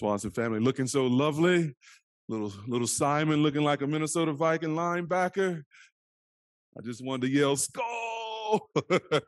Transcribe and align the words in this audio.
Swanson 0.00 0.30
family 0.30 0.60
looking 0.60 0.86
so 0.86 1.06
lovely. 1.06 1.74
Little 2.26 2.52
little 2.66 2.86
Simon 2.86 3.42
looking 3.42 3.62
like 3.62 3.82
a 3.82 3.86
Minnesota 3.86 4.32
Viking 4.32 4.70
linebacker. 4.70 5.62
I 6.78 6.80
just 6.82 7.04
wanted 7.04 7.26
to 7.26 7.28
yell, 7.28 7.54
"Skol!" 7.54 8.60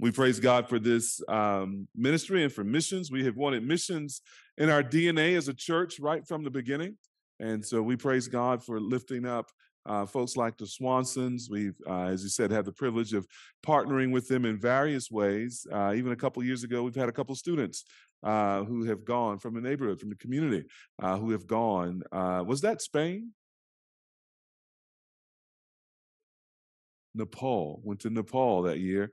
we 0.00 0.10
praise 0.10 0.40
God 0.40 0.70
for 0.70 0.78
this 0.78 1.20
um, 1.28 1.86
ministry 1.94 2.44
and 2.44 2.52
for 2.52 2.64
missions. 2.64 3.10
We 3.10 3.26
have 3.26 3.36
wanted 3.36 3.62
missions 3.62 4.22
in 4.56 4.70
our 4.70 4.82
DNA 4.82 5.36
as 5.36 5.48
a 5.48 5.54
church 5.54 6.00
right 6.00 6.26
from 6.26 6.44
the 6.44 6.50
beginning, 6.50 6.96
and 7.38 7.62
so 7.62 7.82
we 7.82 7.94
praise 7.94 8.26
God 8.26 8.64
for 8.64 8.80
lifting 8.80 9.26
up 9.26 9.50
uh, 9.88 10.06
folks 10.06 10.36
like 10.36 10.56
the 10.56 10.66
Swansons. 10.66 11.50
We've, 11.50 11.76
uh, 11.88 12.04
as 12.04 12.22
you 12.22 12.28
said, 12.28 12.50
had 12.50 12.64
the 12.64 12.72
privilege 12.72 13.14
of 13.14 13.26
partnering 13.66 14.12
with 14.12 14.28
them 14.28 14.44
in 14.44 14.58
various 14.58 15.10
ways. 15.10 15.66
Uh, 15.72 15.94
even 15.96 16.12
a 16.12 16.16
couple 16.16 16.42
years 16.44 16.64
ago, 16.64 16.82
we've 16.82 16.94
had 16.94 17.08
a 17.08 17.12
couple 17.12 17.34
students 17.34 17.84
uh, 18.22 18.64
who 18.64 18.84
have 18.84 19.04
gone 19.04 19.38
from 19.38 19.54
the 19.54 19.60
neighborhood, 19.60 19.98
from 19.98 20.10
the 20.10 20.16
community, 20.16 20.64
uh, 21.02 21.16
who 21.16 21.30
have 21.30 21.46
gone. 21.46 22.02
Uh, 22.12 22.44
was 22.46 22.60
that 22.60 22.82
Spain? 22.82 23.32
Nepal. 27.14 27.80
Went 27.82 28.00
to 28.00 28.10
Nepal 28.10 28.62
that 28.62 28.78
year. 28.78 29.10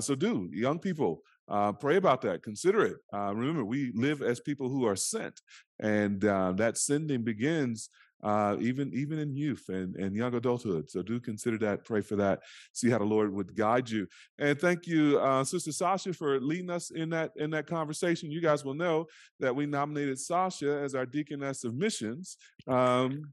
so, 0.00 0.14
do 0.14 0.50
young 0.52 0.78
people 0.78 1.22
uh, 1.48 1.72
pray 1.72 1.96
about 1.96 2.20
that. 2.22 2.42
Consider 2.42 2.84
it. 2.84 2.96
Uh, 3.12 3.34
remember, 3.34 3.64
we 3.64 3.90
live 3.94 4.22
as 4.22 4.40
people 4.40 4.68
who 4.68 4.86
are 4.86 4.96
sent, 4.96 5.40
and 5.80 6.24
uh, 6.24 6.52
that 6.52 6.76
sending 6.76 7.22
begins 7.22 7.88
uh, 8.22 8.56
even 8.60 8.92
even 8.94 9.18
in 9.18 9.36
youth 9.36 9.68
and, 9.68 9.96
and 9.96 10.14
young 10.14 10.34
adulthood. 10.34 10.90
So 10.90 11.02
do 11.02 11.20
consider 11.20 11.58
that, 11.58 11.84
pray 11.84 12.00
for 12.00 12.16
that, 12.16 12.40
see 12.72 12.90
how 12.90 12.98
the 12.98 13.04
Lord 13.04 13.32
would 13.32 13.54
guide 13.54 13.88
you. 13.88 14.06
And 14.38 14.58
thank 14.58 14.86
you, 14.86 15.18
uh, 15.18 15.44
Sister 15.44 15.72
Sasha, 15.72 16.12
for 16.12 16.40
leading 16.40 16.70
us 16.70 16.90
in 16.90 17.10
that 17.10 17.32
in 17.36 17.50
that 17.50 17.66
conversation. 17.66 18.30
You 18.30 18.40
guys 18.40 18.64
will 18.64 18.74
know 18.74 19.06
that 19.40 19.54
we 19.54 19.66
nominated 19.66 20.18
Sasha 20.18 20.80
as 20.82 20.94
our 20.94 21.06
deaconess 21.06 21.64
of 21.64 21.74
missions. 21.74 22.36
Um, 22.66 23.32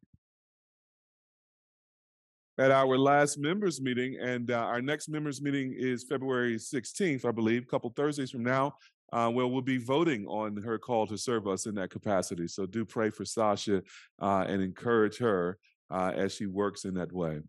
at 2.58 2.72
our 2.72 2.98
last 2.98 3.38
members 3.38 3.82
meeting, 3.82 4.18
and 4.22 4.50
uh, 4.50 4.56
our 4.56 4.82
next 4.82 5.10
members 5.10 5.42
meeting 5.42 5.76
is 5.78 6.06
February 6.06 6.56
16th, 6.56 7.26
I 7.26 7.32
believe, 7.32 7.64
a 7.64 7.66
couple 7.66 7.90
Thursdays 7.90 8.32
from 8.32 8.44
now 8.44 8.76
uh, 9.14 9.30
where 9.30 9.48
we'll 9.48 9.62
be 9.62 9.78
voting 9.78 10.26
on 10.28 10.58
her 10.58 10.78
call 10.78 11.08
to 11.08 11.18
serve 11.18 11.48
us 11.48 11.66
in 11.66 11.76
that 11.76 11.90
capacity. 11.90 12.48
So 12.48 12.66
do 12.66 12.86
pray 12.86 13.10
for 13.10 13.26
Sasha 13.26 13.82
uh, 14.22 14.46
and 14.48 14.62
encourage 14.62 15.18
her 15.20 15.58
uh, 15.92 16.12
as 16.16 16.34
she 16.34 16.46
works 16.48 16.86
in 16.86 16.96
that 16.96 17.12
way. 17.12 17.40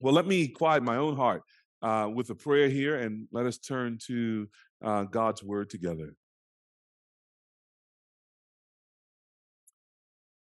Well, 0.00 0.14
let 0.14 0.26
me 0.26 0.48
quiet 0.48 0.82
my 0.82 0.96
own 0.96 1.16
heart 1.16 1.42
uh, 1.82 2.08
with 2.12 2.30
a 2.30 2.34
prayer 2.34 2.68
here 2.68 2.96
and 2.96 3.28
let 3.32 3.46
us 3.46 3.58
turn 3.58 3.98
to 4.06 4.48
uh, 4.82 5.04
God's 5.04 5.42
word 5.42 5.70
together. 5.70 6.14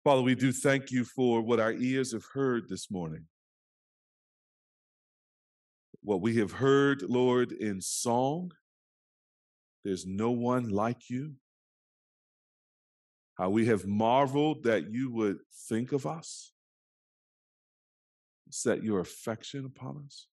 Father, 0.05 0.23
we 0.23 0.35
do 0.35 0.53
thank 0.53 0.91
you 0.91 1.05
for 1.05 1.43
what 1.43 1.61
our 1.61 1.73
ears 1.73 2.13
have 2.13 2.25
heard 2.33 2.69
this 2.69 2.91
morning. 2.91 3.25
What 6.03 6.23
we 6.23 6.37
have 6.37 6.53
heard, 6.53 7.03
Lord, 7.03 7.53
in 7.53 7.81
song 7.81 8.53
there's 9.85 10.07
no 10.07 10.31
one 10.31 10.69
like 10.69 11.09
you. 11.09 11.35
How 13.37 13.51
we 13.51 13.67
have 13.67 13.87
marveled 13.87 14.65
that 14.65 14.93
you 14.93 15.13
would 15.13 15.39
think 15.69 15.93
of 15.93 16.07
us, 16.07 16.53
set 18.51 18.83
your 18.83 19.01
affection 19.01 19.65
upon 19.65 20.03
us. 20.05 20.27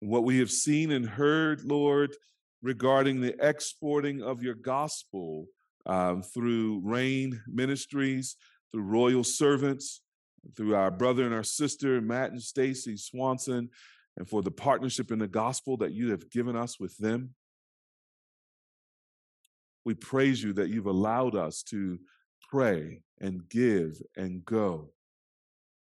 What 0.00 0.24
we 0.24 0.38
have 0.38 0.50
seen 0.50 0.90
and 0.90 1.06
heard, 1.06 1.64
Lord, 1.64 2.16
regarding 2.62 3.20
the 3.20 3.36
exporting 3.46 4.22
of 4.22 4.42
your 4.42 4.54
gospel 4.54 5.46
um, 5.84 6.22
through 6.22 6.80
Rain 6.82 7.42
Ministries, 7.46 8.36
through 8.72 8.82
Royal 8.82 9.24
Servants, 9.24 10.00
through 10.56 10.74
our 10.74 10.90
brother 10.90 11.24
and 11.24 11.34
our 11.34 11.42
sister, 11.42 12.00
Matt 12.00 12.30
and 12.30 12.42
Stacy 12.42 12.96
Swanson, 12.96 13.68
and 14.16 14.28
for 14.28 14.42
the 14.42 14.50
partnership 14.50 15.10
in 15.10 15.18
the 15.18 15.28
gospel 15.28 15.76
that 15.78 15.92
you 15.92 16.10
have 16.10 16.30
given 16.30 16.56
us 16.56 16.80
with 16.80 16.96
them. 16.98 17.34
We 19.84 19.94
praise 19.94 20.42
you 20.42 20.52
that 20.54 20.68
you've 20.68 20.86
allowed 20.86 21.34
us 21.34 21.62
to 21.64 21.98
pray 22.50 23.02
and 23.20 23.48
give 23.48 24.00
and 24.16 24.44
go 24.44 24.90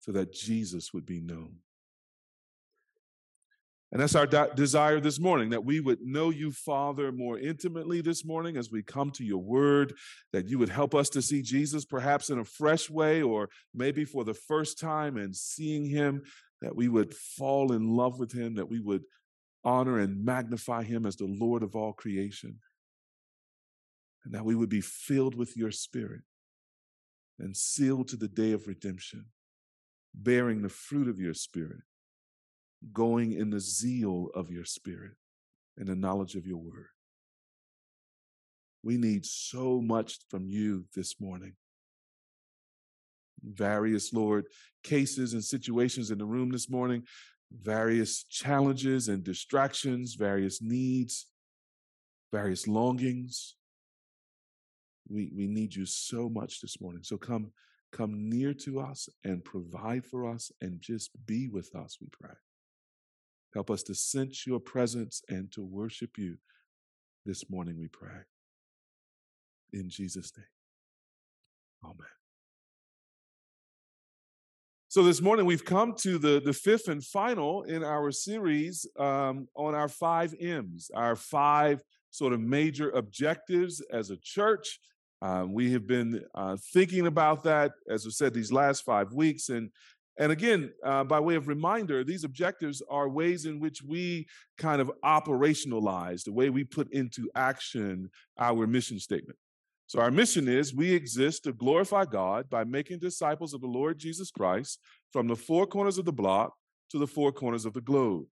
so 0.00 0.12
that 0.12 0.32
Jesus 0.32 0.92
would 0.92 1.06
be 1.06 1.20
known. 1.20 1.56
And 3.92 4.02
that's 4.02 4.16
our 4.16 4.26
de- 4.26 4.50
desire 4.56 4.98
this 4.98 5.20
morning 5.20 5.50
that 5.50 5.64
we 5.64 5.78
would 5.78 6.00
know 6.02 6.30
you, 6.30 6.50
Father, 6.50 7.12
more 7.12 7.38
intimately 7.38 8.00
this 8.00 8.24
morning 8.24 8.56
as 8.56 8.68
we 8.68 8.82
come 8.82 9.12
to 9.12 9.24
your 9.24 9.38
word, 9.38 9.94
that 10.32 10.48
you 10.48 10.58
would 10.58 10.68
help 10.68 10.96
us 10.96 11.08
to 11.10 11.22
see 11.22 11.42
Jesus 11.42 11.84
perhaps 11.84 12.28
in 12.28 12.40
a 12.40 12.44
fresh 12.44 12.90
way 12.90 13.22
or 13.22 13.48
maybe 13.72 14.04
for 14.04 14.24
the 14.24 14.34
first 14.34 14.80
time 14.80 15.16
and 15.16 15.34
seeing 15.34 15.84
him, 15.86 16.22
that 16.60 16.74
we 16.74 16.88
would 16.88 17.14
fall 17.14 17.72
in 17.72 17.88
love 17.88 18.18
with 18.18 18.32
him, 18.32 18.56
that 18.56 18.68
we 18.68 18.80
would 18.80 19.04
honor 19.62 20.00
and 20.00 20.24
magnify 20.24 20.82
him 20.82 21.06
as 21.06 21.14
the 21.14 21.26
Lord 21.26 21.62
of 21.62 21.76
all 21.76 21.92
creation 21.92 22.58
and 24.24 24.34
that 24.34 24.44
we 24.44 24.54
would 24.54 24.68
be 24.68 24.80
filled 24.80 25.34
with 25.34 25.56
your 25.56 25.70
spirit 25.70 26.22
and 27.38 27.56
sealed 27.56 28.08
to 28.08 28.16
the 28.16 28.28
day 28.28 28.52
of 28.52 28.66
redemption, 28.66 29.26
bearing 30.14 30.62
the 30.62 30.68
fruit 30.68 31.08
of 31.08 31.18
your 31.18 31.34
spirit, 31.34 31.82
going 32.92 33.32
in 33.32 33.50
the 33.50 33.60
zeal 33.60 34.30
of 34.34 34.50
your 34.50 34.64
spirit 34.64 35.12
and 35.76 35.88
the 35.88 35.96
knowledge 35.96 36.36
of 36.36 36.46
your 36.46 36.58
word. 36.58 36.88
We 38.82 38.96
need 38.96 39.24
so 39.24 39.80
much 39.80 40.18
from 40.28 40.46
you 40.46 40.84
this 40.94 41.20
morning. 41.20 41.54
Various, 43.42 44.12
Lord, 44.12 44.46
cases 44.82 45.32
and 45.32 45.42
situations 45.42 46.10
in 46.10 46.18
the 46.18 46.24
room 46.24 46.50
this 46.50 46.70
morning, 46.70 47.02
various 47.50 48.24
challenges 48.24 49.08
and 49.08 49.24
distractions, 49.24 50.14
various 50.14 50.62
needs, 50.62 51.26
various 52.30 52.66
longings 52.66 53.56
we, 55.08 55.30
we 55.34 55.46
need 55.46 55.74
you 55.74 55.86
so 55.86 56.28
much 56.28 56.60
this 56.60 56.80
morning. 56.80 57.02
So 57.02 57.16
come, 57.16 57.52
come 57.92 58.28
near 58.28 58.54
to 58.54 58.80
us 58.80 59.08
and 59.24 59.44
provide 59.44 60.04
for 60.04 60.28
us 60.28 60.50
and 60.60 60.80
just 60.80 61.10
be 61.26 61.48
with 61.48 61.74
us, 61.74 61.98
we 62.00 62.08
pray. 62.12 62.34
Help 63.52 63.70
us 63.70 63.82
to 63.84 63.94
sense 63.94 64.46
your 64.46 64.60
presence 64.60 65.22
and 65.28 65.50
to 65.52 65.62
worship 65.62 66.18
you 66.18 66.38
this 67.24 67.48
morning, 67.48 67.78
we 67.78 67.88
pray. 67.88 68.22
In 69.72 69.88
Jesus' 69.88 70.32
name. 70.36 70.46
Amen. 71.84 72.06
So 74.88 75.02
this 75.02 75.20
morning 75.20 75.44
we've 75.44 75.64
come 75.64 75.94
to 76.02 76.18
the, 76.18 76.40
the 76.44 76.52
fifth 76.52 76.86
and 76.86 77.02
final 77.02 77.64
in 77.64 77.82
our 77.82 78.12
series 78.12 78.86
um, 78.98 79.48
on 79.56 79.74
our 79.74 79.88
five 79.88 80.34
M's, 80.40 80.90
our 80.94 81.16
five 81.16 81.82
sort 82.10 82.32
of 82.32 82.40
major 82.40 82.90
objectives 82.90 83.82
as 83.92 84.10
a 84.10 84.16
church 84.22 84.78
uh, 85.24 85.46
we 85.48 85.72
have 85.72 85.86
been 85.86 86.22
uh, 86.34 86.54
thinking 86.74 87.06
about 87.06 87.42
that, 87.44 87.72
as 87.88 88.06
I 88.06 88.10
said, 88.10 88.34
these 88.34 88.52
last 88.52 88.84
five 88.84 89.14
weeks. 89.14 89.48
And, 89.48 89.70
and 90.18 90.30
again, 90.30 90.70
uh, 90.84 91.02
by 91.04 91.18
way 91.18 91.34
of 91.36 91.48
reminder, 91.48 92.04
these 92.04 92.24
objectives 92.24 92.82
are 92.90 93.08
ways 93.08 93.46
in 93.46 93.58
which 93.58 93.82
we 93.82 94.26
kind 94.58 94.82
of 94.82 94.92
operationalize 95.02 96.24
the 96.24 96.32
way 96.32 96.50
we 96.50 96.62
put 96.62 96.92
into 96.92 97.30
action 97.34 98.10
our 98.38 98.66
mission 98.66 98.98
statement. 98.98 99.38
So, 99.86 99.98
our 99.98 100.10
mission 100.10 100.46
is 100.46 100.74
we 100.74 100.92
exist 100.92 101.44
to 101.44 101.54
glorify 101.54 102.04
God 102.04 102.50
by 102.50 102.64
making 102.64 102.98
disciples 102.98 103.54
of 103.54 103.62
the 103.62 103.66
Lord 103.66 103.96
Jesus 103.96 104.30
Christ 104.30 104.78
from 105.10 105.26
the 105.26 105.36
four 105.36 105.66
corners 105.66 105.96
of 105.96 106.04
the 106.04 106.12
block 106.12 106.52
to 106.90 106.98
the 106.98 107.06
four 107.06 107.32
corners 107.32 107.64
of 107.64 107.72
the 107.72 107.80
globe. 107.80 108.26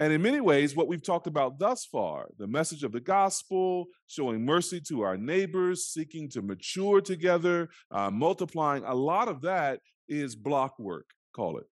And 0.00 0.14
in 0.14 0.22
many 0.22 0.40
ways, 0.40 0.74
what 0.74 0.88
we've 0.88 1.02
talked 1.02 1.26
about 1.26 1.58
thus 1.58 1.84
far, 1.84 2.28
the 2.38 2.46
message 2.46 2.84
of 2.84 2.92
the 2.92 3.00
gospel, 3.00 3.84
showing 4.06 4.46
mercy 4.46 4.80
to 4.88 5.02
our 5.02 5.18
neighbors, 5.18 5.88
seeking 5.88 6.30
to 6.30 6.40
mature 6.40 7.02
together, 7.02 7.68
uh, 7.90 8.10
multiplying, 8.10 8.82
a 8.84 8.94
lot 8.94 9.28
of 9.28 9.42
that 9.42 9.80
is 10.08 10.34
block 10.34 10.78
work, 10.78 11.10
call 11.36 11.58
it. 11.58 11.66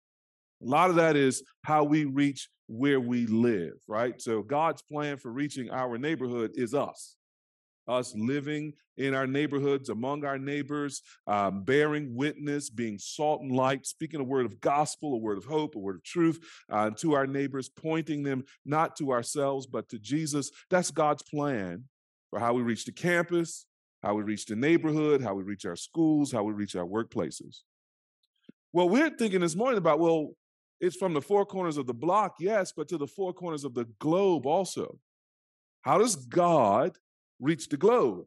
A 0.63 0.65
lot 0.65 0.89
of 0.89 0.95
that 0.95 1.15
is 1.15 1.43
how 1.65 1.83
we 1.83 2.05
reach 2.05 2.49
where 2.65 2.99
we 2.99 3.27
live, 3.27 3.73
right? 3.87 4.19
So 4.19 4.41
God's 4.41 4.81
plan 4.81 5.17
for 5.17 5.31
reaching 5.31 5.69
our 5.69 5.99
neighborhood 5.99 6.49
is 6.55 6.73
us 6.73 7.17
us 7.87 8.13
living 8.15 8.73
in 8.97 9.13
our 9.13 9.27
neighborhoods, 9.27 9.89
among 9.89 10.23
our 10.25 10.37
neighbors, 10.37 11.01
um, 11.27 11.63
bearing 11.63 12.15
witness, 12.15 12.69
being 12.69 12.97
salt 12.97 13.41
and 13.41 13.51
light, 13.51 13.85
speaking 13.85 14.19
a 14.19 14.23
word 14.23 14.45
of 14.45 14.59
gospel, 14.61 15.13
a 15.13 15.17
word 15.17 15.37
of 15.37 15.45
hope, 15.45 15.75
a 15.75 15.79
word 15.79 15.97
of 15.97 16.03
truth 16.03 16.39
uh, 16.69 16.89
to 16.91 17.13
our 17.13 17.27
neighbors, 17.27 17.69
pointing 17.69 18.23
them 18.23 18.43
not 18.65 18.95
to 18.95 19.11
ourselves, 19.11 19.67
but 19.67 19.89
to 19.89 19.99
Jesus. 19.99 20.51
That's 20.69 20.91
God's 20.91 21.23
plan 21.23 21.85
for 22.29 22.39
how 22.39 22.53
we 22.53 22.61
reach 22.61 22.85
the 22.85 22.91
campus, 22.91 23.65
how 24.01 24.13
we 24.13 24.23
reach 24.23 24.45
the 24.45 24.55
neighborhood, 24.55 25.21
how 25.21 25.33
we 25.33 25.43
reach 25.43 25.65
our 25.65 25.75
schools, 25.75 26.31
how 26.31 26.43
we 26.43 26.53
reach 26.53 26.75
our 26.75 26.85
workplaces. 26.85 27.61
Well, 28.71 28.89
we're 28.89 29.09
thinking 29.09 29.41
this 29.41 29.55
morning 29.55 29.77
about, 29.77 29.99
well, 29.99 30.31
it's 30.81 30.97
from 30.97 31.13
the 31.13 31.21
four 31.21 31.45
corners 31.45 31.77
of 31.77 31.87
the 31.87 31.93
block, 31.93 32.35
yes, 32.39 32.73
but 32.75 32.89
to 32.89 32.97
the 32.97 33.07
four 33.07 33.33
corners 33.33 33.63
of 33.63 33.73
the 33.73 33.85
globe 33.99 34.45
also. 34.45 34.99
How 35.81 35.97
does 35.97 36.15
God 36.15 36.97
reach 37.39 37.69
the 37.69 37.77
globe. 37.77 38.25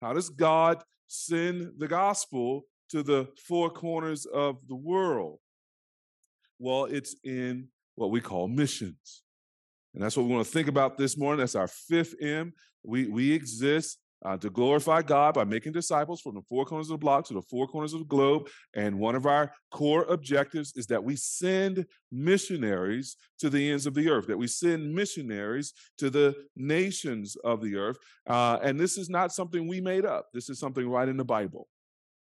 How 0.00 0.12
does 0.12 0.30
God 0.30 0.82
send 1.08 1.72
the 1.78 1.88
gospel 1.88 2.64
to 2.90 3.02
the 3.02 3.28
four 3.46 3.70
corners 3.70 4.26
of 4.26 4.56
the 4.68 4.74
world? 4.74 5.38
Well, 6.58 6.84
it's 6.84 7.16
in 7.24 7.68
what 7.94 8.10
we 8.10 8.20
call 8.20 8.48
missions. 8.48 9.22
And 9.94 10.02
that's 10.02 10.16
what 10.16 10.26
we 10.26 10.32
want 10.34 10.46
to 10.46 10.52
think 10.52 10.68
about 10.68 10.96
this 10.96 11.16
morning. 11.16 11.40
That's 11.40 11.54
our 11.54 11.68
fifth 11.68 12.14
M. 12.20 12.52
We, 12.84 13.08
we 13.08 13.32
exist 13.32 13.98
uh, 14.24 14.36
to 14.36 14.50
glorify 14.50 15.02
God 15.02 15.34
by 15.34 15.44
making 15.44 15.72
disciples 15.72 16.20
from 16.20 16.34
the 16.34 16.42
four 16.42 16.64
corners 16.64 16.88
of 16.88 16.94
the 16.94 16.98
block 16.98 17.26
to 17.26 17.34
the 17.34 17.42
four 17.42 17.66
corners 17.66 17.92
of 17.92 18.00
the 18.00 18.06
globe. 18.06 18.48
And 18.74 18.98
one 18.98 19.14
of 19.14 19.26
our 19.26 19.52
core 19.70 20.04
objectives 20.04 20.74
is 20.76 20.86
that 20.86 21.02
we 21.02 21.16
send 21.16 21.86
missionaries 22.12 23.16
to 23.38 23.48
the 23.48 23.70
ends 23.70 23.86
of 23.86 23.94
the 23.94 24.08
earth, 24.10 24.26
that 24.26 24.36
we 24.36 24.46
send 24.46 24.94
missionaries 24.94 25.72
to 25.98 26.10
the 26.10 26.34
nations 26.56 27.36
of 27.44 27.62
the 27.62 27.76
earth. 27.76 27.96
Uh, 28.26 28.58
and 28.62 28.78
this 28.78 28.98
is 28.98 29.08
not 29.08 29.32
something 29.32 29.66
we 29.66 29.80
made 29.80 30.04
up, 30.04 30.26
this 30.34 30.50
is 30.50 30.58
something 30.58 30.88
right 30.88 31.08
in 31.08 31.16
the 31.16 31.24
Bible. 31.24 31.68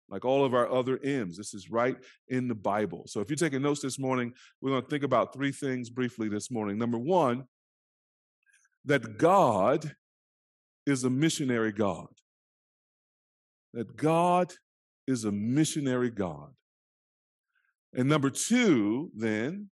Like 0.09 0.25
all 0.25 0.45
of 0.45 0.55
our 0.55 0.71
other 0.71 0.99
M's, 1.05 1.37
this 1.37 1.55
is 1.55 1.71
right 1.71 1.97
in 2.29 2.49
the 2.49 2.55
Bible. 2.55 3.05
So 3.07 3.21
if 3.21 3.31
you're 3.31 3.37
taking 3.37 3.63
notes 3.63 3.81
this 3.81 3.99
morning, 3.99 4.33
we're 4.61 4.71
going 4.71 4.83
to 4.83 4.89
think 4.89 5.05
about 5.05 5.33
three 5.33 5.53
things 5.53 5.89
briefly 5.89 6.29
this 6.29 6.51
morning. 6.51 6.79
Number 6.79 6.99
one, 6.99 7.45
that 8.87 9.19
God 9.19 9.95
is 10.87 11.05
a 11.05 11.11
missionary 11.11 11.73
God. 11.73 12.09
That 13.73 13.97
God 13.97 14.53
is 15.07 15.25
a 15.25 15.33
missionary 15.33 16.11
God. 16.11 16.51
And 17.95 18.09
number 18.09 18.31
two, 18.31 19.11
then, 19.17 19.71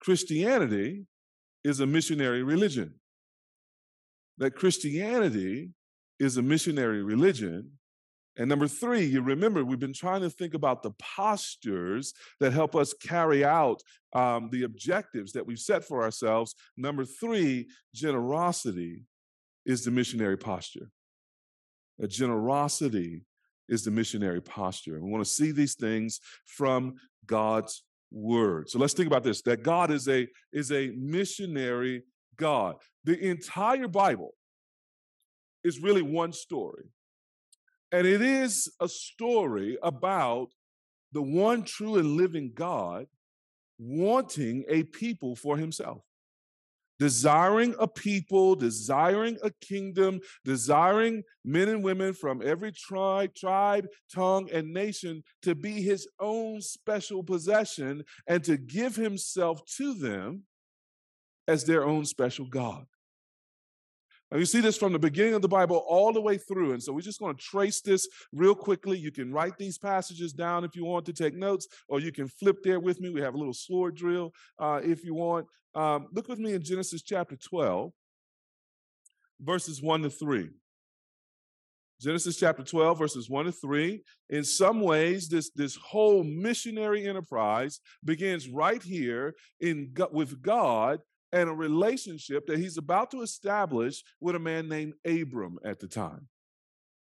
Christianity 0.00 1.06
is 1.64 1.80
a 1.80 1.86
missionary 1.86 2.42
religion. 2.42 2.94
That 4.38 4.54
Christianity 4.54 5.70
is 6.18 6.36
a 6.36 6.42
missionary 6.42 7.02
religion. 7.02 7.72
And 8.36 8.48
number 8.48 8.66
three, 8.66 9.04
you 9.04 9.20
remember, 9.20 9.64
we've 9.64 9.78
been 9.78 9.92
trying 9.92 10.22
to 10.22 10.30
think 10.30 10.54
about 10.54 10.82
the 10.82 10.92
postures 11.16 12.14
that 12.40 12.52
help 12.52 12.74
us 12.74 12.94
carry 12.94 13.44
out 13.44 13.82
um, 14.14 14.48
the 14.50 14.62
objectives 14.62 15.32
that 15.32 15.46
we've 15.46 15.58
set 15.58 15.84
for 15.84 16.02
ourselves. 16.02 16.54
Number 16.76 17.04
three, 17.04 17.68
generosity 17.94 19.02
is 19.64 19.84
the 19.84 19.90
missionary 19.90 20.36
posture. 20.36 20.90
A 22.00 22.06
generosity 22.06 23.24
is 23.68 23.84
the 23.84 23.90
missionary 23.90 24.40
posture. 24.40 25.00
We 25.00 25.10
want 25.10 25.24
to 25.24 25.30
see 25.30 25.52
these 25.52 25.74
things 25.74 26.20
from 26.46 26.94
God's 27.26 27.84
word. 28.10 28.68
So 28.68 28.78
let's 28.78 28.92
think 28.92 29.06
about 29.06 29.22
this 29.22 29.42
that 29.42 29.62
God 29.62 29.90
is 29.90 30.08
a 30.08 30.28
is 30.52 30.72
a 30.72 30.92
missionary 30.96 32.02
God. 32.36 32.76
The 33.04 33.18
entire 33.18 33.88
Bible 33.88 34.34
is 35.64 35.80
really 35.80 36.02
one 36.02 36.32
story. 36.32 36.84
And 37.92 38.06
it 38.06 38.22
is 38.22 38.72
a 38.80 38.88
story 38.88 39.76
about 39.82 40.48
the 41.12 41.22
one 41.22 41.62
true 41.62 41.96
and 41.96 42.16
living 42.16 42.52
God 42.54 43.06
wanting 43.78 44.64
a 44.68 44.82
people 44.84 45.36
for 45.36 45.56
himself 45.58 46.02
desiring 47.02 47.74
a 47.80 47.88
people, 47.88 48.54
desiring 48.54 49.36
a 49.42 49.50
kingdom, 49.60 50.20
desiring 50.44 51.24
men 51.44 51.68
and 51.68 51.82
women 51.82 52.12
from 52.12 52.40
every 52.40 52.70
tribe, 52.70 53.34
tribe, 53.34 53.88
tongue, 54.14 54.48
and 54.52 54.72
nation 54.72 55.20
to 55.42 55.56
be 55.56 55.82
his 55.82 56.06
own 56.20 56.60
special 56.60 57.24
possession 57.24 58.04
and 58.28 58.44
to 58.44 58.56
give 58.56 58.94
himself 58.94 59.66
to 59.66 59.94
them 59.94 60.44
as 61.48 61.64
their 61.64 61.84
own 61.84 62.04
special 62.04 62.46
God. 62.46 62.86
Now, 64.32 64.38
you 64.38 64.46
see 64.46 64.62
this 64.62 64.78
from 64.78 64.94
the 64.94 64.98
beginning 64.98 65.34
of 65.34 65.42
the 65.42 65.48
Bible 65.48 65.84
all 65.86 66.10
the 66.10 66.20
way 66.20 66.38
through. 66.38 66.72
And 66.72 66.82
so 66.82 66.94
we're 66.94 67.02
just 67.02 67.20
going 67.20 67.36
to 67.36 67.42
trace 67.42 67.82
this 67.82 68.08
real 68.32 68.54
quickly. 68.54 68.96
You 68.96 69.12
can 69.12 69.30
write 69.30 69.58
these 69.58 69.76
passages 69.76 70.32
down 70.32 70.64
if 70.64 70.74
you 70.74 70.86
want 70.86 71.04
to 71.06 71.12
take 71.12 71.34
notes, 71.34 71.68
or 71.86 72.00
you 72.00 72.12
can 72.12 72.28
flip 72.28 72.62
there 72.64 72.80
with 72.80 72.98
me. 72.98 73.10
We 73.10 73.20
have 73.20 73.34
a 73.34 73.36
little 73.36 73.52
sword 73.52 73.94
drill 73.94 74.32
uh, 74.58 74.80
if 74.82 75.04
you 75.04 75.12
want. 75.12 75.48
Um, 75.74 76.06
look 76.12 76.28
with 76.28 76.38
me 76.38 76.54
in 76.54 76.62
Genesis 76.62 77.02
chapter 77.02 77.36
12, 77.36 77.92
verses 79.38 79.82
1 79.82 80.00
to 80.00 80.08
3. 80.10 80.48
Genesis 82.00 82.38
chapter 82.38 82.62
12, 82.62 82.98
verses 82.98 83.28
1 83.28 83.44
to 83.44 83.52
3. 83.52 84.02
In 84.30 84.44
some 84.44 84.80
ways, 84.80 85.28
this, 85.28 85.50
this 85.50 85.76
whole 85.76 86.24
missionary 86.24 87.06
enterprise 87.06 87.80
begins 88.02 88.48
right 88.48 88.82
here 88.82 89.34
in, 89.60 89.92
with 90.10 90.40
God 90.40 91.00
and 91.32 91.48
a 91.48 91.54
relationship 91.54 92.46
that 92.46 92.58
he's 92.58 92.76
about 92.76 93.10
to 93.10 93.22
establish 93.22 94.02
with 94.20 94.36
a 94.36 94.38
man 94.38 94.68
named 94.68 94.94
Abram 95.04 95.58
at 95.64 95.80
the 95.80 95.88
time. 95.88 96.28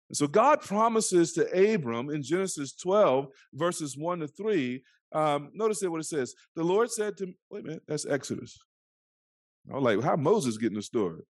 And 0.09 0.17
so 0.17 0.27
God 0.27 0.61
promises 0.61 1.33
to 1.35 1.75
Abram 1.75 2.11
in 2.11 2.23
Genesis 2.23 2.75
12, 2.75 3.29
verses 3.55 3.97
1 3.97 4.21
to 4.21 4.29
3, 4.29 4.83
um, 5.13 5.51
notice 5.55 5.83
what 5.83 6.01
it 6.01 6.05
says. 6.05 6.35
The 6.55 6.63
Lord 6.63 6.91
said 6.91 7.17
to 7.19 7.33
wait 7.51 7.65
a 7.65 7.67
minute, 7.67 7.83
that's 7.89 8.07
Exodus. 8.07 8.59
I 9.71 9.75
was 9.75 9.83
like, 9.83 10.03
how 10.03 10.17
Moses 10.17 10.59
getting 10.59 10.77
the 10.77 10.83
story? 10.83 11.23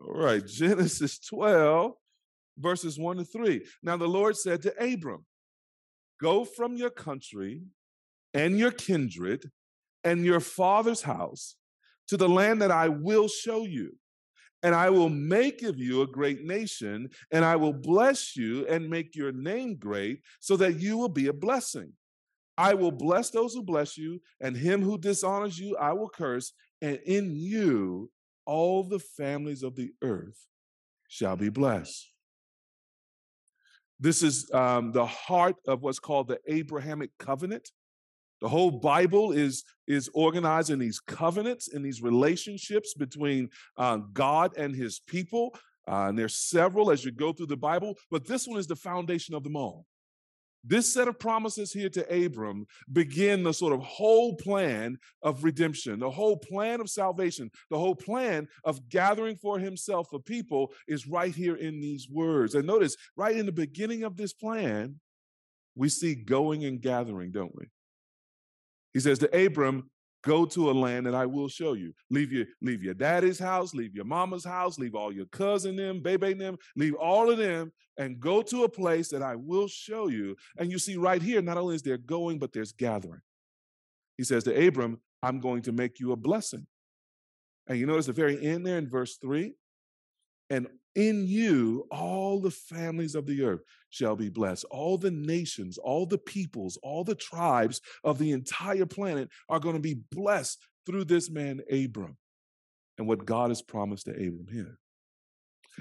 All 0.00 0.14
right, 0.14 0.46
Genesis 0.46 1.18
12, 1.18 1.92
verses 2.58 2.98
1 2.98 3.18
to 3.18 3.24
3. 3.24 3.64
Now 3.82 3.96
the 3.96 4.08
Lord 4.08 4.36
said 4.36 4.62
to 4.62 4.74
Abram, 4.82 5.24
Go 6.20 6.44
from 6.44 6.76
your 6.76 6.90
country 6.90 7.62
and 8.32 8.58
your 8.58 8.70
kindred 8.70 9.50
and 10.04 10.24
your 10.24 10.40
father's 10.40 11.02
house 11.02 11.56
to 12.08 12.16
the 12.16 12.28
land 12.28 12.62
that 12.62 12.70
I 12.70 12.88
will 12.88 13.28
show 13.28 13.64
you 13.64 13.96
and 14.62 14.74
I 14.74 14.90
will 14.90 15.08
make 15.08 15.62
of 15.62 15.78
you 15.78 16.02
a 16.02 16.06
great 16.06 16.44
nation, 16.44 17.10
and 17.32 17.44
I 17.44 17.56
will 17.56 17.72
bless 17.72 18.36
you 18.36 18.66
and 18.68 18.88
make 18.88 19.16
your 19.16 19.32
name 19.32 19.76
great, 19.76 20.20
so 20.40 20.56
that 20.56 20.78
you 20.78 20.96
will 20.96 21.08
be 21.08 21.26
a 21.26 21.32
blessing. 21.32 21.92
I 22.56 22.74
will 22.74 22.92
bless 22.92 23.30
those 23.30 23.54
who 23.54 23.62
bless 23.62 23.98
you, 23.98 24.20
and 24.40 24.56
him 24.56 24.82
who 24.82 24.98
dishonors 24.98 25.58
you, 25.58 25.76
I 25.76 25.92
will 25.92 26.08
curse, 26.08 26.52
and 26.80 26.98
in 27.06 27.34
you 27.34 28.10
all 28.46 28.84
the 28.84 29.00
families 29.00 29.62
of 29.62 29.74
the 29.74 29.92
earth 30.02 30.46
shall 31.08 31.36
be 31.36 31.48
blessed. 31.48 32.08
This 33.98 34.22
is 34.22 34.50
um, 34.52 34.92
the 34.92 35.06
heart 35.06 35.56
of 35.66 35.82
what's 35.82 36.00
called 36.00 36.28
the 36.28 36.40
Abrahamic 36.46 37.10
covenant. 37.18 37.70
The 38.42 38.48
whole 38.48 38.72
Bible 38.72 39.30
is, 39.30 39.62
is 39.86 40.10
organized 40.14 40.70
in 40.70 40.80
these 40.80 40.98
covenants, 40.98 41.68
in 41.68 41.80
these 41.80 42.02
relationships 42.02 42.92
between 42.92 43.48
uh, 43.78 43.98
God 44.12 44.56
and 44.56 44.74
his 44.74 44.98
people. 44.98 45.54
Uh, 45.86 46.08
and 46.08 46.18
there's 46.18 46.36
several 46.36 46.90
as 46.90 47.04
you 47.04 47.12
go 47.12 47.32
through 47.32 47.46
the 47.46 47.56
Bible, 47.56 47.96
but 48.10 48.26
this 48.26 48.48
one 48.48 48.58
is 48.58 48.66
the 48.66 48.74
foundation 48.74 49.36
of 49.36 49.44
them 49.44 49.54
all. 49.54 49.86
This 50.64 50.92
set 50.92 51.06
of 51.06 51.20
promises 51.20 51.72
here 51.72 51.88
to 51.90 52.24
Abram 52.24 52.66
begin 52.92 53.44
the 53.44 53.54
sort 53.54 53.72
of 53.74 53.80
whole 53.80 54.34
plan 54.34 54.98
of 55.22 55.44
redemption, 55.44 56.00
the 56.00 56.10
whole 56.10 56.36
plan 56.36 56.80
of 56.80 56.90
salvation, 56.90 57.48
the 57.70 57.78
whole 57.78 57.96
plan 57.96 58.48
of 58.64 58.88
gathering 58.88 59.36
for 59.36 59.60
himself 59.60 60.12
a 60.12 60.18
people 60.18 60.72
is 60.88 61.06
right 61.06 61.34
here 61.34 61.56
in 61.56 61.80
these 61.80 62.08
words. 62.08 62.56
And 62.56 62.66
notice, 62.66 62.96
right 63.16 63.36
in 63.36 63.46
the 63.46 63.52
beginning 63.52 64.02
of 64.02 64.16
this 64.16 64.32
plan, 64.32 64.98
we 65.76 65.88
see 65.88 66.16
going 66.16 66.64
and 66.64 66.80
gathering, 66.80 67.30
don't 67.30 67.54
we? 67.56 67.66
He 68.94 69.00
says 69.00 69.18
to 69.20 69.46
Abram, 69.46 69.90
go 70.22 70.44
to 70.46 70.70
a 70.70 70.72
land 70.72 71.06
that 71.06 71.14
I 71.14 71.26
will 71.26 71.48
show 71.48 71.72
you. 71.72 71.92
Leave 72.10 72.32
your 72.32 72.46
leave 72.60 72.82
your 72.82 72.94
daddy's 72.94 73.38
house, 73.38 73.74
leave 73.74 73.94
your 73.94 74.04
mama's 74.04 74.44
house, 74.44 74.78
leave 74.78 74.94
all 74.94 75.12
your 75.12 75.26
cousin 75.26 75.76
them, 75.76 76.00
baby 76.00 76.32
them, 76.34 76.56
leave 76.76 76.94
all 76.94 77.30
of 77.30 77.38
them, 77.38 77.72
and 77.98 78.20
go 78.20 78.42
to 78.42 78.64
a 78.64 78.68
place 78.68 79.08
that 79.08 79.22
I 79.22 79.34
will 79.36 79.68
show 79.68 80.08
you. 80.08 80.36
And 80.58 80.70
you 80.70 80.78
see 80.78 80.96
right 80.96 81.20
here, 81.20 81.42
not 81.42 81.58
only 81.58 81.74
is 81.74 81.82
there 81.82 81.98
going, 81.98 82.38
but 82.38 82.52
there's 82.52 82.72
gathering. 82.72 83.20
He 84.16 84.24
says 84.24 84.44
to 84.44 84.66
Abram, 84.66 85.00
I'm 85.22 85.40
going 85.40 85.62
to 85.62 85.72
make 85.72 85.98
you 85.98 86.12
a 86.12 86.16
blessing. 86.16 86.66
And 87.66 87.78
you 87.78 87.86
notice 87.86 88.06
the 88.06 88.12
very 88.12 88.44
end 88.44 88.66
there 88.66 88.78
in 88.78 88.88
verse 88.88 89.16
three, 89.16 89.54
and 90.50 90.66
in 90.94 91.26
you, 91.26 91.86
all 91.90 92.40
the 92.40 92.50
families 92.50 93.14
of 93.14 93.26
the 93.26 93.42
earth 93.42 93.62
shall 93.90 94.16
be 94.16 94.28
blessed. 94.28 94.64
All 94.70 94.98
the 94.98 95.10
nations, 95.10 95.78
all 95.78 96.06
the 96.06 96.18
peoples, 96.18 96.78
all 96.82 97.04
the 97.04 97.14
tribes 97.14 97.80
of 98.04 98.18
the 98.18 98.32
entire 98.32 98.86
planet 98.86 99.28
are 99.48 99.60
going 99.60 99.74
to 99.74 99.80
be 99.80 100.00
blessed 100.10 100.58
through 100.86 101.04
this 101.04 101.30
man, 101.30 101.60
Abram, 101.70 102.16
and 102.98 103.06
what 103.06 103.24
God 103.24 103.50
has 103.50 103.62
promised 103.62 104.06
to 104.06 104.12
Abram 104.12 104.46
here. 104.50 104.78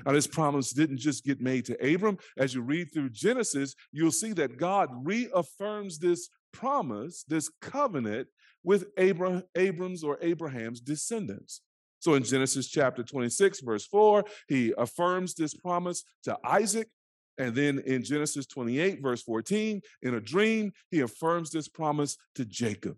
Now, 0.05 0.13
this 0.13 0.27
promise 0.27 0.71
didn't 0.71 0.99
just 0.99 1.25
get 1.25 1.41
made 1.41 1.65
to 1.65 1.93
Abram. 1.93 2.17
As 2.37 2.53
you 2.53 2.61
read 2.61 2.93
through 2.93 3.09
Genesis, 3.09 3.75
you'll 3.91 4.11
see 4.11 4.31
that 4.33 4.57
God 4.57 4.89
reaffirms 5.05 5.99
this 5.99 6.29
promise, 6.53 7.25
this 7.27 7.49
covenant 7.61 8.27
with 8.63 8.85
Abram, 8.97 9.43
Abram's 9.55 10.03
or 10.03 10.17
Abraham's 10.21 10.79
descendants. 10.79 11.61
So 12.01 12.15
in 12.15 12.23
Genesis 12.23 12.67
chapter 12.67 13.03
26, 13.03 13.61
verse 13.61 13.85
4, 13.85 14.25
he 14.47 14.73
affirms 14.75 15.35
this 15.35 15.53
promise 15.53 16.03
to 16.23 16.35
Isaac. 16.43 16.89
And 17.37 17.53
then 17.55 17.79
in 17.85 18.03
Genesis 18.03 18.47
28, 18.47 19.01
verse 19.01 19.21
14, 19.21 19.81
in 20.01 20.15
a 20.15 20.19
dream, 20.19 20.73
he 20.89 21.01
affirms 21.01 21.51
this 21.51 21.67
promise 21.67 22.17
to 22.35 22.43
Jacob. 22.43 22.97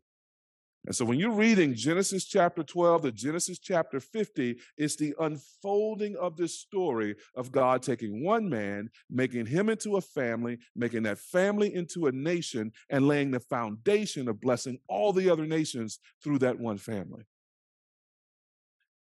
And 0.86 0.96
so 0.96 1.04
when 1.04 1.20
you're 1.20 1.32
reading 1.32 1.76
Genesis 1.76 2.26
chapter 2.26 2.64
12 2.64 3.04
to 3.04 3.12
Genesis 3.12 3.60
chapter 3.60 4.00
50, 4.00 4.58
it's 4.78 4.96
the 4.96 5.14
unfolding 5.20 6.16
of 6.16 6.38
this 6.38 6.60
story 6.60 7.16
of 7.36 7.52
God 7.52 7.84
taking 7.84 8.24
one 8.24 8.50
man, 8.50 8.90
making 9.10 9.46
him 9.46 9.70
into 9.70 9.98
a 9.98 10.02
family, 10.02 10.60
making 10.76 11.04
that 11.04 11.20
family 11.20 11.74
into 11.74 12.08
a 12.08 12.12
nation, 12.12 12.72
and 12.90 13.08
laying 13.08 13.32
the 13.32 13.40
foundation 13.40 14.30
of 14.30 14.42
blessing 14.42 14.80
all 14.88 15.12
the 15.12 15.30
other 15.30 15.46
nations 15.46 16.00
through 16.22 16.40
that 16.40 16.60
one 16.60 16.78
family. 16.78 17.24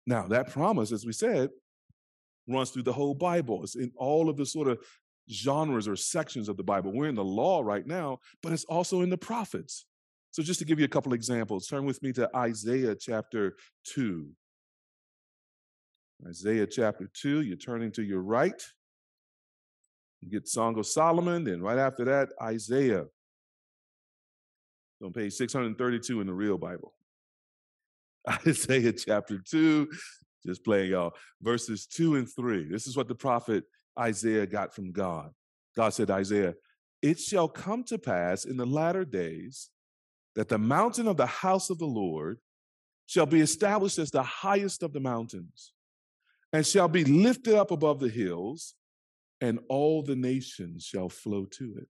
Now, 0.08 0.26
that 0.28 0.50
promise, 0.50 0.90
as 0.90 1.04
we 1.04 1.12
said, 1.12 1.50
runs 2.48 2.70
through 2.70 2.84
the 2.84 2.94
whole 2.94 3.14
Bible. 3.14 3.62
It's 3.62 3.76
in 3.76 3.92
all 3.94 4.30
of 4.30 4.38
the 4.38 4.46
sort 4.46 4.66
of 4.66 4.78
genres 5.30 5.86
or 5.86 5.96
sections 5.96 6.48
of 6.48 6.56
the 6.56 6.62
Bible. 6.62 6.92
We're 6.92 7.10
in 7.10 7.14
the 7.14 7.22
law 7.22 7.60
right 7.60 7.86
now, 7.86 8.20
but 8.42 8.50
it's 8.50 8.64
also 8.64 9.02
in 9.02 9.10
the 9.10 9.18
prophets. 9.18 9.84
So, 10.30 10.42
just 10.42 10.60
to 10.60 10.64
give 10.64 10.78
you 10.78 10.86
a 10.86 10.88
couple 10.88 11.12
examples, 11.12 11.66
turn 11.66 11.84
with 11.84 12.02
me 12.02 12.14
to 12.14 12.30
Isaiah 12.34 12.94
chapter 12.94 13.56
2. 13.88 14.30
Isaiah 16.26 16.66
chapter 16.66 17.10
2, 17.12 17.42
you're 17.42 17.58
turning 17.58 17.92
to 17.92 18.02
your 18.02 18.22
right. 18.22 18.62
You 20.22 20.30
get 20.30 20.48
Song 20.48 20.78
of 20.78 20.86
Solomon, 20.86 21.44
then 21.44 21.60
right 21.60 21.78
after 21.78 22.06
that, 22.06 22.30
Isaiah. 22.42 23.04
On 25.04 25.12
page 25.12 25.34
632 25.34 26.22
in 26.22 26.26
the 26.26 26.32
real 26.32 26.56
Bible. 26.56 26.94
Isaiah 28.46 28.92
chapter 28.92 29.38
2, 29.38 29.88
just 30.46 30.64
playing 30.64 30.90
y'all, 30.90 31.14
verses 31.42 31.86
2 31.86 32.16
and 32.16 32.28
3. 32.28 32.68
This 32.70 32.86
is 32.86 32.96
what 32.96 33.08
the 33.08 33.14
prophet 33.14 33.64
Isaiah 33.98 34.46
got 34.46 34.74
from 34.74 34.92
God. 34.92 35.30
God 35.76 35.90
said, 35.90 36.10
Isaiah, 36.10 36.54
it 37.02 37.18
shall 37.18 37.48
come 37.48 37.84
to 37.84 37.98
pass 37.98 38.44
in 38.44 38.56
the 38.56 38.66
latter 38.66 39.04
days 39.04 39.70
that 40.34 40.48
the 40.48 40.58
mountain 40.58 41.08
of 41.08 41.16
the 41.16 41.26
house 41.26 41.70
of 41.70 41.78
the 41.78 41.86
Lord 41.86 42.38
shall 43.06 43.26
be 43.26 43.40
established 43.40 43.98
as 43.98 44.10
the 44.10 44.22
highest 44.22 44.82
of 44.82 44.92
the 44.92 45.00
mountains, 45.00 45.72
and 46.52 46.66
shall 46.66 46.88
be 46.88 47.04
lifted 47.04 47.54
up 47.54 47.70
above 47.70 48.00
the 48.00 48.08
hills, 48.08 48.74
and 49.40 49.58
all 49.68 50.02
the 50.02 50.16
nations 50.16 50.84
shall 50.84 51.08
flow 51.08 51.44
to 51.46 51.74
it. 51.78 51.88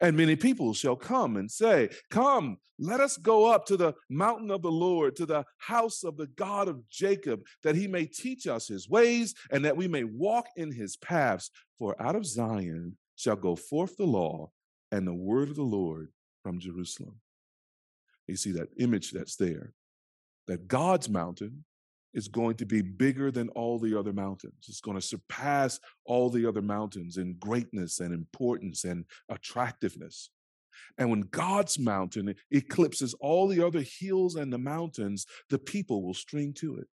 And 0.00 0.16
many 0.16 0.36
people 0.36 0.74
shall 0.74 0.96
come 0.96 1.36
and 1.36 1.50
say, 1.50 1.90
Come, 2.10 2.58
let 2.78 3.00
us 3.00 3.16
go 3.18 3.46
up 3.46 3.66
to 3.66 3.76
the 3.76 3.94
mountain 4.08 4.50
of 4.50 4.62
the 4.62 4.70
Lord, 4.70 5.14
to 5.16 5.26
the 5.26 5.44
house 5.58 6.02
of 6.02 6.16
the 6.16 6.28
God 6.28 6.66
of 6.66 6.88
Jacob, 6.88 7.42
that 7.62 7.76
he 7.76 7.86
may 7.86 8.06
teach 8.06 8.46
us 8.46 8.68
his 8.68 8.88
ways 8.88 9.34
and 9.50 9.64
that 9.64 9.76
we 9.76 9.86
may 9.86 10.04
walk 10.04 10.46
in 10.56 10.72
his 10.72 10.96
paths. 10.96 11.50
For 11.78 12.00
out 12.00 12.16
of 12.16 12.24
Zion 12.24 12.96
shall 13.16 13.36
go 13.36 13.54
forth 13.54 13.96
the 13.96 14.06
law 14.06 14.50
and 14.90 15.06
the 15.06 15.14
word 15.14 15.50
of 15.50 15.56
the 15.56 15.62
Lord 15.62 16.08
from 16.42 16.58
Jerusalem. 16.58 17.20
You 18.26 18.36
see 18.36 18.52
that 18.52 18.68
image 18.78 19.10
that's 19.10 19.36
there, 19.36 19.74
that 20.46 20.68
God's 20.68 21.08
mountain 21.08 21.64
is 22.14 22.28
going 22.28 22.56
to 22.56 22.66
be 22.66 22.82
bigger 22.82 23.30
than 23.30 23.48
all 23.50 23.78
the 23.78 23.98
other 23.98 24.12
mountains. 24.12 24.66
It's 24.68 24.80
going 24.80 24.96
to 24.96 25.06
surpass 25.06 25.78
all 26.04 26.30
the 26.30 26.46
other 26.46 26.62
mountains 26.62 27.16
in 27.16 27.36
greatness 27.38 28.00
and 28.00 28.12
importance 28.12 28.84
and 28.84 29.04
attractiveness. 29.28 30.30
And 30.98 31.10
when 31.10 31.22
God's 31.22 31.78
mountain 31.78 32.34
eclipses 32.50 33.14
all 33.20 33.48
the 33.48 33.64
other 33.64 33.82
hills 33.82 34.34
and 34.34 34.52
the 34.52 34.58
mountains, 34.58 35.26
the 35.48 35.58
people 35.58 36.02
will 36.02 36.14
string 36.14 36.52
to 36.54 36.76
it. 36.76 36.88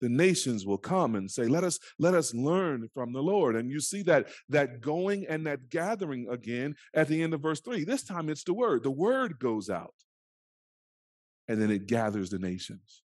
The 0.00 0.08
nations 0.08 0.66
will 0.66 0.78
come 0.78 1.14
and 1.14 1.30
say, 1.30 1.46
"Let 1.46 1.62
us 1.62 1.78
let 1.96 2.12
us 2.12 2.34
learn 2.34 2.88
from 2.92 3.12
the 3.12 3.22
Lord." 3.22 3.54
And 3.54 3.70
you 3.70 3.78
see 3.78 4.02
that 4.02 4.28
that 4.48 4.80
going 4.80 5.24
and 5.28 5.46
that 5.46 5.68
gathering 5.68 6.26
again 6.28 6.74
at 6.92 7.06
the 7.06 7.22
end 7.22 7.34
of 7.34 7.40
verse 7.40 7.60
3. 7.60 7.84
This 7.84 8.02
time 8.02 8.28
it's 8.28 8.42
the 8.42 8.52
word. 8.52 8.82
The 8.82 8.90
word 8.90 9.38
goes 9.38 9.70
out. 9.70 9.94
And 11.46 11.62
then 11.62 11.70
it 11.70 11.86
gathers 11.86 12.30
the 12.30 12.40
nations. 12.40 13.02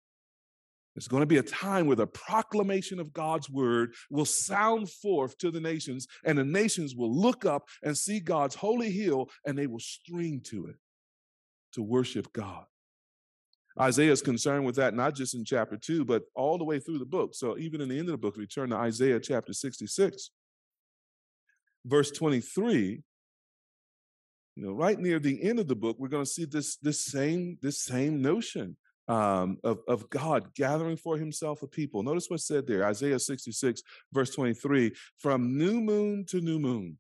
There's 0.95 1.09
going 1.09 1.23
to 1.23 1.27
be 1.27 1.39
a 1.39 1.43
time 1.43 1.87
where 1.87 1.97
the 1.97 2.07
proclamation 2.07 2.99
of 2.99 3.13
God's 3.13 3.49
word 3.49 3.95
will 4.11 4.25
sound 4.25 4.91
forth 4.91 5.39
to 5.39 5.51
the 5.51 5.61
nations, 5.61 6.07
and 6.25 6.37
the 6.37 6.45
nations 6.45 6.97
will 6.97 7.15
look 7.15 7.45
up 7.45 7.69
and 7.83 7.97
see 7.97 8.19
God's 8.19 8.57
holy 8.57 8.91
hill, 8.91 9.31
and 9.47 9.57
they 9.57 9.67
will 9.67 9.81
string 9.81 10.41
to 10.47 10.67
it 10.67 10.77
to 11.75 11.83
worship 11.83 12.33
God. 12.33 12.65
Isaiah 13.81 14.11
is 14.11 14.21
concerned 14.21 14.67
with 14.67 14.75
that, 14.77 14.95
not 14.95 15.15
just 15.15 15.35
in 15.35 15.45
chapter 15.45 15.77
2, 15.77 16.05
but 16.05 16.25
all 16.35 16.59
the 16.59 16.65
way 16.65 16.81
through 16.81 16.99
the 16.99 17.07
book. 17.07 17.35
So 17.35 17.57
even 17.57 17.81
in 17.81 17.89
the 17.89 17.99
end 17.99 18.09
of 18.09 18.13
the 18.13 18.19
book, 18.19 18.37
we 18.37 18.47
turn 18.47 18.71
to 18.71 18.77
Isaiah 18.77 19.21
chapter 19.21 19.53
66, 19.53 20.31
verse 21.87 22.11
23. 22.11 23.03
You 24.57 24.67
know, 24.67 24.73
right 24.73 24.99
near 24.99 25.21
the 25.21 25.43
end 25.43 25.61
of 25.61 25.69
the 25.69 25.77
book, 25.77 25.97
we're 25.99 26.09
going 26.09 26.25
to 26.25 26.31
see 26.31 26.45
this, 26.45 26.77
this 26.79 27.05
same, 27.05 27.59
this 27.63 27.81
same 27.83 28.21
notion 28.21 28.77
um, 29.11 29.59
of, 29.65 29.81
of 29.89 30.09
God 30.09 30.55
gathering 30.55 30.97
for 30.97 31.19
himself 31.19 31.63
a 31.63 31.67
people. 31.67 32.03
Notice 32.03 32.27
what's 32.29 32.47
said 32.47 32.67
there 32.67 32.87
Isaiah 32.87 33.19
66, 33.19 33.83
verse 34.13 34.31
23 34.31 34.93
from 35.19 35.59
new 35.59 35.81
moon 35.81 36.25
to 36.29 36.41
new 36.41 36.59
moon, 36.59 36.97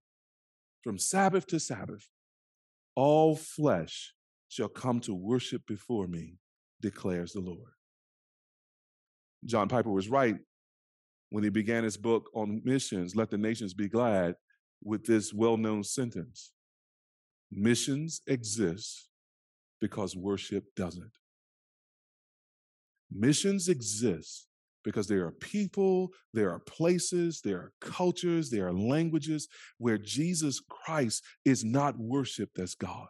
from 0.82 0.98
Sabbath 0.98 1.46
to 1.48 1.60
Sabbath, 1.60 2.08
all 2.96 3.36
flesh 3.36 4.12
shall 4.48 4.68
come 4.68 4.98
to 5.00 5.14
worship 5.14 5.62
before 5.66 6.08
me, 6.08 6.34
declares 6.80 7.32
the 7.32 7.40
Lord. 7.40 7.70
John 9.44 9.68
Piper 9.68 9.90
was 9.90 10.08
right 10.08 10.36
when 11.30 11.44
he 11.44 11.50
began 11.50 11.84
his 11.84 11.96
book 11.96 12.28
on 12.34 12.60
missions, 12.64 13.14
Let 13.14 13.30
the 13.30 13.38
Nations 13.38 13.72
Be 13.72 13.88
Glad, 13.88 14.34
with 14.82 15.04
this 15.04 15.32
well 15.32 15.56
known 15.56 15.84
sentence 15.84 16.52
Missions 17.52 18.22
exist 18.26 19.08
because 19.80 20.16
worship 20.16 20.64
doesn't. 20.76 21.12
Missions 23.12 23.68
exist 23.68 24.46
because 24.84 25.06
there 25.06 25.24
are 25.26 25.32
people, 25.32 26.10
there 26.32 26.50
are 26.50 26.60
places, 26.60 27.40
there 27.42 27.58
are 27.58 27.72
cultures, 27.80 28.50
there 28.50 28.66
are 28.66 28.72
languages 28.72 29.48
where 29.78 29.98
Jesus 29.98 30.60
Christ 30.68 31.22
is 31.44 31.64
not 31.64 31.98
worshiped 31.98 32.58
as 32.58 32.74
God. 32.74 33.08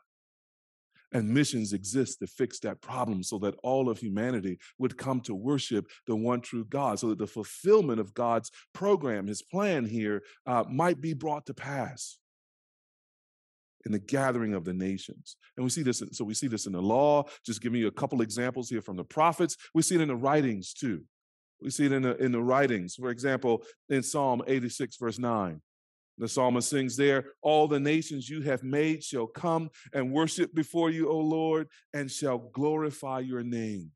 And 1.12 1.28
missions 1.28 1.72
exist 1.72 2.20
to 2.20 2.28
fix 2.28 2.60
that 2.60 2.80
problem 2.80 3.24
so 3.24 3.38
that 3.38 3.56
all 3.64 3.88
of 3.88 3.98
humanity 3.98 4.58
would 4.78 4.96
come 4.96 5.20
to 5.22 5.34
worship 5.34 5.86
the 6.06 6.14
one 6.14 6.40
true 6.40 6.64
God, 6.64 7.00
so 7.00 7.08
that 7.08 7.18
the 7.18 7.26
fulfillment 7.26 7.98
of 7.98 8.14
God's 8.14 8.50
program, 8.72 9.26
his 9.26 9.42
plan 9.42 9.84
here, 9.84 10.22
uh, 10.46 10.62
might 10.70 11.00
be 11.00 11.14
brought 11.14 11.46
to 11.46 11.54
pass 11.54 12.19
in 13.86 13.92
the 13.92 13.98
gathering 13.98 14.54
of 14.54 14.64
the 14.64 14.74
nations. 14.74 15.36
And 15.56 15.64
we 15.64 15.70
see 15.70 15.82
this, 15.82 16.02
so 16.12 16.24
we 16.24 16.34
see 16.34 16.48
this 16.48 16.66
in 16.66 16.72
the 16.72 16.82
law. 16.82 17.24
Just 17.44 17.62
give 17.62 17.72
me 17.72 17.84
a 17.84 17.90
couple 17.90 18.20
examples 18.22 18.68
here 18.68 18.82
from 18.82 18.96
the 18.96 19.04
prophets. 19.04 19.56
We 19.74 19.82
see 19.82 19.94
it 19.94 20.00
in 20.00 20.08
the 20.08 20.16
writings 20.16 20.72
too. 20.72 21.02
We 21.62 21.70
see 21.70 21.86
it 21.86 21.92
in 21.92 22.02
the, 22.02 22.16
in 22.16 22.32
the 22.32 22.42
writings. 22.42 22.94
For 22.94 23.10
example, 23.10 23.62
in 23.88 24.02
Psalm 24.02 24.42
86, 24.46 24.96
verse 24.96 25.18
9. 25.18 25.60
The 26.18 26.28
psalmist 26.28 26.68
sings 26.68 26.96
there, 26.96 27.24
All 27.40 27.66
the 27.66 27.80
nations 27.80 28.28
you 28.28 28.42
have 28.42 28.62
made 28.62 29.02
shall 29.02 29.26
come 29.26 29.70
and 29.94 30.12
worship 30.12 30.54
before 30.54 30.90
you, 30.90 31.08
O 31.08 31.18
Lord, 31.18 31.68
and 31.94 32.10
shall 32.10 32.38
glorify 32.38 33.20
your 33.20 33.42
name. 33.42 33.90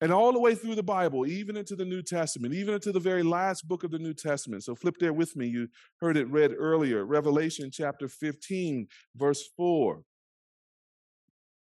And 0.00 0.12
all 0.12 0.32
the 0.32 0.40
way 0.40 0.54
through 0.54 0.74
the 0.74 0.82
Bible, 0.82 1.26
even 1.26 1.56
into 1.56 1.76
the 1.76 1.84
New 1.84 2.02
Testament, 2.02 2.52
even 2.52 2.74
into 2.74 2.92
the 2.92 3.00
very 3.00 3.22
last 3.22 3.66
book 3.66 3.84
of 3.84 3.90
the 3.90 3.98
New 3.98 4.12
Testament. 4.12 4.64
So 4.64 4.74
flip 4.74 4.96
there 4.98 5.12
with 5.12 5.36
me. 5.36 5.46
You 5.46 5.68
heard 6.00 6.16
it 6.16 6.28
read 6.28 6.52
earlier 6.56 7.04
Revelation 7.04 7.70
chapter 7.72 8.08
15, 8.08 8.88
verse 9.16 9.48
4. 9.56 10.02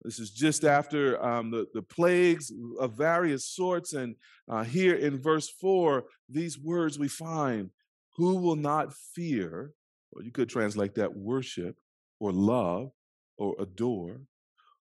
This 0.04 0.20
is 0.20 0.32
just 0.32 0.64
after 0.64 1.22
um, 1.24 1.52
the, 1.52 1.68
the 1.74 1.82
plagues 1.82 2.52
of 2.80 2.94
various 2.94 3.46
sorts. 3.46 3.94
And 3.94 4.16
uh, 4.48 4.64
here 4.64 4.96
in 4.96 5.20
verse 5.20 5.50
4, 5.50 6.06
these 6.30 6.58
words 6.58 6.98
we 6.98 7.10
find 7.10 7.72
Who 8.16 8.38
will 8.38 8.56
not 8.56 8.94
fear, 8.94 9.74
or 10.14 10.24
you 10.24 10.32
could 10.32 10.50
translate 10.50 10.96
that 10.96 11.16
worship, 11.16 11.78
or 12.20 12.32
love, 12.32 12.92
or 13.38 13.56
adore? 13.60 14.22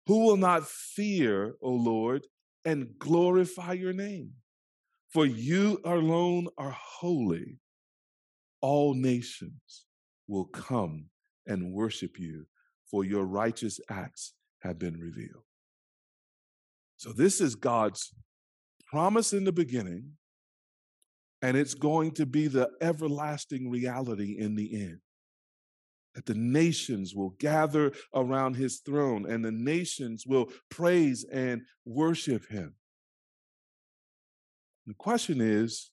Who 0.07 0.25
will 0.25 0.37
not 0.37 0.67
fear, 0.67 1.55
O 1.61 1.71
Lord, 1.71 2.27
and 2.65 2.97
glorify 2.99 3.73
your 3.73 3.93
name. 3.93 4.31
For 5.13 5.25
you 5.25 5.79
alone 5.85 6.47
are 6.57 6.75
holy. 6.77 7.59
All 8.61 8.95
nations 8.95 9.85
will 10.27 10.45
come 10.45 11.05
and 11.47 11.71
worship 11.71 12.19
you, 12.19 12.47
for 12.89 13.05
your 13.05 13.23
righteous 13.25 13.79
acts 13.89 14.33
have 14.59 14.79
been 14.79 14.99
revealed. 14.99 15.43
So, 16.97 17.11
this 17.11 17.39
is 17.39 17.55
God's 17.55 18.13
promise 18.87 19.33
in 19.33 19.43
the 19.43 19.51
beginning, 19.51 20.13
and 21.41 21.55
it's 21.55 21.75
going 21.75 22.11
to 22.13 22.25
be 22.25 22.47
the 22.47 22.69
everlasting 22.81 23.69
reality 23.69 24.37
in 24.39 24.55
the 24.55 24.73
end. 24.81 24.99
That 26.15 26.25
the 26.25 26.33
nations 26.33 27.13
will 27.13 27.31
gather 27.39 27.91
around 28.13 28.55
his 28.55 28.79
throne 28.79 29.29
and 29.29 29.43
the 29.43 29.51
nations 29.51 30.25
will 30.25 30.49
praise 30.69 31.25
and 31.25 31.63
worship 31.85 32.47
him. 32.47 32.75
The 34.87 34.93
question 34.93 35.41
is 35.41 35.91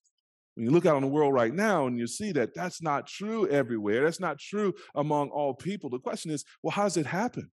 when 0.54 0.64
you 0.64 0.70
look 0.70 0.86
out 0.86 0.96
on 0.96 1.02
the 1.02 1.08
world 1.08 1.34
right 1.34 1.52
now 1.52 1.86
and 1.86 1.98
you 1.98 2.06
see 2.06 2.30
that 2.32 2.54
that's 2.54 2.82
not 2.82 3.06
true 3.06 3.48
everywhere, 3.48 4.04
that's 4.04 4.20
not 4.20 4.38
true 4.38 4.74
among 4.94 5.30
all 5.30 5.54
people, 5.54 5.90
the 5.90 5.98
question 5.98 6.30
is 6.30 6.44
well, 6.62 6.72
how 6.72 6.84
does 6.84 6.96
it 6.96 7.06
happen? 7.06 7.50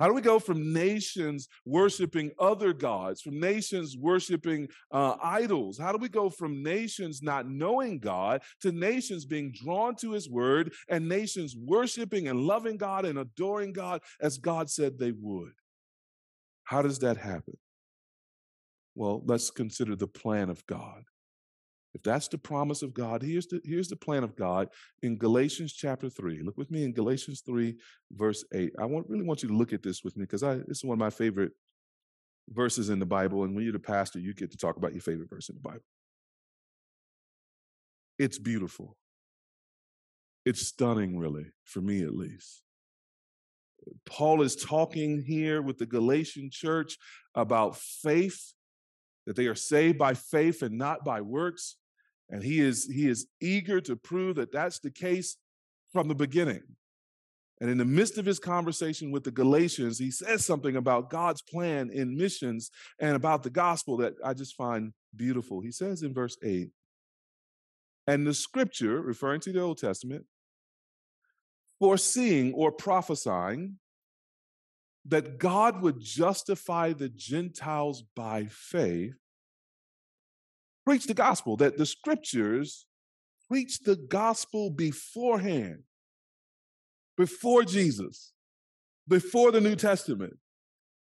How 0.00 0.08
do 0.08 0.14
we 0.14 0.22
go 0.22 0.38
from 0.38 0.72
nations 0.72 1.48
worshiping 1.64 2.32
other 2.38 2.72
gods, 2.72 3.22
from 3.22 3.38
nations 3.38 3.96
worshiping 3.96 4.68
uh, 4.90 5.16
idols? 5.22 5.78
How 5.78 5.92
do 5.92 5.98
we 5.98 6.08
go 6.08 6.28
from 6.30 6.62
nations 6.62 7.22
not 7.22 7.48
knowing 7.48 8.00
God 8.00 8.42
to 8.62 8.72
nations 8.72 9.24
being 9.24 9.52
drawn 9.52 9.94
to 9.96 10.12
his 10.12 10.28
word 10.28 10.72
and 10.88 11.08
nations 11.08 11.54
worshiping 11.56 12.26
and 12.26 12.40
loving 12.40 12.76
God 12.76 13.04
and 13.04 13.18
adoring 13.18 13.72
God 13.72 14.00
as 14.20 14.38
God 14.38 14.68
said 14.68 14.98
they 14.98 15.12
would? 15.12 15.52
How 16.64 16.82
does 16.82 16.98
that 17.00 17.16
happen? 17.16 17.56
Well, 18.96 19.22
let's 19.26 19.50
consider 19.50 19.94
the 19.94 20.06
plan 20.06 20.50
of 20.50 20.66
God. 20.66 21.04
If 21.94 22.02
that's 22.02 22.26
the 22.26 22.38
promise 22.38 22.82
of 22.82 22.92
God, 22.92 23.22
here's 23.22 23.46
the, 23.46 23.60
here's 23.64 23.88
the 23.88 23.96
plan 23.96 24.24
of 24.24 24.34
God 24.34 24.68
in 25.02 25.16
Galatians 25.16 25.72
chapter 25.72 26.10
3. 26.10 26.42
Look 26.42 26.58
with 26.58 26.70
me 26.70 26.82
in 26.82 26.92
Galatians 26.92 27.42
3, 27.46 27.76
verse 28.12 28.44
8. 28.52 28.72
I 28.80 28.84
want, 28.84 29.08
really 29.08 29.24
want 29.24 29.42
you 29.42 29.48
to 29.48 29.56
look 29.56 29.72
at 29.72 29.82
this 29.82 30.02
with 30.02 30.16
me 30.16 30.24
because 30.24 30.40
this 30.40 30.78
is 30.78 30.84
one 30.84 30.96
of 30.96 31.00
my 31.00 31.10
favorite 31.10 31.52
verses 32.50 32.90
in 32.90 32.98
the 32.98 33.06
Bible. 33.06 33.44
And 33.44 33.54
when 33.54 33.62
you're 33.62 33.72
the 33.72 33.78
pastor, 33.78 34.18
you 34.18 34.34
get 34.34 34.50
to 34.50 34.56
talk 34.56 34.76
about 34.76 34.92
your 34.92 35.02
favorite 35.02 35.30
verse 35.30 35.48
in 35.48 35.54
the 35.54 35.60
Bible. 35.60 35.84
It's 38.18 38.38
beautiful. 38.38 38.96
It's 40.44 40.66
stunning, 40.66 41.16
really, 41.16 41.46
for 41.64 41.80
me 41.80 42.02
at 42.02 42.14
least. 42.14 42.62
Paul 44.04 44.42
is 44.42 44.56
talking 44.56 45.22
here 45.22 45.62
with 45.62 45.78
the 45.78 45.86
Galatian 45.86 46.50
church 46.50 46.98
about 47.34 47.76
faith, 47.76 48.52
that 49.26 49.36
they 49.36 49.46
are 49.46 49.54
saved 49.54 49.98
by 49.98 50.14
faith 50.14 50.62
and 50.62 50.76
not 50.76 51.04
by 51.04 51.20
works. 51.20 51.76
And 52.30 52.42
he 52.42 52.60
is, 52.60 52.86
he 52.86 53.08
is 53.08 53.26
eager 53.40 53.80
to 53.82 53.96
prove 53.96 54.36
that 54.36 54.52
that's 54.52 54.78
the 54.78 54.90
case 54.90 55.36
from 55.92 56.08
the 56.08 56.14
beginning. 56.14 56.62
And 57.60 57.70
in 57.70 57.78
the 57.78 57.84
midst 57.84 58.18
of 58.18 58.26
his 58.26 58.38
conversation 58.38 59.12
with 59.12 59.24
the 59.24 59.30
Galatians, 59.30 59.98
he 59.98 60.10
says 60.10 60.44
something 60.44 60.76
about 60.76 61.10
God's 61.10 61.40
plan 61.42 61.90
in 61.90 62.16
missions 62.16 62.70
and 62.98 63.14
about 63.14 63.42
the 63.42 63.50
gospel 63.50 63.96
that 63.98 64.14
I 64.24 64.34
just 64.34 64.56
find 64.56 64.92
beautiful. 65.14 65.60
He 65.60 65.70
says 65.70 66.02
in 66.02 66.12
verse 66.12 66.36
8, 66.42 66.70
and 68.06 68.26
the 68.26 68.34
scripture, 68.34 69.00
referring 69.00 69.40
to 69.42 69.52
the 69.52 69.60
Old 69.60 69.78
Testament, 69.78 70.26
foreseeing 71.78 72.52
or 72.54 72.70
prophesying 72.70 73.78
that 75.06 75.38
God 75.38 75.82
would 75.82 76.00
justify 76.00 76.92
the 76.92 77.08
Gentiles 77.08 78.02
by 78.14 78.46
faith, 78.46 79.14
preach 80.84 81.06
the 81.06 81.14
gospel, 81.14 81.56
that 81.58 81.78
the 81.78 81.86
scriptures 81.86 82.86
preach 83.48 83.80
the 83.80 83.96
gospel 83.96 84.70
beforehand, 84.70 85.82
before 87.16 87.64
Jesus, 87.64 88.32
before 89.06 89.52
the 89.52 89.60
New 89.60 89.76
Testament. 89.76 90.34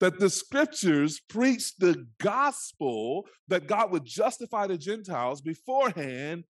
That 0.01 0.19
the 0.19 0.31
scriptures 0.31 1.21
preach 1.29 1.77
the 1.77 2.07
gospel 2.23 3.27
that 3.49 3.67
God 3.67 3.93
would 3.93 4.07
justify 4.07 4.67
the 4.67 4.79
Gentiles 4.79 5.43
beforehand 5.43 6.45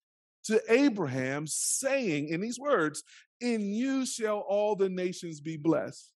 to 0.45 0.63
Abraham, 0.69 1.49
saying 1.49 2.29
in 2.29 2.41
these 2.41 2.61
words, 2.61 3.03
In 3.41 3.73
you 3.73 4.07
shall 4.07 4.39
all 4.39 4.77
the 4.77 4.89
nations 4.89 5.41
be 5.41 5.57
blessed 5.57 6.13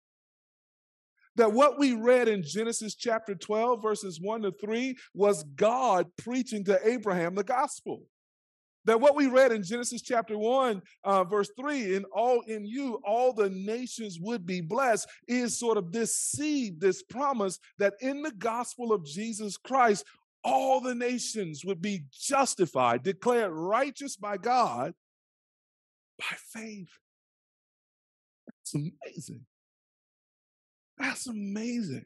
that 1.37 1.53
what 1.53 1.79
we 1.79 1.95
read 1.95 2.29
in 2.29 2.43
Genesis 2.43 2.95
chapter 2.95 3.35
12, 3.35 3.83
verses 3.83 4.21
1 4.21 4.43
to 4.43 4.53
3, 4.61 4.97
was 5.15 5.45
God 5.57 6.07
preaching 6.19 6.65
to 6.65 6.79
Abraham 6.87 7.35
the 7.35 7.45
gospel. 7.45 8.03
That 8.85 9.01
what 9.01 9.15
we 9.15 9.29
read 9.29 9.53
in 9.53 9.63
Genesis 9.63 10.03
chapter 10.03 10.37
1, 10.37 10.83
uh, 11.05 11.25
verse 11.25 11.51
3, 11.59 11.95
in 11.95 12.05
all 12.13 12.41
in 12.43 12.67
you, 12.67 13.01
all 13.07 13.33
the 13.33 13.49
nations 13.49 14.19
would 14.21 14.45
be 14.45 14.61
blessed, 14.61 15.09
is 15.29 15.59
sort 15.59 15.79
of 15.79 15.93
this 15.93 16.17
seed, 16.17 16.81
this 16.81 17.03
promise 17.03 17.59
that 17.79 17.95
in 18.01 18.23
the 18.23 18.33
gospel 18.33 18.93
of 18.93 19.07
Jesus 19.07 19.57
Christ, 19.57 20.05
all 20.45 20.81
the 20.81 20.97
nations 20.97 21.65
would 21.65 21.81
be 21.81 22.03
justified, 22.11 23.05
declared 23.05 23.53
righteous 23.53 24.17
by 24.17 24.37
God 24.37 24.95
by 26.19 26.37
faith. 26.37 26.91
It's 28.63 28.75
amazing. 28.75 29.47
That's 31.03 31.27
amazing. 31.27 32.05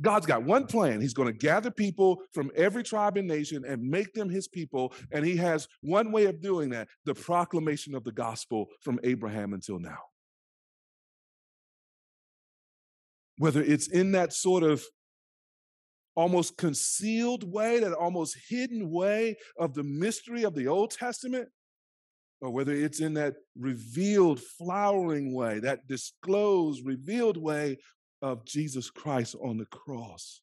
God's 0.00 0.26
got 0.26 0.42
one 0.42 0.66
plan. 0.66 1.00
He's 1.00 1.14
going 1.14 1.28
to 1.28 1.38
gather 1.38 1.70
people 1.70 2.20
from 2.34 2.50
every 2.56 2.82
tribe 2.82 3.16
and 3.16 3.28
nation 3.28 3.64
and 3.66 3.80
make 3.80 4.12
them 4.12 4.28
his 4.28 4.48
people. 4.48 4.92
And 5.12 5.24
he 5.24 5.36
has 5.36 5.68
one 5.82 6.10
way 6.10 6.26
of 6.26 6.42
doing 6.42 6.70
that 6.70 6.88
the 7.04 7.14
proclamation 7.14 7.94
of 7.94 8.02
the 8.02 8.12
gospel 8.12 8.66
from 8.82 8.98
Abraham 9.04 9.54
until 9.54 9.78
now. 9.78 9.98
Whether 13.38 13.62
it's 13.62 13.88
in 13.88 14.12
that 14.12 14.32
sort 14.32 14.64
of 14.64 14.84
almost 16.16 16.56
concealed 16.56 17.50
way, 17.50 17.78
that 17.78 17.92
almost 17.92 18.36
hidden 18.48 18.90
way 18.90 19.36
of 19.58 19.74
the 19.74 19.84
mystery 19.84 20.42
of 20.42 20.54
the 20.54 20.66
Old 20.66 20.90
Testament, 20.90 21.48
or 22.40 22.50
whether 22.50 22.72
it's 22.72 23.00
in 23.00 23.14
that 23.14 23.34
revealed, 23.58 24.40
flowering 24.40 25.34
way, 25.34 25.58
that 25.60 25.86
disclosed, 25.86 26.84
revealed 26.84 27.36
way 27.36 27.78
of 28.22 28.44
Jesus 28.44 28.90
Christ 28.90 29.34
on 29.42 29.56
the 29.56 29.66
cross 29.66 30.42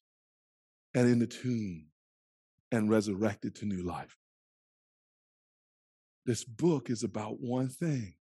and 0.94 1.08
in 1.08 1.18
the 1.18 1.26
tomb 1.26 1.86
and 2.72 2.90
resurrected 2.90 3.54
to 3.56 3.66
new 3.66 3.82
life. 3.82 4.16
This 6.26 6.44
book 6.44 6.90
is 6.90 7.04
about 7.04 7.40
one 7.40 7.68
thing 7.68 8.14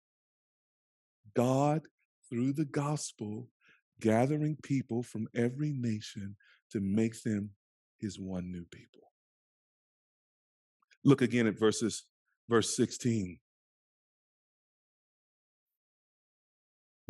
God, 1.34 1.82
through 2.28 2.54
the 2.54 2.64
gospel, 2.64 3.48
gathering 4.00 4.56
people 4.62 5.02
from 5.02 5.28
every 5.34 5.72
nation 5.72 6.36
to 6.72 6.80
make 6.80 7.22
them 7.22 7.50
his 7.98 8.18
one 8.18 8.50
new 8.50 8.64
people. 8.64 9.02
Look 11.04 11.22
again 11.22 11.46
at 11.46 11.58
verses 11.58 12.04
verse 12.48 12.76
16. 12.76 13.38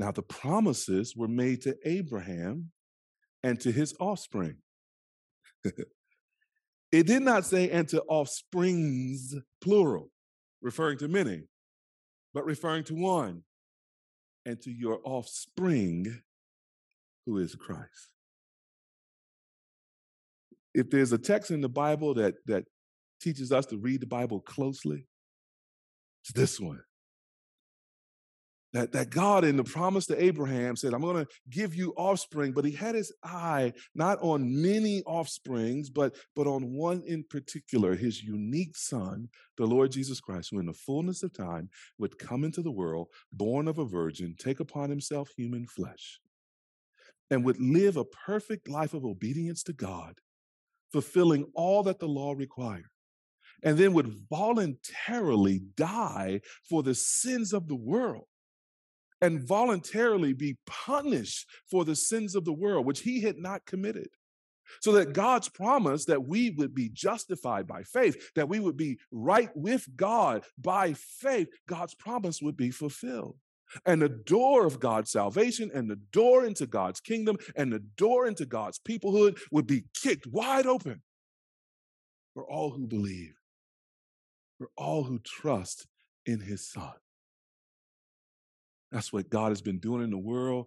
Now, 0.01 0.13
the 0.13 0.23
promises 0.23 1.15
were 1.15 1.29
made 1.29 1.61
to 1.61 1.77
Abraham 1.85 2.71
and 3.43 3.61
to 3.61 3.71
his 3.71 3.95
offspring. 4.01 4.57
it 5.63 7.07
did 7.07 7.21
not 7.21 7.45
say, 7.45 7.69
and 7.69 7.87
to 7.89 8.01
offsprings, 8.05 9.35
plural, 9.61 10.11
referring 10.63 10.97
to 11.01 11.09
many, 11.09 11.43
but 12.33 12.47
referring 12.47 12.85
to 12.85 12.95
one, 12.95 13.43
and 14.47 14.59
to 14.63 14.71
your 14.71 15.01
offspring, 15.05 16.23
who 17.27 17.37
is 17.37 17.55
Christ. 17.55 18.09
If 20.73 20.89
there's 20.89 21.13
a 21.13 21.19
text 21.19 21.51
in 21.51 21.61
the 21.61 21.69
Bible 21.69 22.15
that, 22.15 22.37
that 22.47 22.65
teaches 23.21 23.53
us 23.53 23.67
to 23.67 23.77
read 23.77 24.01
the 24.01 24.07
Bible 24.07 24.41
closely, 24.41 25.07
it's 26.23 26.33
this 26.33 26.59
one. 26.59 26.81
That, 28.73 28.93
that 28.93 29.11
God, 29.11 29.45
in 29.45 29.57
the 29.57 29.65
promise 29.65 30.07
to 30.07 30.23
Abraham, 30.23 30.77
said, 30.77 30.95
I'm 30.95 31.03
going 31.03 31.25
to 31.25 31.31
give 31.49 31.75
you 31.75 31.93
offspring, 31.97 32.53
but 32.53 32.65
he 32.65 32.71
had 32.71 32.95
his 32.95 33.13
eye 33.25 33.73
not 33.97 34.19
on 34.23 34.63
many 34.63 35.03
offsprings, 35.03 35.91
but, 35.91 36.15
but 36.37 36.47
on 36.47 36.73
one 36.73 37.03
in 37.05 37.25
particular, 37.29 37.97
his 37.97 38.23
unique 38.23 38.77
son, 38.77 39.29
the 39.57 39.67
Lord 39.67 39.91
Jesus 39.91 40.21
Christ, 40.21 40.51
who 40.53 40.61
in 40.61 40.67
the 40.67 40.73
fullness 40.73 41.25
of 41.25 41.33
time 41.33 41.69
would 41.99 42.17
come 42.19 42.45
into 42.45 42.63
the 42.63 42.71
world, 42.71 43.09
born 43.33 43.67
of 43.67 43.79
a 43.79 43.85
virgin, 43.85 44.37
take 44.39 44.61
upon 44.61 44.89
himself 44.89 45.31
human 45.37 45.67
flesh, 45.67 46.21
and 47.29 47.45
would 47.45 47.61
live 47.61 47.97
a 47.97 48.05
perfect 48.05 48.69
life 48.69 48.95
of 48.95 49.05
obedience 49.05 49.65
to 49.65 49.73
God, 49.73 50.15
fulfilling 50.93 51.47
all 51.55 51.83
that 51.83 51.99
the 51.99 52.09
law 52.09 52.35
required 52.35 52.87
and 53.63 53.77
then 53.77 53.93
would 53.93 54.15
voluntarily 54.31 55.61
die 55.77 56.41
for 56.67 56.83
the 56.83 56.95
sins 56.95 57.53
of 57.53 57.69
the 57.69 57.77
world 57.77 58.25
and 59.21 59.47
voluntarily 59.47 60.33
be 60.33 60.57
punished 60.67 61.47
for 61.71 61.85
the 61.85 61.97
sins 61.97 62.35
of 62.35 62.45
the 62.45 62.53
world, 62.53 62.87
which 62.87 63.01
he 63.01 63.21
had 63.21 63.39
not 63.39 63.67
committed. 63.67 64.09
So 64.81 64.93
that 64.93 65.13
God's 65.13 65.49
promise 65.49 66.05
that 66.05 66.27
we 66.27 66.51
would 66.51 66.75
be 66.75 66.91
justified 66.91 67.67
by 67.67 67.83
faith, 67.83 68.31
that 68.35 68.49
we 68.49 68.61
would 68.61 68.77
be 68.77 68.99
right 69.11 69.51
with 69.55 69.85
God 69.97 70.45
by 70.57 70.93
faith, 70.95 71.49
God's 71.67 71.95
promise 71.95 72.41
would 72.41 72.57
be 72.57 72.71
fulfilled. 72.71 73.37
And 73.85 74.03
the 74.03 74.09
door 74.09 74.67
of 74.67 74.81
God's 74.81 75.11
salvation 75.11 75.71
and 75.73 75.91
the 75.91 76.01
door 76.13 76.45
into 76.45 76.67
God's 76.67 77.01
kingdom 77.01 77.37
and 77.57 77.73
the 77.73 77.79
door 77.79 78.27
into 78.27 78.47
God's 78.47 78.79
peoplehood 78.79 79.41
would 79.51 79.67
be 79.67 79.85
kicked 79.95 80.27
wide 80.27 80.67
open 80.67 81.03
for 82.35 82.45
all 82.45 82.71
who 82.71 82.87
believe, 82.87 83.35
for 84.59 84.71
all 84.77 85.05
who 85.05 85.19
trust 85.21 85.87
in 86.27 86.41
his 86.41 86.69
son. 86.69 86.95
That's 88.91 89.13
what 89.13 89.31
God 89.31 89.51
has 89.51 89.63
been 89.63 89.79
doing 89.79 90.03
in 90.03 90.11
the 90.11 90.19
world 90.19 90.67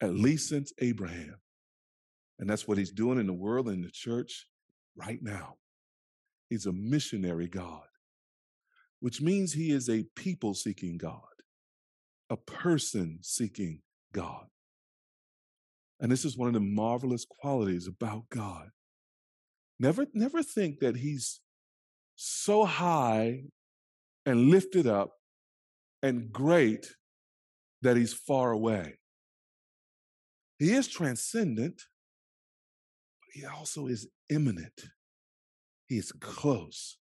at 0.00 0.14
least 0.14 0.48
since 0.48 0.72
Abraham. 0.78 1.36
And 2.38 2.48
that's 2.48 2.68
what 2.68 2.78
he's 2.78 2.92
doing 2.92 3.18
in 3.18 3.26
the 3.26 3.32
world 3.32 3.68
and 3.68 3.82
the 3.84 3.90
church 3.90 4.46
right 4.94 5.18
now. 5.22 5.54
He's 6.50 6.66
a 6.66 6.72
missionary 6.72 7.48
God, 7.48 7.86
which 9.00 9.20
means 9.20 9.52
he 9.52 9.70
is 9.70 9.88
a 9.88 10.04
people 10.14 10.54
seeking 10.54 10.98
God, 10.98 11.20
a 12.30 12.36
person 12.36 13.18
seeking 13.22 13.80
God. 14.12 14.46
And 15.98 16.12
this 16.12 16.24
is 16.24 16.36
one 16.36 16.48
of 16.48 16.54
the 16.54 16.60
marvelous 16.60 17.24
qualities 17.24 17.86
about 17.86 18.28
God. 18.28 18.68
Never, 19.78 20.06
never 20.12 20.42
think 20.42 20.80
that 20.80 20.96
he's 20.96 21.40
so 22.16 22.64
high 22.64 23.44
and 24.26 24.50
lifted 24.50 24.86
up 24.86 25.12
and 26.02 26.30
great 26.30 26.94
that 27.86 27.96
he's 27.96 28.12
far 28.12 28.50
away. 28.50 28.98
He 30.58 30.72
is 30.72 30.88
transcendent, 30.88 31.82
but 33.20 33.28
he 33.32 33.46
also 33.46 33.86
is 33.86 34.08
immanent. 34.28 34.86
He 35.86 35.96
is 35.96 36.10
close. 36.10 36.98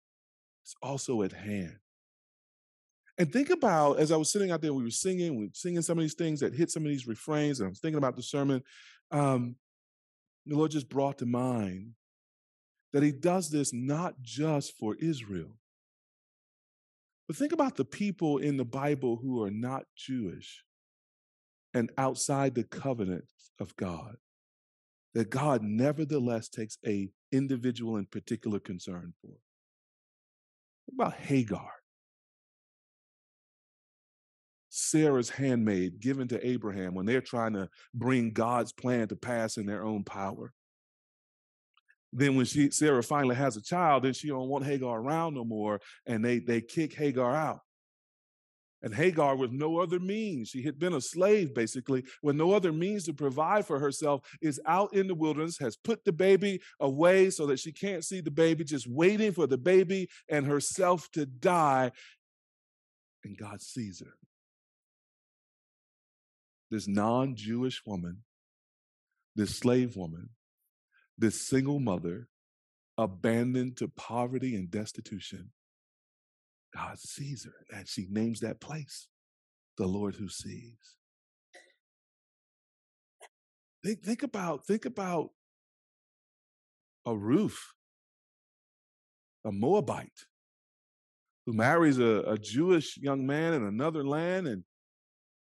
It's 0.65 0.75
also 0.83 1.23
at 1.23 1.33
hand. 1.33 1.77
And 3.17 3.33
think 3.33 3.51
about 3.51 4.01
as 4.01 4.11
I 4.11 4.17
was 4.17 4.33
sitting 4.33 4.51
out 4.51 4.61
there, 4.61 4.75
we 4.75 4.83
were 4.83 4.91
singing, 4.91 5.37
we 5.37 5.45
were 5.45 5.53
singing 5.55 5.83
some 5.83 5.99
of 5.99 6.03
these 6.03 6.15
things 6.15 6.41
that 6.41 6.53
hit 6.53 6.71
some 6.73 6.83
of 6.83 6.89
these 6.89 7.07
refrains, 7.07 7.61
and 7.61 7.67
I 7.67 7.69
was 7.69 7.79
thinking 7.79 7.99
about 7.99 8.17
the 8.17 8.23
sermon. 8.23 8.61
Um, 9.13 9.55
the 10.47 10.57
Lord 10.57 10.73
just 10.73 10.89
brought 10.89 11.19
to 11.19 11.27
mind 11.27 11.93
that 12.93 13.05
He 13.05 13.13
does 13.13 13.51
this 13.51 13.73
not 13.73 14.21
just 14.21 14.77
for 14.79 14.97
Israel, 14.97 15.59
but 17.29 17.37
think 17.37 17.53
about 17.53 17.77
the 17.77 17.85
people 17.85 18.39
in 18.39 18.57
the 18.57 18.65
Bible 18.65 19.21
who 19.23 19.45
are 19.45 19.51
not 19.51 19.85
Jewish 19.97 20.65
and 21.75 21.91
outside 21.97 22.55
the 22.55 22.65
covenant 22.65 23.25
of 23.61 23.75
God. 23.77 24.17
That 25.15 25.31
God 25.31 25.63
nevertheless 25.63 26.49
takes 26.49 26.79
a 26.87 27.11
individual 27.33 27.97
and 27.97 28.11
particular 28.11 28.59
concern 28.59 29.13
for. 29.21 29.29
Think 30.87 30.95
about 30.95 31.15
Hagar. 31.15 31.71
Sarah's 34.75 35.29
handmaid 35.29 36.01
given 36.01 36.29
to 36.29 36.47
Abraham 36.47 36.95
when 36.95 37.05
they're 37.05 37.21
trying 37.21 37.53
to 37.53 37.69
bring 37.93 38.31
God's 38.31 38.73
plan 38.73 39.07
to 39.09 39.17
pass 39.17 39.59
in 39.59 39.67
their 39.67 39.85
own 39.85 40.03
power. 40.03 40.51
Then 42.11 42.37
when 42.37 42.47
she 42.47 42.71
Sarah 42.71 43.03
finally 43.03 43.37
has 43.37 43.57
a 43.59 43.63
child, 43.63 44.05
then 44.05 44.15
she 44.15 44.29
don't 44.29 44.49
want 44.49 44.65
Hagar 44.65 44.99
around 44.99 45.35
no 45.35 45.45
more, 45.45 45.81
and 46.07 46.25
they 46.25 46.39
they 46.39 46.63
kick 46.63 46.95
Hagar 46.95 47.35
out. 47.35 47.61
And 48.83 48.95
Hagar, 48.95 49.37
with 49.37 49.53
no 49.53 49.79
other 49.79 50.01
means, 50.01 50.49
she 50.49 50.63
had 50.63 50.79
been 50.79 50.95
a 50.95 51.01
slave 51.01 51.55
basically, 51.55 52.05
with 52.23 52.37
no 52.37 52.53
other 52.53 52.73
means 52.73 53.05
to 53.05 53.13
provide 53.13 53.65
for 53.65 53.79
herself, 53.79 54.23
is 54.41 54.61
out 54.67 54.93
in 54.93 55.07
the 55.07 55.15
wilderness, 55.15 55.59
has 55.59 55.77
put 55.77 56.05
the 56.05 56.13
baby 56.13 56.61
away 56.81 57.31
so 57.31 57.47
that 57.47 57.61
she 57.61 57.73
can't 57.73 58.05
see 58.05 58.21
the 58.21 58.31
baby, 58.31 58.65
just 58.65 58.89
waiting 58.89 59.33
for 59.33 59.47
the 59.47 59.59
baby 59.59 60.09
and 60.29 60.47
herself 60.47 61.09
to 61.13 61.27
die. 61.27 61.93
And 63.25 63.39
God 63.39 63.63
sees 63.63 64.01
her 64.01 64.15
this 66.73 66.89
non 66.89 67.37
Jewish 67.37 67.83
woman, 67.87 68.23
this 69.37 69.57
slave 69.59 69.95
woman, 69.95 70.31
this 71.19 71.47
single 71.47 71.79
mother, 71.79 72.29
abandoned 72.97 73.77
to 73.77 73.89
poverty 73.89 74.57
and 74.57 74.71
destitution. 74.71 75.51
God 76.75 76.99
sees 76.99 77.45
her, 77.45 77.77
and 77.77 77.87
she 77.87 78.07
names 78.11 78.41
that 78.41 78.61
place 78.61 79.09
the 79.77 79.87
Lord 79.87 80.15
who 80.15 80.29
sees. 80.29 80.97
Think, 83.85 84.03
think 84.05 84.23
about 84.23 84.65
think 84.65 84.85
about 84.85 85.31
a 87.05 87.17
Ruth, 87.17 87.61
a 89.45 89.51
Moabite, 89.51 90.27
who 91.47 91.53
marries 91.53 91.99
a, 91.99 92.23
a 92.27 92.39
Jewish 92.39 92.97
young 92.97 93.27
man 93.27 93.55
in 93.55 93.65
another 93.65 94.05
land 94.07 94.47
and 94.47 94.65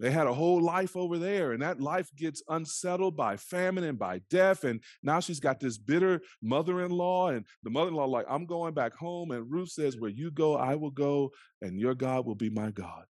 they 0.02 0.10
had 0.10 0.26
a 0.26 0.34
whole 0.34 0.60
life 0.60 0.98
over 0.98 1.20
there, 1.20 1.52
and 1.52 1.62
that 1.62 1.80
life 1.80 2.10
gets 2.16 2.42
unsettled 2.50 3.16
by 3.16 3.38
famine 3.38 3.84
and 3.84 4.00
by 4.00 4.22
death. 4.32 4.64
And 4.64 4.82
now 5.04 5.20
she's 5.20 5.40
got 5.40 5.60
this 5.60 5.78
bitter 5.78 6.22
mother 6.42 6.82
in 6.82 6.90
law, 6.90 7.30
and 7.30 7.46
the 7.62 7.70
mother 7.70 7.90
in 7.90 7.94
law, 7.94 8.06
like, 8.06 8.26
I'm 8.28 8.48
going 8.48 8.74
back 8.74 8.96
home. 8.96 9.30
And 9.30 9.50
Ruth 9.52 9.70
says, 9.70 10.00
Where 10.00 10.10
you 10.10 10.32
go, 10.32 10.56
I 10.58 10.74
will 10.74 10.90
go, 10.90 11.30
and 11.62 11.80
your 11.80 11.94
God 11.94 12.26
will 12.26 12.36
be 12.36 12.50
my 12.50 12.72
God. 12.72 13.06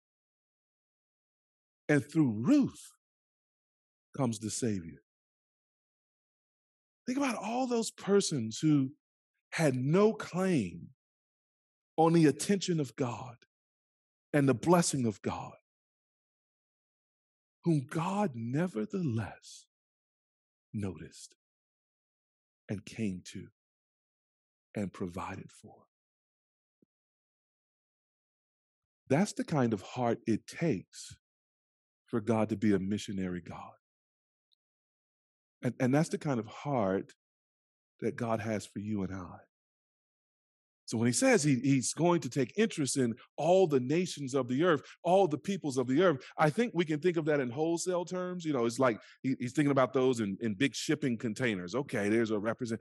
And 1.88 2.04
through 2.04 2.32
Ruth 2.44 2.90
comes 4.16 4.40
the 4.40 4.50
Savior. 4.50 4.98
Think 7.06 7.18
about 7.18 7.36
all 7.36 7.68
those 7.68 7.92
persons 7.92 8.58
who 8.58 8.90
had 9.52 9.76
no 9.76 10.12
claim 10.12 10.88
on 11.96 12.14
the 12.14 12.26
attention 12.26 12.80
of 12.80 12.96
God 12.96 13.36
and 14.32 14.48
the 14.48 14.54
blessing 14.54 15.06
of 15.06 15.22
God 15.22 15.52
whom 17.64 17.86
God 17.88 18.32
nevertheless 18.34 19.66
noticed 20.72 21.34
and 22.68 22.84
came 22.84 23.22
to 23.32 23.48
and 24.74 24.92
provided 24.92 25.50
for. 25.50 25.74
That's 29.08 29.32
the 29.32 29.44
kind 29.44 29.72
of 29.72 29.82
heart 29.82 30.20
it 30.26 30.46
takes 30.46 31.16
for 32.06 32.20
God 32.20 32.48
to 32.50 32.56
be 32.56 32.72
a 32.72 32.78
missionary 32.78 33.40
God. 33.40 33.72
And, 35.62 35.74
and 35.80 35.94
that's 35.94 36.08
the 36.08 36.18
kind 36.18 36.38
of 36.38 36.46
heart 36.46 37.12
that 38.00 38.16
God 38.16 38.40
has 38.40 38.64
for 38.64 38.78
you 38.78 39.02
and 39.02 39.14
I. 39.14 39.49
So 40.90 40.98
when 40.98 41.06
he 41.06 41.12
says 41.12 41.44
he, 41.44 41.54
he's 41.60 41.94
going 41.94 42.20
to 42.22 42.28
take 42.28 42.52
interest 42.56 42.96
in 42.96 43.14
all 43.36 43.68
the 43.68 43.78
nations 43.78 44.34
of 44.34 44.48
the 44.48 44.64
earth, 44.64 44.82
all 45.04 45.28
the 45.28 45.38
peoples 45.38 45.76
of 45.78 45.86
the 45.86 46.02
earth, 46.02 46.18
I 46.36 46.50
think 46.50 46.72
we 46.74 46.84
can 46.84 46.98
think 46.98 47.16
of 47.16 47.24
that 47.26 47.38
in 47.38 47.48
wholesale 47.48 48.04
terms. 48.04 48.44
You 48.44 48.52
know, 48.52 48.66
it's 48.66 48.80
like 48.80 48.98
he, 49.22 49.36
he's 49.38 49.52
thinking 49.52 49.70
about 49.70 49.92
those 49.92 50.18
in, 50.18 50.36
in 50.40 50.54
big 50.54 50.74
shipping 50.74 51.16
containers. 51.16 51.76
Okay, 51.76 52.08
there's 52.08 52.32
a 52.32 52.38
represent. 52.40 52.80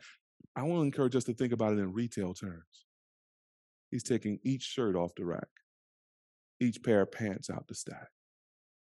I 0.55 0.63
want 0.63 0.79
to 0.79 0.85
encourage 0.85 1.15
us 1.15 1.25
to 1.25 1.35
think 1.35 1.53
about 1.53 1.73
it 1.73 1.77
in 1.77 1.93
retail 1.93 2.33
terms. 2.33 2.87
He's 3.91 4.01
taking 4.01 4.39
each 4.43 4.63
shirt 4.63 4.95
off 4.95 5.13
the 5.13 5.25
rack, 5.25 5.49
each 6.59 6.81
pair 6.81 7.01
of 7.01 7.11
pants 7.11 7.51
out 7.51 7.67
the 7.67 7.75
stack. 7.75 8.07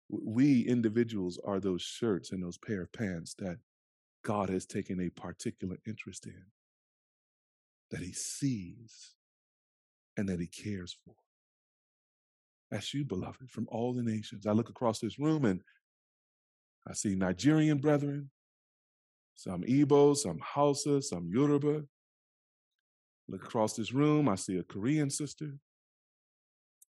We 0.09 0.61
individuals 0.61 1.37
are 1.45 1.59
those 1.59 1.83
shirts 1.83 2.31
and 2.31 2.41
those 2.41 2.59
pair 2.59 2.83
of 2.83 2.93
pants 2.93 3.35
that 3.41 3.57
God 4.23 4.51
has 4.51 4.67
taken 4.67 5.01
a 5.01 5.11
particular 5.11 5.79
interest 5.85 6.27
in 6.27 6.45
that 7.91 8.01
he 8.01 8.13
sees 8.13 9.15
and 10.17 10.29
that 10.29 10.41
he 10.41 10.47
cares 10.47 10.97
for. 11.05 11.15
That's 12.71 12.95
you, 12.95 13.05
beloved, 13.05 13.51
from 13.51 13.67
all 13.71 13.93
the 13.93 14.03
nations. 14.03 14.47
I 14.47 14.53
look 14.53 14.69
across 14.69 15.01
this 15.01 15.19
room 15.19 15.45
and 15.45 15.61
I 16.87 16.95
see 16.95 17.15
Nigerian 17.15 17.79
brethren, 17.79 18.31
some 19.35 19.63
Igbo, 19.63 20.17
some 20.17 20.39
Hausa, 20.39 21.03
some 21.03 21.29
Yoruba. 21.33 21.83
Look 23.29 23.45
across 23.45 23.75
this 23.75 23.93
room, 23.93 24.29
I 24.29 24.35
see 24.37 24.59
a 24.59 24.63
Korean 24.63 25.11
sister. 25.11 25.53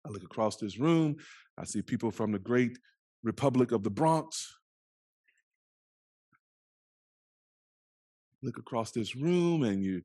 I 0.07 0.11
look 0.11 0.23
across 0.23 0.57
this 0.57 0.79
room, 0.79 1.17
I 1.57 1.65
see 1.65 1.83
people 1.83 2.11
from 2.11 2.33
the 2.33 2.39
great 2.39 2.79
Republic 3.23 3.73
of 3.73 3.83
the 3.83 3.91
Bronx. 3.91 4.55
Look 8.43 8.59
across 8.59 8.93
this 8.93 9.17
room 9.17 9.65
and 9.65 9.83
you 9.83 10.03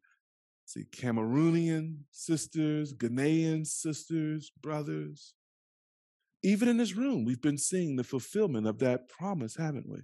See, 0.65 0.85
Cameroonian 0.85 1.97
sisters, 2.11 2.93
Ghanaian 2.93 3.67
sisters, 3.67 4.51
brothers. 4.61 5.35
Even 6.41 6.67
in 6.67 6.77
this 6.77 6.95
room, 6.95 7.25
we've 7.25 7.41
been 7.41 7.57
seeing 7.57 7.95
the 7.95 8.03
fulfillment 8.03 8.67
of 8.67 8.79
that 8.79 9.09
promise, 9.09 9.55
haven't 9.57 9.89
we? 9.89 9.99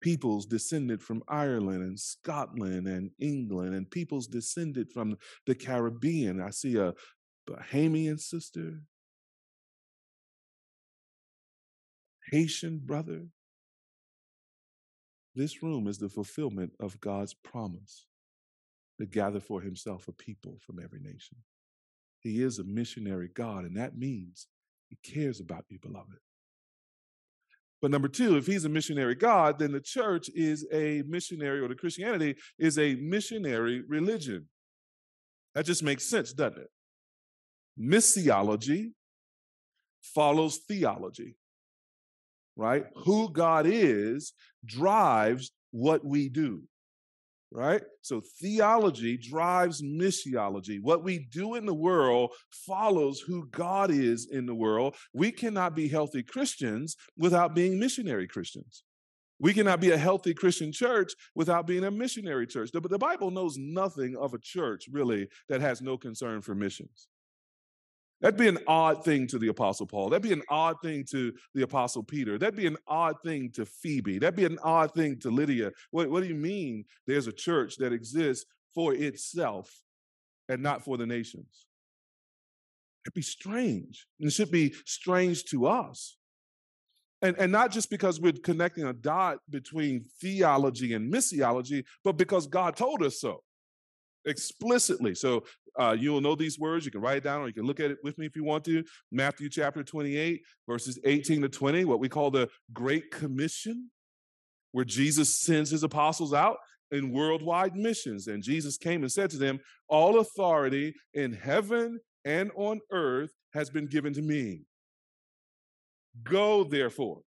Peoples 0.00 0.46
descended 0.46 1.02
from 1.02 1.22
Ireland 1.28 1.82
and 1.82 1.98
Scotland 1.98 2.86
and 2.86 3.10
England, 3.18 3.74
and 3.74 3.90
peoples 3.90 4.26
descended 4.26 4.90
from 4.92 5.16
the 5.46 5.54
Caribbean. 5.54 6.40
I 6.40 6.50
see 6.50 6.76
a 6.76 6.94
Bahamian 7.48 8.20
sister, 8.20 8.82
Haitian 12.30 12.80
brother. 12.84 13.26
This 15.34 15.62
room 15.62 15.86
is 15.86 15.98
the 15.98 16.08
fulfillment 16.08 16.72
of 16.80 17.00
God's 17.00 17.34
promise 17.34 18.07
to 18.98 19.06
gather 19.06 19.40
for 19.40 19.60
himself 19.60 20.08
a 20.08 20.12
people 20.12 20.58
from 20.66 20.78
every 20.82 21.00
nation. 21.00 21.36
He 22.20 22.42
is 22.42 22.58
a 22.58 22.64
missionary 22.64 23.28
God, 23.32 23.64
and 23.64 23.76
that 23.76 23.96
means 23.96 24.48
he 24.88 24.96
cares 24.96 25.40
about 25.40 25.64
you, 25.68 25.78
beloved. 25.78 26.18
But 27.80 27.92
number 27.92 28.08
two, 28.08 28.36
if 28.36 28.46
he's 28.46 28.64
a 28.64 28.68
missionary 28.68 29.14
God, 29.14 29.60
then 29.60 29.70
the 29.70 29.80
church 29.80 30.28
is 30.34 30.66
a 30.72 31.02
missionary, 31.06 31.60
or 31.60 31.68
the 31.68 31.76
Christianity 31.76 32.34
is 32.58 32.76
a 32.76 32.96
missionary 32.96 33.82
religion. 33.86 34.48
That 35.54 35.64
just 35.64 35.82
makes 35.82 36.04
sense, 36.04 36.32
doesn't 36.32 36.58
it? 36.58 36.70
Missiology 37.80 38.92
follows 40.02 40.58
theology, 40.68 41.36
right? 42.56 42.86
Who 43.04 43.32
God 43.32 43.66
is 43.66 44.32
drives 44.66 45.52
what 45.70 46.04
we 46.04 46.28
do 46.28 46.64
right? 47.50 47.82
So 48.02 48.20
theology 48.40 49.16
drives 49.16 49.82
missiology. 49.82 50.78
What 50.80 51.02
we 51.02 51.26
do 51.30 51.54
in 51.54 51.66
the 51.66 51.74
world 51.74 52.32
follows 52.50 53.20
who 53.20 53.48
God 53.48 53.90
is 53.90 54.28
in 54.30 54.46
the 54.46 54.54
world. 54.54 54.96
We 55.14 55.32
cannot 55.32 55.74
be 55.74 55.88
healthy 55.88 56.22
Christians 56.22 56.96
without 57.16 57.54
being 57.54 57.78
missionary 57.78 58.28
Christians. 58.28 58.82
We 59.40 59.54
cannot 59.54 59.80
be 59.80 59.92
a 59.92 59.98
healthy 59.98 60.34
Christian 60.34 60.72
church 60.72 61.12
without 61.34 61.66
being 61.66 61.84
a 61.84 61.90
missionary 61.90 62.46
church. 62.46 62.70
But 62.72 62.90
the 62.90 62.98
Bible 62.98 63.30
knows 63.30 63.56
nothing 63.56 64.16
of 64.16 64.34
a 64.34 64.38
church 64.38 64.86
really 64.90 65.28
that 65.48 65.60
has 65.60 65.80
no 65.80 65.96
concern 65.96 66.42
for 66.42 66.54
missions. 66.54 67.06
That'd 68.20 68.38
be 68.38 68.48
an 68.48 68.58
odd 68.66 69.04
thing 69.04 69.28
to 69.28 69.38
the 69.38 69.48
Apostle 69.48 69.86
Paul. 69.86 70.10
That'd 70.10 70.22
be 70.22 70.32
an 70.32 70.42
odd 70.48 70.76
thing 70.82 71.04
to 71.10 71.32
the 71.54 71.62
Apostle 71.62 72.02
Peter. 72.02 72.36
That'd 72.36 72.56
be 72.56 72.66
an 72.66 72.76
odd 72.86 73.16
thing 73.24 73.50
to 73.52 73.64
Phoebe. 73.64 74.18
That'd 74.18 74.36
be 74.36 74.44
an 74.44 74.58
odd 74.62 74.92
thing 74.92 75.20
to 75.20 75.30
Lydia. 75.30 75.70
What, 75.92 76.10
what 76.10 76.22
do 76.22 76.28
you 76.28 76.34
mean 76.34 76.84
there's 77.06 77.28
a 77.28 77.32
church 77.32 77.76
that 77.76 77.92
exists 77.92 78.44
for 78.74 78.92
itself 78.92 79.80
and 80.48 80.62
not 80.62 80.84
for 80.84 80.96
the 80.96 81.06
nations? 81.06 81.66
It'd 83.06 83.14
be 83.14 83.22
strange. 83.22 84.06
And 84.18 84.28
it 84.28 84.32
should 84.32 84.50
be 84.50 84.74
strange 84.84 85.44
to 85.46 85.66
us. 85.66 86.16
And, 87.22 87.36
and 87.38 87.52
not 87.52 87.70
just 87.70 87.88
because 87.88 88.20
we're 88.20 88.32
connecting 88.32 88.84
a 88.84 88.92
dot 88.92 89.38
between 89.48 90.06
theology 90.20 90.92
and 90.92 91.12
missiology, 91.12 91.84
but 92.02 92.16
because 92.16 92.48
God 92.48 92.76
told 92.76 93.02
us 93.02 93.20
so 93.20 93.42
explicitly. 94.26 95.14
So 95.14 95.44
uh, 95.78 95.96
you'll 95.98 96.20
know 96.20 96.34
these 96.34 96.58
words. 96.58 96.84
You 96.84 96.90
can 96.90 97.00
write 97.00 97.18
it 97.18 97.24
down 97.24 97.40
or 97.40 97.46
you 97.46 97.54
can 97.54 97.64
look 97.64 97.80
at 97.80 97.90
it 97.90 97.98
with 98.02 98.18
me 98.18 98.26
if 98.26 98.34
you 98.34 98.44
want 98.44 98.64
to. 98.64 98.82
Matthew 99.12 99.48
chapter 99.48 99.82
28, 99.82 100.40
verses 100.68 100.98
18 101.04 101.42
to 101.42 101.48
20, 101.48 101.84
what 101.84 102.00
we 102.00 102.08
call 102.08 102.30
the 102.30 102.48
Great 102.72 103.10
Commission, 103.10 103.90
where 104.72 104.84
Jesus 104.84 105.40
sends 105.40 105.70
his 105.70 105.82
apostles 105.82 106.34
out 106.34 106.56
in 106.90 107.12
worldwide 107.12 107.76
missions. 107.76 108.26
And 108.26 108.42
Jesus 108.42 108.76
came 108.76 109.02
and 109.02 109.12
said 109.12 109.30
to 109.30 109.38
them, 109.38 109.60
All 109.88 110.20
authority 110.20 110.94
in 111.14 111.32
heaven 111.32 112.00
and 112.24 112.50
on 112.56 112.80
earth 112.90 113.30
has 113.54 113.70
been 113.70 113.86
given 113.86 114.12
to 114.14 114.22
me. 114.22 114.62
Go, 116.24 116.64
therefore. 116.64 117.20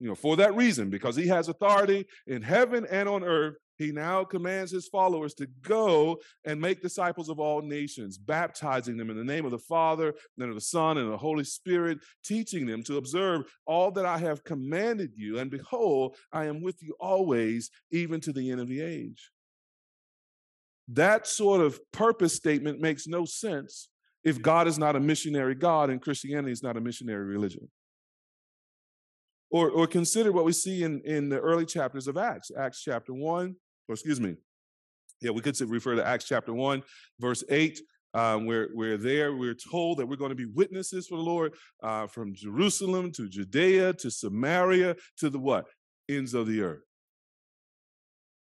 You 0.00 0.08
know, 0.08 0.14
for 0.14 0.36
that 0.36 0.54
reason, 0.54 0.90
because 0.90 1.16
he 1.16 1.28
has 1.28 1.48
authority 1.48 2.06
in 2.26 2.42
heaven 2.42 2.86
and 2.90 3.08
on 3.08 3.22
earth, 3.22 3.54
he 3.78 3.92
now 3.92 4.24
commands 4.24 4.70
his 4.70 4.88
followers 4.88 5.34
to 5.34 5.46
go 5.62 6.20
and 6.44 6.60
make 6.60 6.82
disciples 6.82 7.28
of 7.28 7.40
all 7.40 7.62
nations, 7.62 8.18
baptizing 8.18 8.96
them 8.96 9.10
in 9.10 9.16
the 9.16 9.24
name 9.24 9.44
of 9.44 9.50
the 9.50 9.58
Father, 9.58 10.14
and 10.38 10.48
of 10.48 10.54
the 10.54 10.60
Son, 10.60 10.98
and 10.98 11.06
of 11.06 11.12
the 11.12 11.18
Holy 11.18 11.44
Spirit, 11.44 11.98
teaching 12.24 12.66
them 12.66 12.82
to 12.84 12.96
observe 12.96 13.42
all 13.66 13.90
that 13.92 14.06
I 14.06 14.18
have 14.18 14.44
commanded 14.44 15.12
you. 15.16 15.38
And 15.38 15.50
behold, 15.50 16.16
I 16.32 16.46
am 16.46 16.62
with 16.62 16.82
you 16.82 16.94
always, 17.00 17.70
even 17.90 18.20
to 18.20 18.32
the 18.32 18.50
end 18.50 18.60
of 18.60 18.68
the 18.68 18.80
age. 18.80 19.30
That 20.88 21.26
sort 21.26 21.60
of 21.60 21.80
purpose 21.92 22.34
statement 22.34 22.80
makes 22.80 23.06
no 23.06 23.24
sense 23.24 23.88
if 24.22 24.40
God 24.40 24.66
is 24.66 24.78
not 24.78 24.96
a 24.96 25.00
missionary 25.00 25.54
God 25.54 25.90
and 25.90 26.00
Christianity 26.00 26.52
is 26.52 26.62
not 26.62 26.76
a 26.76 26.80
missionary 26.80 27.24
religion. 27.24 27.68
Or, 29.50 29.70
or 29.70 29.86
consider 29.86 30.32
what 30.32 30.44
we 30.44 30.52
see 30.52 30.82
in, 30.82 31.00
in 31.04 31.28
the 31.28 31.38
early 31.38 31.64
chapters 31.64 32.08
of 32.08 32.16
Acts, 32.16 32.50
Acts 32.58 32.82
chapter 32.82 33.14
1, 33.14 33.54
or 33.88 33.94
excuse 33.94 34.20
me, 34.20 34.36
yeah, 35.20 35.30
we 35.30 35.40
could 35.40 35.58
refer 35.60 35.94
to 35.94 36.06
Acts 36.06 36.26
chapter 36.26 36.52
1, 36.52 36.82
verse 37.20 37.44
8. 37.48 37.80
Um, 38.12 38.46
we're, 38.46 38.68
we're 38.74 38.96
there, 38.96 39.34
we're 39.34 39.56
told 39.56 39.98
that 39.98 40.06
we're 40.06 40.16
going 40.16 40.30
to 40.30 40.36
be 40.36 40.46
witnesses 40.46 41.08
for 41.08 41.16
the 41.16 41.24
Lord 41.24 41.54
uh, 41.82 42.06
from 42.06 42.34
Jerusalem 42.34 43.10
to 43.12 43.28
Judea 43.28 43.94
to 43.94 44.10
Samaria 44.10 44.94
to 45.18 45.30
the 45.30 45.38
what? 45.38 45.66
Ends 46.08 46.32
of 46.34 46.46
the 46.46 46.62
earth. 46.62 46.82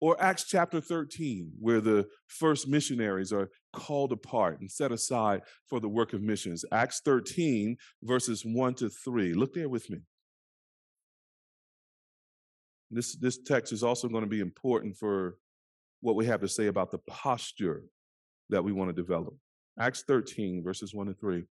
Or 0.02 0.21
Acts 0.21 0.43
chapter 0.43 0.82
13, 0.82 1.54
where 1.60 1.82
the 1.82 2.06
first 2.28 2.67
missionaries 2.67 3.34
are 3.34 3.50
called 3.74 4.12
apart 4.12 4.60
and 4.60 4.69
set 4.69 4.91
aside 4.91 5.41
for 5.67 5.80
the 5.80 5.89
work 5.89 6.13
of 6.13 6.21
missions. 6.21 6.63
Acts 6.71 7.02
13, 7.04 7.78
verses 8.04 8.43
1 8.45 8.76
to 8.76 8.89
3. 8.89 9.34
Look 9.34 9.54
there 9.54 9.69
with 9.69 9.89
me. 9.89 10.00
This, 12.91 13.15
this 13.15 13.38
text 13.38 13.74
is 13.74 13.84
also 13.84 14.08
going 14.08 14.24
to 14.24 14.30
be 14.30 14.39
important 14.39 14.95
for 14.95 15.38
what 16.02 16.15
we 16.15 16.26
have 16.26 16.41
to 16.41 16.48
say 16.48 16.67
about 16.67 16.91
the 16.91 17.00
posture 17.00 17.84
that 18.50 18.63
we 18.63 18.71
want 18.71 18.89
to 18.89 18.93
develop. 18.93 19.36
Acts 19.80 20.04
13, 20.08 20.63
verses 20.63 20.93
1 20.93 21.08
and 21.08 21.19
3. 21.19 21.43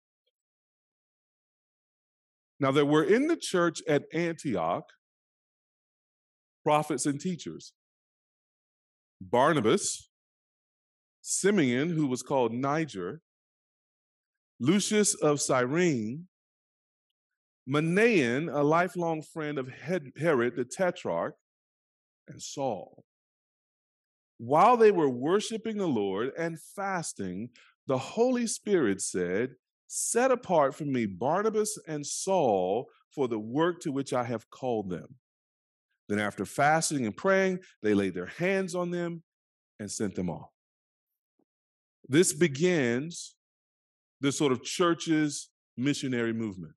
Now, 2.60 2.72
there 2.72 2.86
were 2.86 3.04
in 3.04 3.28
the 3.28 3.36
church 3.36 3.82
at 3.88 4.04
Antioch 4.14 4.86
prophets 6.64 7.06
and 7.06 7.20
teachers 7.20 7.74
Barnabas, 9.20 10.10
Simeon, 11.22 11.90
who 11.90 12.08
was 12.08 12.22
called 12.22 12.54
Niger, 12.54 13.22
Lucius 14.60 15.14
of 15.16 15.42
Cyrene, 15.42 16.28
Manaen, 17.68 18.54
a 18.54 18.62
lifelong 18.62 19.22
friend 19.22 19.58
of 19.58 19.70
Herod 19.70 20.56
the 20.56 20.66
Tetrarch, 20.66 21.36
and 22.28 22.42
Saul. 22.42 23.04
While 24.38 24.78
they 24.78 24.92
were 24.92 25.10
worshiping 25.10 25.78
the 25.78 25.88
Lord 25.88 26.32
and 26.38 26.60
fasting, 26.60 27.50
the 27.88 27.98
Holy 27.98 28.48
Spirit 28.48 29.02
said, 29.02 29.52
Set 29.88 30.32
apart 30.32 30.76
for 30.76 30.86
me 30.86 31.06
Barnabas 31.06 31.78
and 31.88 32.06
Saul 32.06 32.90
for 33.14 33.28
the 33.28 33.40
work 33.40 33.80
to 33.82 33.92
which 33.92 34.12
I 34.12 34.24
have 34.24 34.50
called 34.50 34.90
them. 34.90 35.16
Then, 36.10 36.20
after 36.20 36.46
fasting 36.46 37.06
and 37.06 37.16
praying, 37.16 37.60
they 37.82 37.94
laid 37.94 38.14
their 38.14 38.26
hands 38.26 38.76
on 38.76 38.92
them 38.92 39.24
and 39.80 39.90
sent 39.90 40.16
them 40.16 40.30
off. 40.30 40.50
This 42.10 42.34
begins 42.34 43.36
the 44.20 44.32
sort 44.32 44.52
of 44.52 44.64
church's 44.64 45.50
missionary 45.78 46.34
movement. 46.34 46.74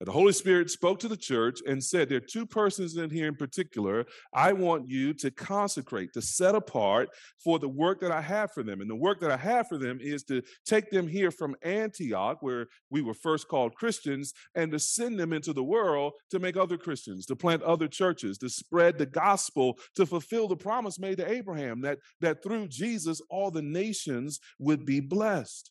The 0.00 0.12
Holy 0.12 0.32
Spirit 0.32 0.70
spoke 0.70 0.98
to 1.00 1.08
the 1.08 1.16
church 1.16 1.60
and 1.66 1.82
said, 1.82 2.08
There 2.08 2.18
are 2.18 2.20
two 2.20 2.46
persons 2.46 2.96
in 2.96 3.10
here 3.10 3.28
in 3.28 3.36
particular 3.36 4.04
I 4.32 4.52
want 4.52 4.88
you 4.88 5.14
to 5.14 5.30
consecrate, 5.30 6.12
to 6.14 6.22
set 6.22 6.54
apart 6.54 7.10
for 7.42 7.58
the 7.58 7.68
work 7.68 8.00
that 8.00 8.10
I 8.10 8.20
have 8.20 8.52
for 8.52 8.62
them. 8.62 8.80
And 8.80 8.90
the 8.90 8.96
work 8.96 9.20
that 9.20 9.30
I 9.30 9.36
have 9.36 9.68
for 9.68 9.78
them 9.78 9.98
is 10.00 10.24
to 10.24 10.42
take 10.66 10.90
them 10.90 11.06
here 11.06 11.30
from 11.30 11.54
Antioch, 11.62 12.38
where 12.42 12.66
we 12.90 13.02
were 13.02 13.14
first 13.14 13.46
called 13.46 13.76
Christians, 13.76 14.34
and 14.56 14.72
to 14.72 14.80
send 14.80 15.18
them 15.18 15.32
into 15.32 15.52
the 15.52 15.64
world 15.64 16.14
to 16.30 16.40
make 16.40 16.56
other 16.56 16.76
Christians, 16.76 17.24
to 17.26 17.36
plant 17.36 17.62
other 17.62 17.86
churches, 17.86 18.36
to 18.38 18.48
spread 18.48 18.98
the 18.98 19.06
gospel, 19.06 19.78
to 19.94 20.06
fulfill 20.06 20.48
the 20.48 20.56
promise 20.56 20.98
made 20.98 21.18
to 21.18 21.30
Abraham 21.30 21.80
that, 21.82 21.98
that 22.20 22.42
through 22.42 22.66
Jesus 22.68 23.20
all 23.30 23.50
the 23.50 23.62
nations 23.62 24.40
would 24.58 24.84
be 24.84 24.98
blessed. 24.98 25.70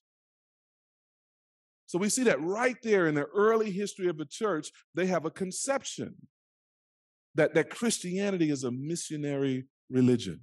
So 1.93 1.99
we 1.99 2.09
see 2.09 2.23
that 2.23 2.41
right 2.41 2.75
there 2.81 3.05
in 3.05 3.13
the 3.13 3.25
early 3.35 3.69
history 3.69 4.07
of 4.07 4.17
the 4.17 4.25
church, 4.25 4.71
they 4.95 5.05
have 5.05 5.25
a 5.25 5.29
conception 5.29 6.15
that, 7.35 7.53
that 7.53 7.69
Christianity 7.69 8.49
is 8.49 8.63
a 8.63 8.71
missionary 8.71 9.65
religion. 9.91 10.41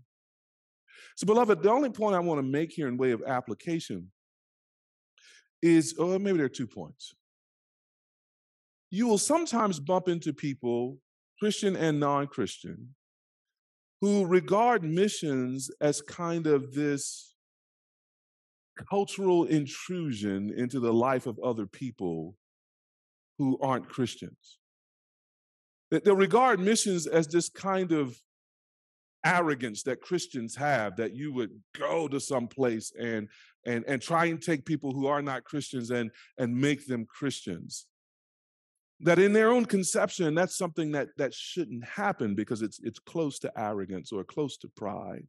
So, 1.16 1.26
beloved, 1.26 1.60
the 1.60 1.72
only 1.72 1.90
point 1.90 2.14
I 2.14 2.20
want 2.20 2.38
to 2.38 2.44
make 2.44 2.70
here 2.70 2.86
in 2.86 2.96
way 2.96 3.10
of 3.10 3.24
application 3.24 4.12
is, 5.60 5.96
or 5.98 6.14
oh, 6.14 6.18
maybe 6.20 6.36
there 6.36 6.46
are 6.46 6.48
two 6.48 6.68
points. 6.68 7.16
You 8.92 9.08
will 9.08 9.18
sometimes 9.18 9.80
bump 9.80 10.06
into 10.06 10.32
people, 10.32 10.98
Christian 11.40 11.74
and 11.74 11.98
non 11.98 12.28
Christian, 12.28 12.94
who 14.00 14.24
regard 14.24 14.84
missions 14.84 15.68
as 15.80 16.00
kind 16.00 16.46
of 16.46 16.74
this 16.74 17.29
cultural 18.88 19.44
intrusion 19.44 20.52
into 20.56 20.80
the 20.80 20.92
life 20.92 21.26
of 21.26 21.38
other 21.40 21.66
people 21.66 22.36
who 23.38 23.58
aren't 23.60 23.88
Christians. 23.88 24.58
They'll 25.90 26.14
regard 26.14 26.60
missions 26.60 27.06
as 27.06 27.26
this 27.26 27.48
kind 27.48 27.92
of 27.92 28.20
arrogance 29.24 29.82
that 29.82 30.00
Christians 30.00 30.56
have 30.56 30.96
that 30.96 31.14
you 31.14 31.32
would 31.32 31.50
go 31.76 32.08
to 32.08 32.20
some 32.20 32.48
place 32.48 32.92
and 32.98 33.28
and 33.66 33.84
and 33.86 34.00
try 34.00 34.26
and 34.26 34.40
take 34.40 34.64
people 34.64 34.92
who 34.92 35.06
are 35.06 35.22
not 35.22 35.44
Christians 35.44 35.90
and 35.90 36.10
and 36.38 36.56
make 36.56 36.86
them 36.86 37.06
Christians. 37.06 37.86
That 39.00 39.18
in 39.18 39.32
their 39.32 39.50
own 39.50 39.64
conception, 39.64 40.34
that's 40.34 40.56
something 40.56 40.92
that 40.92 41.08
that 41.16 41.34
shouldn't 41.34 41.84
happen 41.84 42.34
because 42.34 42.62
it's 42.62 42.78
it's 42.82 42.98
close 42.98 43.38
to 43.40 43.52
arrogance 43.56 44.12
or 44.12 44.24
close 44.24 44.56
to 44.58 44.68
pride. 44.68 45.26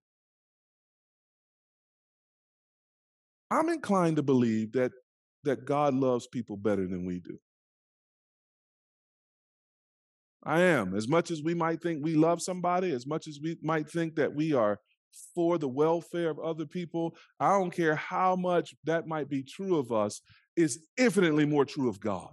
I'm 3.51 3.69
inclined 3.69 4.15
to 4.15 4.23
believe 4.23 4.71
that 4.71 4.93
that 5.43 5.65
God 5.65 5.93
loves 5.93 6.27
people 6.27 6.55
better 6.55 6.87
than 6.87 7.05
we 7.05 7.19
do. 7.19 7.37
I 10.43 10.61
am. 10.61 10.95
As 10.95 11.07
much 11.07 11.31
as 11.31 11.41
we 11.43 11.53
might 11.53 11.81
think 11.81 12.03
we 12.03 12.15
love 12.15 12.41
somebody, 12.41 12.91
as 12.91 13.05
much 13.05 13.27
as 13.27 13.39
we 13.41 13.57
might 13.61 13.89
think 13.89 14.15
that 14.15 14.33
we 14.33 14.53
are 14.53 14.79
for 15.35 15.57
the 15.57 15.67
welfare 15.67 16.29
of 16.29 16.39
other 16.39 16.65
people, 16.65 17.15
I 17.39 17.57
don't 17.57 17.71
care 17.73 17.95
how 17.95 18.35
much 18.35 18.73
that 18.85 19.07
might 19.07 19.29
be 19.29 19.43
true 19.43 19.77
of 19.77 19.91
us, 19.91 20.21
is 20.55 20.79
infinitely 20.97 21.45
more 21.45 21.65
true 21.65 21.89
of 21.89 21.99
God. 21.99 22.29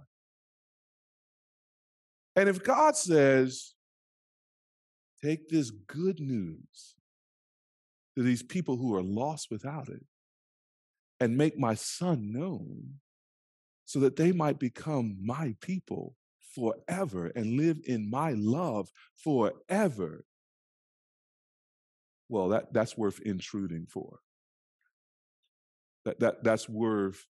And 2.35 2.47
if 2.47 2.63
God 2.63 2.95
says, 2.95 3.73
take 5.23 5.49
this 5.49 5.71
good 5.71 6.19
news 6.19 6.95
to 8.15 8.23
these 8.23 8.43
people 8.43 8.77
who 8.77 8.95
are 8.95 9.03
lost 9.03 9.47
without 9.51 9.89
it, 9.89 10.03
and 11.19 11.37
make 11.37 11.57
my 11.57 11.73
son 11.73 12.31
known 12.31 12.95
so 13.85 13.99
that 13.99 14.15
they 14.15 14.31
might 14.31 14.59
become 14.59 15.17
my 15.19 15.55
people 15.61 16.15
forever 16.53 17.27
and 17.35 17.57
live 17.57 17.79
in 17.85 18.09
my 18.09 18.31
love 18.33 18.91
forever, 19.15 20.25
well, 22.27 22.49
that, 22.49 22.71
that's 22.73 22.97
worth 22.97 23.19
intruding 23.21 23.85
for. 23.87 24.19
That, 26.05 26.19
that, 26.19 26.43
that's 26.43 26.69
worth 26.69 27.25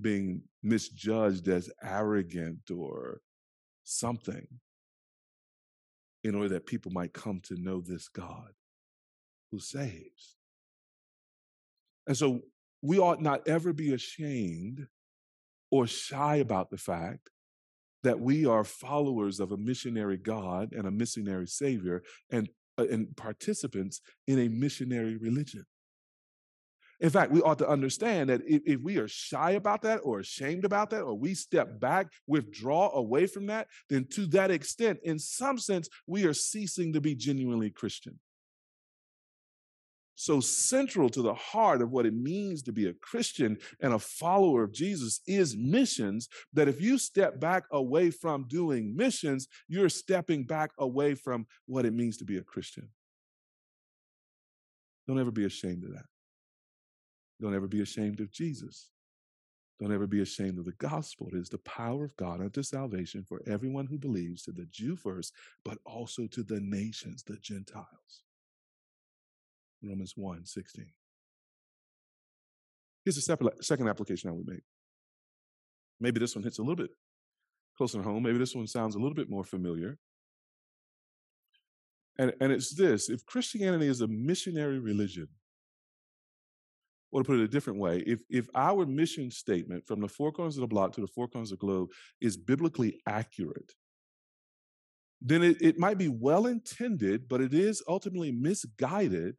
being 0.00 0.42
misjudged 0.62 1.48
as 1.48 1.70
arrogant 1.82 2.70
or 2.70 3.20
something 3.84 4.46
in 6.22 6.34
order 6.34 6.48
that 6.50 6.66
people 6.66 6.90
might 6.90 7.12
come 7.12 7.40
to 7.44 7.60
know 7.60 7.80
this 7.80 8.08
God 8.08 8.50
who 9.50 9.58
saves. 9.58 10.36
And 12.06 12.16
so 12.16 12.42
we 12.84 12.98
ought 12.98 13.22
not 13.22 13.48
ever 13.48 13.72
be 13.72 13.94
ashamed 13.94 14.86
or 15.70 15.86
shy 15.86 16.36
about 16.36 16.70
the 16.70 16.76
fact 16.76 17.30
that 18.02 18.20
we 18.20 18.44
are 18.44 18.62
followers 18.62 19.40
of 19.40 19.52
a 19.52 19.56
missionary 19.56 20.18
God 20.18 20.74
and 20.74 20.86
a 20.86 20.90
missionary 20.90 21.46
Savior 21.46 22.02
and, 22.30 22.46
uh, 22.76 22.84
and 22.90 23.16
participants 23.16 24.02
in 24.26 24.38
a 24.38 24.48
missionary 24.48 25.16
religion. 25.16 25.64
In 27.00 27.08
fact, 27.08 27.32
we 27.32 27.40
ought 27.40 27.58
to 27.58 27.68
understand 27.68 28.28
that 28.28 28.42
if, 28.46 28.60
if, 28.66 28.80
we 28.82 28.98
are 28.98 29.08
shy 29.08 29.52
about 29.52 29.80
that 29.82 30.00
or 30.04 30.20
ashamed 30.20 30.66
about 30.66 30.90
that, 30.90 31.00
or 31.00 31.14
we 31.14 31.32
step 31.32 31.80
back, 31.80 32.08
withdraw 32.26 32.94
away 32.94 33.26
from 33.26 33.46
that, 33.46 33.68
then 33.88 34.06
to 34.12 34.26
that 34.26 34.50
extent, 34.50 35.00
in 35.02 35.18
some 35.18 35.56
sense, 35.56 35.88
we 36.06 36.26
are 36.26 36.34
ceasing 36.34 36.92
to 36.92 37.00
be 37.00 37.14
genuinely 37.14 37.70
Christian 37.70 38.20
so 40.14 40.40
central 40.40 41.08
to 41.10 41.22
the 41.22 41.34
heart 41.34 41.82
of 41.82 41.90
what 41.90 42.06
it 42.06 42.14
means 42.14 42.62
to 42.62 42.72
be 42.72 42.86
a 42.88 42.94
Christian 42.94 43.58
and 43.80 43.94
a 43.94 43.98
follower 43.98 44.62
of 44.62 44.72
Jesus 44.72 45.20
is 45.26 45.56
missions. 45.56 46.28
That 46.52 46.68
if 46.68 46.80
you 46.80 46.98
step 46.98 47.40
back 47.40 47.64
away 47.70 48.10
from 48.10 48.44
doing 48.48 48.96
missions, 48.96 49.48
you're 49.68 49.88
stepping 49.88 50.44
back 50.44 50.70
away 50.78 51.14
from 51.14 51.46
what 51.66 51.84
it 51.84 51.92
means 51.92 52.16
to 52.18 52.24
be 52.24 52.36
a 52.36 52.42
Christian. 52.42 52.88
Don't 55.06 55.20
ever 55.20 55.30
be 55.30 55.44
ashamed 55.44 55.84
of 55.84 55.92
that. 55.92 56.06
Don't 57.40 57.54
ever 57.54 57.68
be 57.68 57.82
ashamed 57.82 58.20
of 58.20 58.30
Jesus. 58.30 58.90
Don't 59.80 59.92
ever 59.92 60.06
be 60.06 60.22
ashamed 60.22 60.58
of 60.58 60.64
the 60.64 60.72
gospel. 60.72 61.28
It 61.32 61.36
is 61.36 61.48
the 61.48 61.58
power 61.58 62.04
of 62.04 62.16
God 62.16 62.40
unto 62.40 62.62
salvation 62.62 63.24
for 63.24 63.42
everyone 63.46 63.86
who 63.86 63.98
believes, 63.98 64.44
to 64.44 64.52
the 64.52 64.66
Jew 64.70 64.94
first, 64.94 65.34
but 65.64 65.78
also 65.84 66.26
to 66.28 66.42
the 66.44 66.60
nations, 66.60 67.24
the 67.24 67.36
Gentiles. 67.42 68.22
Romans 69.88 70.14
1 70.16 70.44
16. 70.44 70.86
Here's 73.04 73.16
a 73.18 73.20
separate, 73.20 73.64
second 73.64 73.88
application 73.88 74.30
I 74.30 74.32
would 74.32 74.46
make. 74.46 74.62
Maybe 76.00 76.18
this 76.18 76.34
one 76.34 76.42
hits 76.42 76.58
a 76.58 76.62
little 76.62 76.76
bit 76.76 76.90
closer 77.76 77.98
to 77.98 78.04
home. 78.04 78.22
Maybe 78.22 78.38
this 78.38 78.54
one 78.54 78.66
sounds 78.66 78.94
a 78.94 78.98
little 78.98 79.14
bit 79.14 79.28
more 79.28 79.44
familiar. 79.44 79.98
And, 82.18 82.32
and 82.40 82.52
it's 82.52 82.74
this 82.74 83.10
if 83.10 83.24
Christianity 83.26 83.86
is 83.86 84.00
a 84.00 84.06
missionary 84.06 84.78
religion, 84.78 85.28
or 87.10 87.22
to 87.22 87.26
put 87.26 87.38
it 87.38 87.44
a 87.44 87.48
different 87.48 87.78
way, 87.78 88.02
if, 88.06 88.20
if 88.28 88.48
our 88.54 88.86
mission 88.86 89.30
statement 89.30 89.86
from 89.86 90.00
the 90.00 90.08
four 90.08 90.32
corners 90.32 90.56
of 90.56 90.62
the 90.62 90.66
block 90.66 90.92
to 90.92 91.00
the 91.00 91.06
four 91.06 91.28
corners 91.28 91.52
of 91.52 91.58
the 91.58 91.66
globe 91.66 91.90
is 92.20 92.36
biblically 92.36 93.00
accurate, 93.06 93.72
then 95.20 95.42
it, 95.42 95.56
it 95.60 95.78
might 95.78 95.96
be 95.96 96.08
well 96.08 96.46
intended, 96.46 97.28
but 97.28 97.40
it 97.40 97.54
is 97.54 97.82
ultimately 97.88 98.32
misguided 98.32 99.36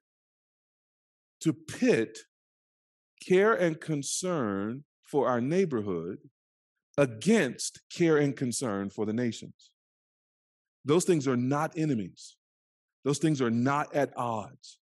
to 1.41 1.53
pit 1.53 2.19
care 3.27 3.53
and 3.53 3.79
concern 3.79 4.83
for 5.03 5.27
our 5.27 5.41
neighborhood 5.41 6.17
against 6.97 7.81
care 7.89 8.17
and 8.17 8.35
concern 8.35 8.89
for 8.89 9.05
the 9.05 9.13
nations. 9.13 9.71
Those 10.85 11.05
things 11.05 11.27
are 11.27 11.37
not 11.37 11.77
enemies. 11.77 12.37
Those 13.03 13.17
things 13.17 13.41
are 13.41 13.51
not 13.51 13.93
at 13.95 14.13
odds. 14.17 14.79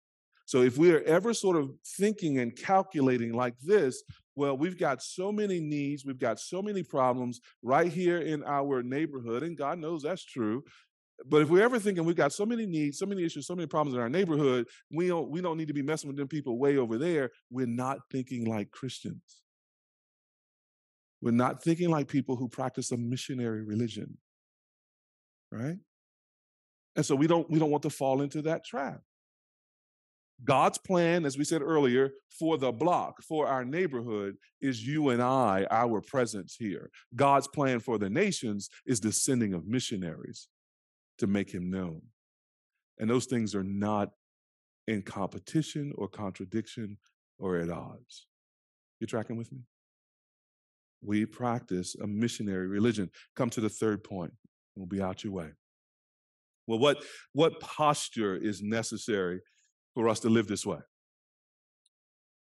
So 0.47 0.63
if 0.63 0.77
we 0.77 0.93
are 0.93 1.03
ever 1.03 1.33
sort 1.33 1.57
of 1.57 1.71
thinking 1.97 2.39
and 2.39 2.57
calculating 2.57 3.33
like 3.33 3.55
this, 3.61 4.03
well, 4.35 4.57
we've 4.57 4.79
got 4.79 5.03
so 5.03 5.31
many 5.31 5.61
needs, 5.61 6.05
we've 6.05 6.19
got 6.19 6.41
so 6.41 6.61
many 6.61 6.83
problems 6.83 7.41
right 7.63 7.93
here 7.93 8.19
in 8.19 8.43
our 8.45 8.83
neighborhood, 8.83 9.43
and 9.43 9.57
God 9.57 9.79
knows 9.79 10.03
that's 10.03 10.25
true. 10.25 10.65
But 11.26 11.42
if 11.42 11.48
we're 11.48 11.62
ever 11.62 11.78
thinking 11.78 12.04
we've 12.04 12.16
got 12.16 12.33
so 12.33 12.46
many 12.46 12.66
needs, 12.66 12.98
so 12.98 13.06
many 13.06 13.24
issues, 13.24 13.46
so 13.46 13.54
many 13.54 13.66
problems 13.66 13.94
in 13.94 14.00
our 14.00 14.09
neighborhood, 14.09 14.66
we 14.90 15.09
don't 15.09 15.30
we 15.30 15.40
don't 15.40 15.56
need 15.56 15.68
to 15.68 15.74
be 15.74 15.83
messing 15.83 16.09
with 16.09 16.16
them 16.16 16.28
people 16.28 16.59
way 16.59 16.76
over 16.76 16.98
there. 16.98 17.30
We're 17.50 17.66
not 17.66 17.98
thinking 18.11 18.44
like 18.44 18.70
Christians. 18.70 19.42
We're 21.20 21.33
not 21.33 21.62
thinking 21.62 21.90
like 21.90 22.09
people 22.09 22.37
who 22.37 22.48
practice 22.48 22.90
a 22.92 22.96
missionary 22.96 23.62
religion. 23.62 24.16
Right? 25.52 25.76
And 26.96 27.04
so 27.04 27.14
we 27.14 27.26
don't 27.26 27.50
we 27.50 27.59
don't 27.59 27.70
want 27.70 27.83
to 27.83 27.90
fall 27.90 28.22
into 28.22 28.42
that 28.42 28.64
trap. 28.64 29.00
God's 30.42 30.78
plan, 30.78 31.26
as 31.26 31.37
we 31.37 31.44
said 31.44 31.61
earlier, 31.61 32.12
for 32.38 32.56
the 32.56 32.72
block, 32.72 33.22
for 33.22 33.46
our 33.46 33.62
neighborhood, 33.62 34.37
is 34.62 34.87
you 34.87 35.11
and 35.11 35.20
I, 35.20 35.66
our 35.70 36.00
presence 36.00 36.56
here. 36.59 36.90
God's 37.14 37.46
plan 37.46 37.78
for 37.78 37.98
the 37.98 38.09
nations 38.09 38.70
is 38.87 39.00
the 39.00 39.12
sending 39.12 39.52
of 39.52 39.66
missionaries 39.66 40.48
to 41.20 41.26
make 41.26 41.50
him 41.50 41.70
known. 41.70 42.02
And 42.98 43.09
those 43.09 43.26
things 43.26 43.54
are 43.54 43.64
not 43.64 44.11
in 44.87 45.02
competition 45.02 45.92
or 45.96 46.09
contradiction 46.09 46.98
or 47.38 47.56
at 47.56 47.70
odds. 47.70 48.26
You 48.98 49.06
tracking 49.06 49.37
with 49.37 49.50
me? 49.52 49.61
We 51.02 51.24
practice 51.24 51.96
a 52.02 52.06
missionary 52.06 52.66
religion. 52.66 53.11
Come 53.35 53.48
to 53.50 53.61
the 53.61 53.70
third 53.70 54.04
point. 54.04 54.33
We'll 54.76 54.87
be 54.87 55.00
out 55.00 55.24
your 55.24 55.33
way. 55.33 55.48
Well, 56.66 56.78
what, 56.78 57.02
what 57.33 57.59
posture 57.61 58.37
is 58.37 58.62
necessary 58.62 59.40
for 59.94 60.09
us 60.09 60.20
to 60.20 60.28
live 60.28 60.46
this 60.46 60.66
way? 60.66 60.78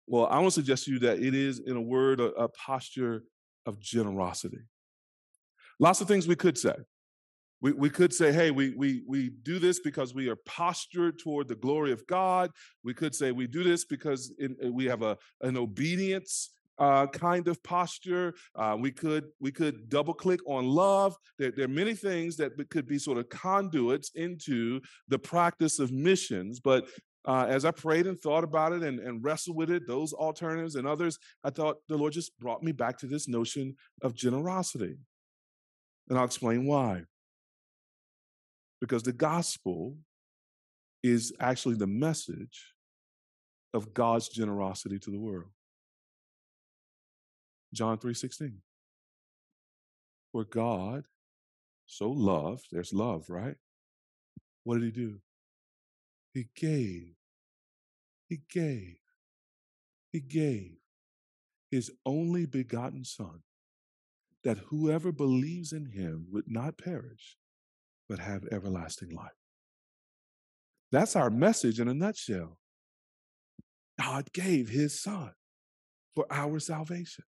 Well, 0.06 0.26
I 0.26 0.37
want 0.37 0.48
to 0.48 0.60
suggest 0.60 0.84
to 0.84 0.92
you 0.92 0.98
that 1.00 1.18
it 1.18 1.34
is, 1.34 1.60
in 1.60 1.76
a 1.76 1.82
word, 1.82 2.20
a, 2.20 2.26
a 2.34 2.48
posture 2.48 3.24
of 3.66 3.80
generosity. 3.80 4.60
Lots 5.80 6.00
of 6.00 6.08
things 6.08 6.28
we 6.28 6.37
could 6.37 6.56
say. 6.56 6.74
We, 7.64 7.72
we 7.72 7.88
could 7.88 8.12
say, 8.12 8.31
hey, 8.31 8.50
we, 8.50 8.74
we, 8.77 9.05
we 9.09 9.31
do 9.31 9.59
this 9.59 9.81
because 9.81 10.14
we 10.14 10.29
are 10.29 10.37
postured 10.37 11.18
toward 11.18 11.48
the 11.48 11.55
glory 11.55 11.92
of 11.92 12.07
God. 12.07 12.50
We 12.83 12.92
could 12.92 13.14
say 13.14 13.33
we 13.33 13.46
do 13.46 13.64
this 13.64 13.87
because 13.87 14.35
in, 14.38 14.55
uh, 14.62 14.70
we 14.70 14.85
have 14.85 15.00
a, 15.00 15.16
an 15.40 15.57
obedience 15.57 16.50
uh, 16.79 17.07
kind 17.07 17.48
of 17.48 17.62
posture. 17.62 18.35
Uh, 18.55 18.77
we 18.79 18.90
could 18.90 19.29
we 19.40 19.50
could 19.50 19.88
double 19.88 20.12
click 20.12 20.40
on 20.46 20.66
love. 20.66 21.16
There, 21.38 21.53
there, 21.53 21.64
are 21.64 21.68
many 21.68 21.94
things 21.94 22.37
that 22.37 22.53
could 22.68 22.87
be 22.87 22.98
sort 22.98 23.16
of 23.16 23.31
conduits 23.31 24.11
into 24.14 24.83
the 25.09 25.18
practice 25.18 25.79
of 25.79 25.90
missions. 25.90 26.61
But 26.61 26.87
uh, 27.24 27.46
as 27.48 27.64
I 27.64 27.70
prayed 27.70 28.07
and 28.07 28.20
thought 28.20 28.44
about 28.44 28.72
it 28.72 28.83
and, 28.83 29.00
and 29.00 29.24
wrestled 29.24 29.57
with 29.57 29.70
it, 29.70 29.87
those 29.87 30.12
alternatives 30.12 30.74
and 30.74 30.87
others, 30.87 31.18
I 31.42 31.48
thought 31.48 31.77
the 31.88 31.96
Lord 31.96 32.12
just 32.12 32.38
brought 32.38 32.62
me 32.62 32.72
back 32.72 32.98
to 32.98 33.07
this 33.07 33.27
notion 33.27 33.77
of 34.03 34.14
generosity. 34.14 34.96
And 36.11 36.18
I'll 36.18 36.27
explain 36.27 36.66
why 36.66 37.05
because 38.85 39.03
the 39.03 39.14
gospel 39.14 39.97
is 41.03 41.33
actually 41.40 41.75
the 41.75 41.87
message 41.87 42.75
of 43.73 43.94
God's 43.94 44.29
generosity 44.29 44.99
to 44.99 45.11
the 45.11 45.18
world. 45.18 45.49
John 47.73 47.97
3:16. 47.97 48.61
Where 50.33 50.44
God 50.44 51.07
so 51.87 52.11
loved, 52.11 52.66
there's 52.70 52.92
love, 52.92 53.31
right? 53.31 53.57
What 54.64 54.75
did 54.75 54.85
he 54.85 54.90
do? 54.90 55.23
He 56.35 56.51
gave. 56.55 57.16
He 58.29 58.42
gave. 58.51 58.99
He 60.12 60.20
gave 60.20 60.77
his 61.70 61.90
only 62.05 62.44
begotten 62.44 63.03
son 63.03 63.44
that 64.42 64.59
whoever 64.59 65.11
believes 65.11 65.73
in 65.73 65.87
him 65.87 66.27
would 66.31 66.50
not 66.50 66.77
perish 66.77 67.38
but 68.09 68.19
have 68.19 68.44
everlasting 68.50 69.11
life. 69.11 69.31
That's 70.92 71.17
our 71.17 71.31
message 71.31 71.81
in 71.81 71.88
a 71.88 71.94
nutshell. 71.94 72.59
God 73.98 74.33
gave 74.33 74.69
his 74.69 75.00
son 75.00 75.33
for 76.15 76.27
our 76.31 76.59
salvation 76.59 77.25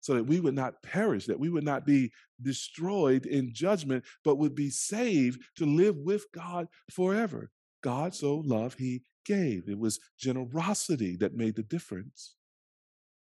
so 0.00 0.14
that 0.14 0.26
we 0.26 0.38
would 0.38 0.54
not 0.54 0.82
perish, 0.82 1.26
that 1.26 1.40
we 1.40 1.48
would 1.48 1.64
not 1.64 1.86
be 1.86 2.12
destroyed 2.42 3.26
in 3.26 3.54
judgment, 3.54 4.04
but 4.22 4.36
would 4.36 4.54
be 4.54 4.70
saved 4.70 5.42
to 5.56 5.64
live 5.64 5.96
with 5.96 6.24
God 6.32 6.66
forever. 6.90 7.50
God 7.82 8.14
so 8.14 8.36
loved, 8.44 8.78
he 8.78 9.02
gave. 9.24 9.68
It 9.68 9.78
was 9.78 10.00
generosity 10.18 11.16
that 11.16 11.34
made 11.34 11.56
the 11.56 11.62
difference 11.62 12.36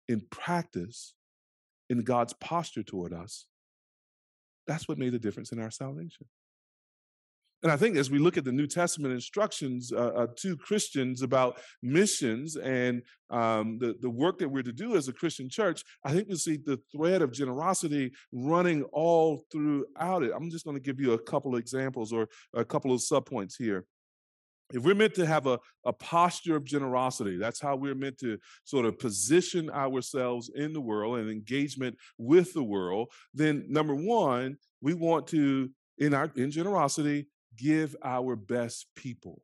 in 0.09 0.23
practice, 0.31 1.15
in 1.89 2.01
God's 2.03 2.33
posture 2.33 2.83
toward 2.83 3.13
us. 3.13 3.47
That's 4.67 4.89
what 4.89 4.99
made 4.99 5.13
the 5.13 5.19
difference 5.19 5.53
in 5.53 5.61
our 5.61 5.71
salvation. 5.71 6.27
And 7.63 7.71
I 7.71 7.77
think 7.77 7.97
as 7.97 8.11
we 8.11 8.19
look 8.19 8.37
at 8.37 8.45
the 8.45 8.53
New 8.53 8.67
Testament 8.67 9.15
instructions 9.15 9.93
uh, 9.93 10.13
uh, 10.17 10.27
to 10.39 10.57
Christians 10.57 11.23
about 11.23 11.61
missions 11.83 12.57
and 12.57 13.03
um, 13.31 13.79
the, 13.79 13.95
the 14.01 14.11
work 14.11 14.39
that 14.39 14.49
we're 14.49 14.65
to 14.65 14.73
do 14.73 14.97
as 14.97 15.07
a 15.09 15.13
Christian 15.13 15.49
church, 15.49 15.85
I 16.05 16.13
think 16.13 16.29
we 16.29 16.37
see 16.37 16.57
the 16.57 16.81
thread 16.95 17.23
of 17.23 17.33
generosity 17.33 18.13
running 18.33 18.83
all 18.93 19.45
throughout 19.53 20.25
it. 20.25 20.33
I'm 20.35 20.51
just 20.51 20.65
going 20.65 20.77
to 20.77 20.83
give 20.83 21.01
you 21.01 21.13
a 21.13 21.19
couple 21.19 21.55
of 21.55 21.61
examples 21.61 22.13
or 22.13 22.29
a 22.53 22.65
couple 22.65 22.93
of 22.93 23.01
subpoints 23.01 23.55
here 23.57 23.87
if 24.73 24.83
we're 24.83 24.95
meant 24.95 25.15
to 25.15 25.27
have 25.27 25.47
a, 25.47 25.59
a 25.85 25.93
posture 25.93 26.57
of 26.57 26.65
generosity, 26.65 27.37
that's 27.37 27.61
how 27.61 27.77
we're 27.77 27.95
meant 27.95 28.19
to 28.19 28.39
sort 28.65 28.87
of 28.87 28.99
position 28.99 29.71
ourselves 29.71 30.51
in 30.55 30.73
the 30.73 30.81
world 30.81 31.19
and 31.19 31.31
engagement 31.31 31.97
with 32.19 32.53
the 32.55 32.63
world, 32.63 33.09
then 33.35 33.65
number 33.69 33.95
one, 33.95 34.57
we 34.81 34.95
want 34.95 35.27
to, 35.29 35.71
in 35.99 36.15
our 36.15 36.31
in 36.37 36.51
generosity, 36.51 37.27
give 37.57 37.97
our 38.03 38.37
best 38.37 38.87
people 38.97 39.43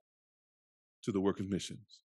to 1.02 1.12
the 1.12 1.20
work 1.20 1.40
of 1.40 1.48
missions. 1.48 2.00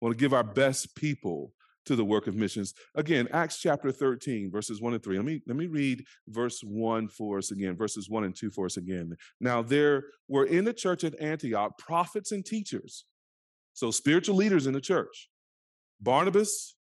We 0.00 0.06
want 0.06 0.18
to 0.18 0.22
give 0.22 0.32
our 0.32 0.44
best 0.44 0.94
people 0.94 1.52
to 1.86 1.96
the 1.96 2.04
work 2.04 2.26
of 2.26 2.34
missions. 2.34 2.74
Again, 2.94 3.28
Acts 3.32 3.60
chapter 3.60 3.90
13, 3.90 4.50
verses 4.50 4.80
1 4.80 4.94
and 4.94 5.02
3. 5.02 5.16
Let 5.16 5.24
me, 5.24 5.42
let 5.46 5.56
me 5.56 5.66
read 5.66 6.04
verse 6.28 6.60
1 6.62 7.08
for 7.08 7.38
us 7.38 7.50
again, 7.50 7.76
verses 7.76 8.10
1 8.10 8.24
and 8.24 8.36
2 8.36 8.50
for 8.50 8.66
us 8.66 8.76
again. 8.76 9.16
Now, 9.40 9.62
there 9.62 10.04
were 10.28 10.44
in 10.44 10.64
the 10.64 10.74
church 10.74 11.02
at 11.02 11.18
Antioch 11.20 11.78
prophets 11.78 12.30
and 12.30 12.44
teachers, 12.44 13.06
so 13.72 13.90
spiritual 13.90 14.36
leaders 14.36 14.66
in 14.66 14.74
the 14.74 14.80
church 14.80 15.30
Barnabas, 16.00 16.76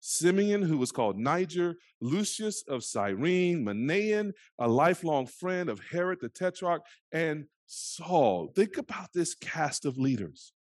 Simeon, 0.00 0.62
who 0.62 0.76
was 0.76 0.90
called 0.90 1.16
Niger, 1.16 1.76
Lucius 2.00 2.64
of 2.66 2.82
Cyrene, 2.82 3.64
Manaen, 3.64 4.32
a 4.58 4.66
lifelong 4.66 5.26
friend 5.26 5.68
of 5.68 5.80
Herod 5.92 6.18
the 6.20 6.28
Tetrarch, 6.28 6.82
and 7.12 7.44
Saul. 7.72 8.52
Think 8.54 8.76
about 8.76 9.12
this 9.14 9.34
cast 9.34 9.86
of 9.86 9.96
leaders. 9.96 10.52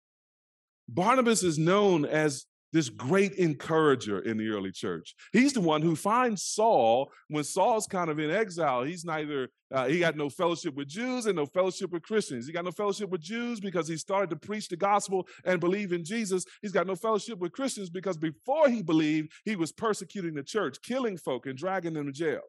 Barnabas 0.89 1.43
is 1.43 1.59
known 1.59 2.05
as 2.05 2.47
this 2.73 2.89
great 2.89 3.33
encourager 3.33 4.21
in 4.21 4.37
the 4.37 4.49
early 4.49 4.71
church. 4.71 5.17
He's 5.33 5.53
the 5.53 5.61
one 5.61 5.83
who 5.83 5.97
finds 5.97 6.45
Saul 6.45 7.11
when 7.29 7.43
Saul's 7.43 7.89
kind 7.89 8.11
of 8.11 8.21
in 8.21 8.31
exile. 8.31 8.85
He's 8.85 9.05
neither, 9.05 9.49
uh, 9.73 9.87
he 9.87 9.99
got 9.99 10.17
no 10.17 10.29
fellowship 10.29 10.77
with 10.77 10.87
Jews 10.87 11.27
and 11.27 11.35
no 11.35 11.47
fellowship 11.47 11.91
with 11.91 12.03
Christians. 12.03 12.47
He 12.47 12.53
got 12.53 12.65
no 12.65 12.71
fellowship 12.71 13.11
with 13.11 13.23
Jews 13.23 13.59
because 13.59 13.89
he 13.89 13.97
started 13.97 14.31
to 14.31 14.37
preach 14.37 14.69
the 14.69 14.77
gospel 14.77 15.27
and 15.45 15.59
believe 15.59 15.93
in 15.93 16.05
Jesus. 16.05 16.45
He's 16.63 16.73
got 16.73 16.87
no 16.87 16.95
fellowship 16.95 17.41
with 17.41 17.51
Christians 17.51 17.91
because 17.91 18.17
before 18.17 18.69
he 18.69 18.83
believed, 18.83 19.33
he 19.45 19.57
was 19.57 19.73
persecuting 19.73 20.35
the 20.35 20.45
church, 20.45 20.81
killing 20.81 21.17
folk 21.17 21.47
and 21.47 21.59
dragging 21.59 21.95
them 21.95 22.07
to 22.07 22.13
jail. 22.13 22.43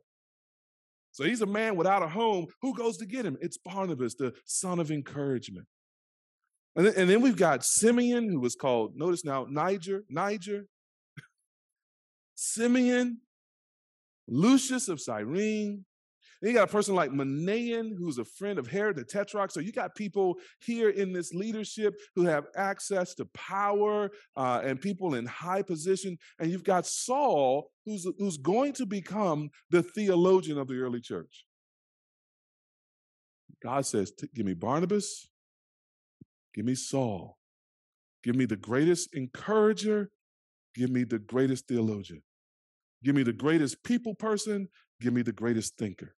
So 1.11 1.23
he's 1.25 1.41
a 1.41 1.45
man 1.45 1.75
without 1.75 2.03
a 2.03 2.07
home. 2.07 2.47
Who 2.61 2.73
goes 2.73 2.97
to 2.97 3.05
get 3.05 3.25
him? 3.25 3.37
It's 3.41 3.57
Barnabas, 3.57 4.15
the 4.15 4.33
son 4.45 4.79
of 4.79 4.91
encouragement. 4.91 5.67
And 6.75 6.85
then, 6.85 6.93
and 6.95 7.09
then 7.09 7.21
we've 7.21 7.35
got 7.35 7.65
Simeon, 7.65 8.29
who 8.29 8.39
was 8.39 8.55
called, 8.55 8.95
notice 8.95 9.25
now, 9.25 9.45
Niger, 9.49 10.03
Niger, 10.09 10.67
Simeon, 12.35 13.19
Lucius 14.27 14.87
of 14.87 15.01
Cyrene. 15.01 15.85
Then 16.41 16.51
you 16.51 16.57
got 16.57 16.69
a 16.69 16.71
person 16.71 16.95
like 16.95 17.11
Manaen, 17.11 17.91
who's 17.97 18.17
a 18.17 18.25
friend 18.25 18.57
of 18.57 18.67
Herod 18.67 18.95
the 18.95 19.03
Tetrarch. 19.03 19.51
So 19.51 19.59
you 19.59 19.71
got 19.71 19.95
people 19.95 20.35
here 20.59 20.89
in 20.89 21.13
this 21.13 21.33
leadership 21.33 21.93
who 22.15 22.25
have 22.25 22.45
access 22.55 23.13
to 23.15 23.25
power 23.25 24.09
uh, 24.35 24.61
and 24.63 24.81
people 24.81 25.13
in 25.15 25.25
high 25.25 25.61
position. 25.61 26.17
And 26.39 26.49
you've 26.49 26.63
got 26.63 26.87
Saul, 26.87 27.69
who's, 27.85 28.07
who's 28.17 28.37
going 28.37 28.73
to 28.73 28.85
become 28.85 29.49
the 29.69 29.83
theologian 29.83 30.57
of 30.57 30.67
the 30.67 30.79
early 30.79 31.01
church. 31.01 31.45
God 33.63 33.85
says, 33.85 34.11
Give 34.33 34.45
me 34.45 34.55
Barnabas, 34.55 35.27
Give 36.53 36.65
me 36.65 36.75
Saul. 36.75 37.37
Give 38.23 38.35
me 38.35 38.45
the 38.45 38.57
greatest 38.57 39.15
encourager. 39.15 40.11
Give 40.75 40.89
me 40.89 41.03
the 41.03 41.19
greatest 41.19 41.67
theologian. 41.67 42.21
Give 43.03 43.15
me 43.15 43.23
the 43.23 43.33
greatest 43.33 43.83
people 43.83 44.15
person. 44.15 44.67
Give 44.99 45.13
me 45.13 45.21
the 45.21 45.31
greatest 45.31 45.77
thinker. 45.77 46.15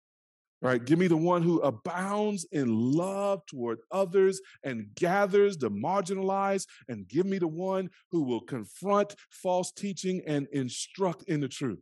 Right? 0.63 0.83
Give 0.83 0.97
me 0.97 1.09
the 1.09 1.17
one 1.17 1.43
who 1.43 1.61
abounds 1.61 2.47
in 2.53 2.69
love 2.69 3.45
toward 3.47 3.81
others 3.91 4.41
and 4.63 4.87
gathers 4.95 5.57
the 5.57 5.69
marginalized. 5.69 6.67
And 6.89 7.09
give 7.09 7.27
me 7.27 7.39
the 7.39 7.49
one 7.49 7.91
who 8.13 8.23
will 8.23 8.43
confront 8.43 9.17
false 9.29 9.73
teaching 9.73 10.23
and 10.25 10.47
instruct 10.53 11.25
in 11.25 11.41
the 11.41 11.49
truth. 11.49 11.81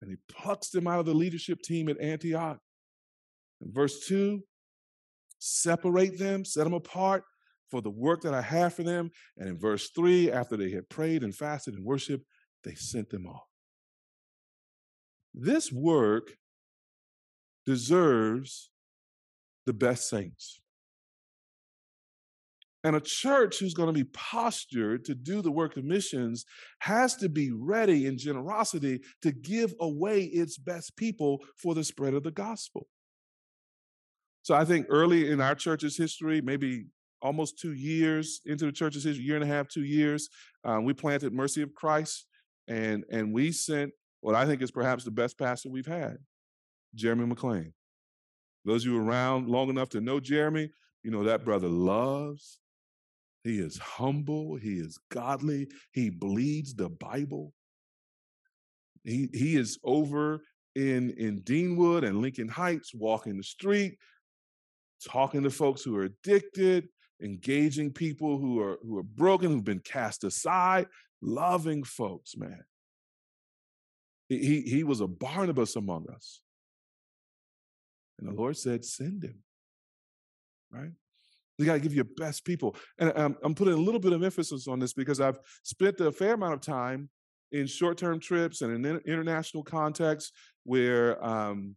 And 0.00 0.10
he 0.10 0.16
plucks 0.34 0.70
them 0.70 0.86
out 0.86 1.00
of 1.00 1.06
the 1.06 1.14
leadership 1.14 1.60
team 1.62 1.90
at 1.90 2.00
Antioch. 2.00 2.58
In 3.60 3.70
verse 3.70 4.06
2, 4.06 4.42
separate 5.38 6.18
them, 6.18 6.46
set 6.46 6.64
them 6.64 6.74
apart 6.74 7.24
for 7.70 7.82
the 7.82 7.90
work 7.90 8.22
that 8.22 8.34
I 8.34 8.42
have 8.42 8.74
for 8.74 8.82
them. 8.82 9.10
And 9.36 9.48
in 9.48 9.58
verse 9.58 9.90
three, 9.94 10.30
after 10.30 10.56
they 10.56 10.70
had 10.70 10.88
prayed 10.88 11.22
and 11.22 11.34
fasted 11.34 11.74
and 11.74 11.84
worshiped, 11.84 12.24
they 12.64 12.74
sent 12.74 13.10
them 13.10 13.26
off. 13.26 13.42
This 15.36 15.70
work 15.70 16.32
deserves 17.66 18.70
the 19.66 19.74
best 19.74 20.08
saints. 20.08 20.62
And 22.84 22.94
a 22.94 23.00
church 23.00 23.58
who's 23.58 23.74
going 23.74 23.88
to 23.88 23.92
be 23.92 24.08
postured 24.12 25.04
to 25.06 25.14
do 25.14 25.42
the 25.42 25.50
work 25.50 25.76
of 25.76 25.84
missions 25.84 26.44
has 26.78 27.16
to 27.16 27.28
be 27.28 27.50
ready 27.50 28.06
in 28.06 28.16
generosity 28.16 29.00
to 29.22 29.32
give 29.32 29.74
away 29.80 30.22
its 30.22 30.56
best 30.56 30.96
people 30.96 31.40
for 31.56 31.74
the 31.74 31.82
spread 31.82 32.14
of 32.14 32.22
the 32.22 32.30
gospel. 32.30 32.86
So 34.42 34.54
I 34.54 34.64
think 34.64 34.86
early 34.88 35.30
in 35.30 35.40
our 35.40 35.56
church's 35.56 35.96
history, 35.96 36.40
maybe 36.40 36.86
almost 37.20 37.58
two 37.58 37.72
years 37.72 38.40
into 38.46 38.66
the 38.66 38.72
church's 38.72 39.02
history, 39.02 39.24
year 39.24 39.34
and 39.34 39.44
a 39.44 39.48
half, 39.48 39.66
two 39.66 39.82
years, 39.82 40.28
um, 40.62 40.84
we 40.84 40.92
planted 40.92 41.32
Mercy 41.32 41.62
of 41.62 41.74
Christ, 41.74 42.26
and 42.68 43.04
and 43.10 43.34
we 43.34 43.50
sent 43.50 43.90
what 44.26 44.34
I 44.34 44.44
think 44.44 44.60
is 44.60 44.72
perhaps 44.72 45.04
the 45.04 45.12
best 45.12 45.38
pastor 45.38 45.68
we've 45.68 45.86
had, 45.86 46.16
Jeremy 46.96 47.26
McLean. 47.26 47.72
Those 48.64 48.84
of 48.84 48.90
you 48.90 48.98
around 48.98 49.48
long 49.48 49.70
enough 49.70 49.90
to 49.90 50.00
know 50.00 50.18
Jeremy, 50.18 50.68
you 51.04 51.12
know 51.12 51.22
that 51.22 51.44
brother 51.44 51.68
loves. 51.68 52.58
He 53.44 53.60
is 53.60 53.78
humble. 53.78 54.56
He 54.56 54.80
is 54.80 54.98
godly. 55.12 55.68
He 55.92 56.10
bleeds 56.10 56.74
the 56.74 56.88
Bible. 56.88 57.54
He 59.04 59.28
he 59.32 59.54
is 59.54 59.78
over 59.84 60.40
in 60.74 61.10
in 61.10 61.42
Deanwood 61.42 62.04
and 62.04 62.20
Lincoln 62.20 62.48
Heights, 62.48 62.92
walking 62.92 63.36
the 63.36 63.44
street, 63.44 63.96
talking 65.08 65.44
to 65.44 65.50
folks 65.50 65.84
who 65.84 65.96
are 65.98 66.02
addicted, 66.02 66.88
engaging 67.22 67.92
people 67.92 68.40
who 68.40 68.60
are 68.60 68.80
who 68.82 68.98
are 68.98 69.04
broken, 69.04 69.52
who've 69.52 69.62
been 69.62 69.78
cast 69.78 70.24
aside, 70.24 70.88
loving 71.22 71.84
folks, 71.84 72.36
man. 72.36 72.64
He, 74.28 74.62
he, 74.62 74.82
was 74.82 75.00
a 75.00 75.06
Barnabas 75.06 75.76
among 75.76 76.06
us. 76.12 76.40
And 78.18 78.28
the 78.28 78.32
Lord 78.32 78.56
said, 78.56 78.84
send 78.84 79.22
him. 79.22 79.38
Right? 80.70 80.90
You 81.58 81.64
got 81.64 81.74
to 81.74 81.80
give 81.80 81.94
your 81.94 82.04
best 82.16 82.44
people. 82.44 82.76
And 82.98 83.12
I'm, 83.16 83.36
I'm 83.42 83.54
putting 83.54 83.74
a 83.74 83.78
little 83.78 84.00
bit 84.00 84.12
of 84.12 84.22
emphasis 84.22 84.68
on 84.68 84.78
this 84.78 84.92
because 84.92 85.20
I've 85.20 85.38
spent 85.62 86.00
a 86.00 86.12
fair 86.12 86.34
amount 86.34 86.54
of 86.54 86.60
time 86.60 87.08
in 87.52 87.66
short 87.66 87.98
term 87.98 88.20
trips 88.20 88.62
and 88.62 88.84
in 88.84 89.00
international 89.06 89.62
contexts 89.62 90.32
where 90.64 91.24
um, 91.24 91.76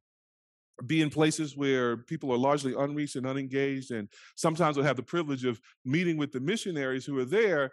be 0.85 1.01
in 1.01 1.09
places 1.09 1.55
where 1.55 1.97
people 1.97 2.31
are 2.31 2.37
largely 2.37 2.73
unreached 2.77 3.15
and 3.15 3.27
unengaged. 3.27 3.91
And 3.91 4.07
sometimes 4.35 4.77
I 4.77 4.83
have 4.83 4.97
the 4.97 5.03
privilege 5.03 5.45
of 5.45 5.59
meeting 5.85 6.17
with 6.17 6.31
the 6.31 6.39
missionaries 6.39 7.05
who 7.05 7.17
are 7.19 7.25
there 7.25 7.71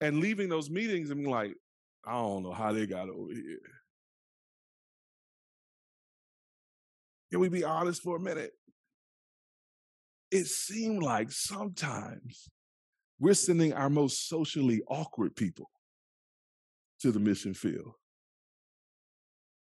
and 0.00 0.20
leaving 0.20 0.48
those 0.48 0.70
meetings 0.70 1.10
and 1.10 1.20
being 1.20 1.30
like, 1.30 1.54
I 2.04 2.12
don't 2.12 2.42
know 2.42 2.52
how 2.52 2.72
they 2.72 2.86
got 2.86 3.08
over 3.08 3.32
here. 3.32 3.79
Can 7.30 7.40
we 7.40 7.48
be 7.48 7.64
honest 7.64 8.02
for 8.02 8.16
a 8.16 8.20
minute? 8.20 8.52
It 10.30 10.46
seemed 10.46 11.02
like 11.02 11.30
sometimes 11.30 12.48
we're 13.18 13.34
sending 13.34 13.72
our 13.72 13.90
most 13.90 14.28
socially 14.28 14.82
awkward 14.88 15.36
people 15.36 15.70
to 17.00 17.12
the 17.12 17.20
mission 17.20 17.54
field. 17.54 17.92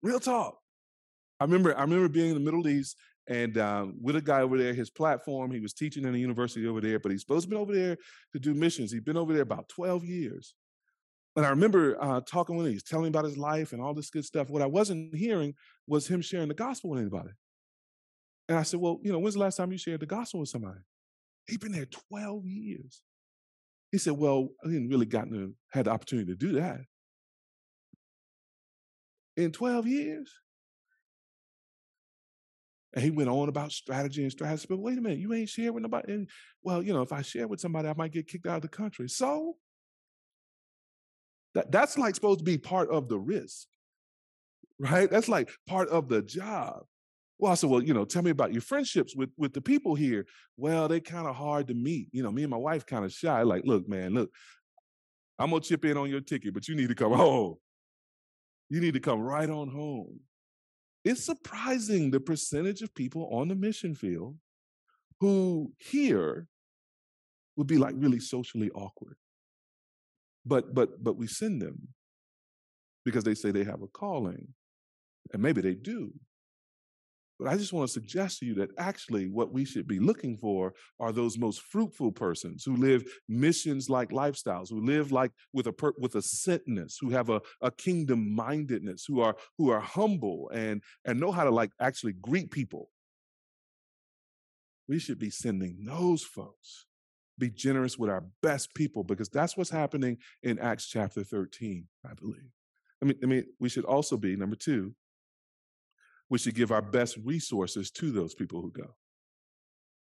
Real 0.03 0.21
talk. 0.21 0.59
I 1.41 1.45
remember 1.45 1.77
I 1.77 1.83
remember 1.83 2.09
being 2.09 2.29
in 2.31 2.35
the 2.35 2.41
Middle 2.41 2.67
East 2.69 2.97
and 3.29 3.59
um, 3.59 3.95
with 4.01 4.17
a 4.17 4.21
guy 4.21 4.41
over 4.43 4.57
there, 4.57 4.73
his 4.73 4.91
platform, 4.91 5.51
he 5.51 5.61
was 5.61 5.73
teaching 5.73 6.05
in 6.05 6.15
a 6.15 6.19
university 6.19 6.67
over 6.67 6.81
there, 6.81 7.01
but 7.01 7.11
he's 7.11 7.23
supposed 7.23 7.45
to 7.45 7.51
be 7.51 7.57
over 7.57 7.75
there 7.75 7.97
to 8.33 8.39
do 8.39 8.55
missions. 8.55 8.93
He'd 8.93 9.05
been 9.05 9.17
over 9.17 9.33
there 9.33 9.43
about 9.43 9.69
12 9.69 10.05
years. 10.05 10.55
And 11.35 11.45
I 11.45 11.51
remember 11.51 12.03
uh, 12.03 12.21
talking 12.21 12.57
with 12.57 12.67
him, 12.67 12.73
he's 12.73 12.85
telling 12.85 13.05
me 13.05 13.09
about 13.09 13.25
his 13.25 13.37
life 13.37 13.73
and 13.73 13.83
all 13.83 13.95
this 13.95 14.11
good 14.11 14.25
stuff. 14.25 14.49
What 14.49 14.63
I 14.63 14.67
wasn't 14.67 15.15
hearing 15.15 15.55
was 15.87 16.07
him 16.07 16.23
sharing 16.23 16.49
the 16.49 16.55
gospel 16.55 16.91
with 16.91 17.01
anybody. 17.01 17.31
And 18.49 18.59
I 18.59 18.63
said, 18.63 18.81
Well, 18.81 18.99
you 19.03 19.13
know, 19.13 19.19
when's 19.19 19.35
the 19.35 19.41
last 19.41 19.57
time 19.57 19.73
you 19.73 19.79
shared 19.79 20.01
the 20.01 20.07
gospel 20.07 20.41
with 20.41 20.49
somebody? 20.49 20.81
He'd 21.49 21.61
been 21.61 21.73
there 21.73 21.87
12 22.11 22.47
years. 22.47 23.03
He 23.93 23.99
said, 23.99 24.15
Well, 24.15 24.49
I 24.65 24.69
didn't 24.69 24.89
really 24.89 25.07
gotten 25.07 25.33
to 25.33 25.55
had 25.73 25.87
the 25.87 25.91
opportunity 25.91 26.33
to 26.33 26.37
do 26.37 26.53
that. 26.61 26.81
In 29.37 29.53
12 29.53 29.87
years? 29.87 30.33
And 32.95 33.05
he 33.05 33.11
went 33.11 33.29
on 33.29 33.51
about 33.51 33.73
strategy 33.73 34.23
and 34.23 34.33
strategy. 34.33 34.67
But 34.71 34.79
wait 34.79 34.97
a 34.97 35.03
minute, 35.03 35.19
you 35.19 35.35
ain't 35.35 35.51
sharing 35.51 35.75
with 35.75 35.83
nobody. 35.83 36.15
And, 36.15 36.31
well, 36.63 36.83
you 36.83 36.95
know, 36.95 37.03
if 37.03 37.13
I 37.13 37.21
share 37.21 37.47
with 37.47 37.61
somebody, 37.61 37.89
I 37.89 37.95
might 37.95 38.13
get 38.13 38.27
kicked 38.27 38.47
out 38.47 38.57
of 38.57 38.63
the 38.63 38.69
country. 38.69 39.07
So 39.09 39.57
that, 41.55 41.71
that's 41.71 41.99
like 41.99 42.15
supposed 42.15 42.39
to 42.39 42.45
be 42.45 42.57
part 42.57 42.91
of 42.91 43.09
the 43.11 43.19
risk, 43.19 43.67
right? 44.79 45.11
That's 45.11 45.29
like 45.29 45.51
part 45.67 45.91
of 45.91 46.09
the 46.09 46.23
job. 46.23 46.85
Well, 47.39 47.53
I 47.53 47.55
said, 47.55 47.69
well, 47.69 47.83
you 47.83 47.93
know, 47.93 48.05
tell 48.05 48.23
me 48.23 48.31
about 48.31 48.53
your 48.53 48.63
friendships 48.63 49.15
with 49.15 49.31
with 49.37 49.53
the 49.53 49.61
people 49.61 49.95
here. 49.95 50.27
Well, 50.57 50.89
they 50.89 51.01
kind 51.01 51.27
of 51.27 51.37
hard 51.37 51.69
to 51.69 51.75
meet. 51.75 52.09
You 52.13 52.23
know, 52.23 52.33
me 52.33 52.43
and 52.43 52.51
my 52.51 52.57
wife 52.57 52.87
kind 52.87 53.05
of 53.05 53.13
shy. 53.13 53.43
Like, 53.43 53.63
look, 53.65 53.89
man, 53.89 54.15
look, 54.15 54.31
I'm 55.39 55.51
gonna 55.51 55.61
chip 55.61 55.85
in 55.85 55.97
on 55.97 56.09
your 56.09 56.21
ticket, 56.21 56.55
but 56.55 56.67
you 56.69 56.75
need 56.75 56.89
to 56.89 56.95
come 56.95 57.13
home. 57.27 57.57
You 58.69 58.81
need 58.81 58.95
to 58.95 59.01
come 59.01 59.21
right 59.21 59.49
on 59.49 59.69
home. 59.69 60.21
It's 61.05 61.25
surprising 61.25 62.11
the 62.11 62.21
percentage 62.21 62.83
of 62.83 62.95
people 62.95 63.29
on 63.31 63.49
the 63.49 63.55
mission 63.55 63.95
field 63.95 64.37
who 65.21 65.73
here 65.79 66.49
would 67.57 67.67
be 67.67 67.79
like 67.79 67.95
really 67.97 68.21
socially 68.21 68.71
awkward. 68.71 69.17
But 70.45 70.75
but 70.75 71.03
but 71.03 71.17
we 71.17 71.27
send 71.27 71.61
them 71.61 71.89
because 73.05 73.25
they 73.25 73.35
say 73.35 73.51
they 73.51 73.65
have 73.65 73.83
a 73.83 73.87
calling. 73.87 74.49
And 75.33 75.43
maybe 75.43 75.61
they 75.61 75.75
do. 75.75 76.13
But 77.39 77.49
I 77.49 77.57
just 77.57 77.73
want 77.73 77.87
to 77.87 77.93
suggest 77.93 78.39
to 78.39 78.47
you 78.47 78.55
that 78.55 78.71
actually 78.79 79.29
what 79.29 79.53
we 79.53 79.65
should 79.65 79.87
be 79.87 79.99
looking 79.99 80.37
for 80.39 80.73
are 80.99 81.13
those 81.13 81.37
most 81.39 81.61
fruitful 81.61 82.13
persons 82.13 82.65
who 82.65 82.77
live 82.77 83.05
missions 83.29 83.91
like 83.91 84.09
lifestyles, 84.09 84.71
who 84.71 84.81
live 84.81 85.13
like 85.13 85.33
with 85.53 85.67
a 85.67 85.73
per, 85.73 85.93
with 85.99 86.15
a 86.15 86.21
sentness, 86.21 86.95
who 87.01 87.11
have 87.11 87.29
a, 87.29 87.43
a 87.61 87.71
kingdom 87.71 88.35
mindedness, 88.35 89.05
who 89.07 89.21
are 89.21 89.37
who 89.59 89.71
are 89.71 89.81
humble 89.81 90.51
and 90.55 90.83
and 91.05 91.21
know 91.21 91.31
how 91.31 91.45
to 91.45 91.51
like 91.51 91.73
actually 91.81 92.15
greet 92.15 92.51
people. 92.51 92.91
We 94.89 94.99
should 94.99 95.19
be 95.19 95.31
sending 95.31 95.85
those 95.85 96.23
folks. 96.23 96.87
Be 97.39 97.51
generous 97.51 97.99
with 97.99 98.09
our 98.09 98.25
best 98.43 98.75
people 98.75 99.05
because 99.05 99.29
that's 99.29 99.59
what's 99.59 99.69
happening 99.69 100.17
in 100.43 100.59
Acts 100.59 100.87
chapter 100.87 101.23
13, 101.23 101.87
I 102.09 102.15
believe. 102.15 102.51
I 103.03 103.05
mean, 103.05 103.19
I 103.23 103.27
mean, 103.27 103.45
we 103.61 103.69
should 103.69 103.85
also 103.85 104.17
be 104.17 104.37
number 104.37 104.57
two, 104.57 104.95
we 106.29 106.39
should 106.39 106.55
give 106.55 106.73
our 106.73 106.83
best 106.83 107.17
resources 107.25 107.91
to 107.93 108.11
those 108.11 108.35
people 108.35 108.61
who 108.61 108.71
go. 108.71 108.95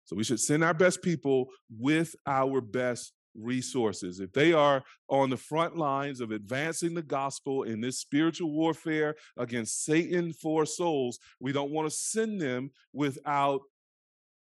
So 0.05 0.17
we 0.17 0.25
should 0.25 0.41
send 0.41 0.63
our 0.63 0.75
best 0.75 1.03
people 1.03 1.49
with 1.69 2.15
our 2.27 2.61
best 2.61 3.13
resources. 3.35 4.21
If 4.21 4.33
they 4.33 4.53
are 4.53 4.83
on 5.09 5.31
the 5.31 5.37
front 5.37 5.77
lines 5.77 6.21
of 6.21 6.31
advancing 6.31 6.95
the 6.95 7.03
gospel 7.03 7.65
in 7.65 7.81
this 7.81 7.99
spiritual 7.99 8.51
warfare 8.51 9.15
against 9.37 9.85
Satan 9.85 10.33
for 10.33 10.65
souls, 10.65 11.19
we 11.41 11.53
don't 11.53 11.71
want 11.71 11.89
to 11.89 11.95
send 11.95 12.41
them 12.41 12.71
without 12.93 13.63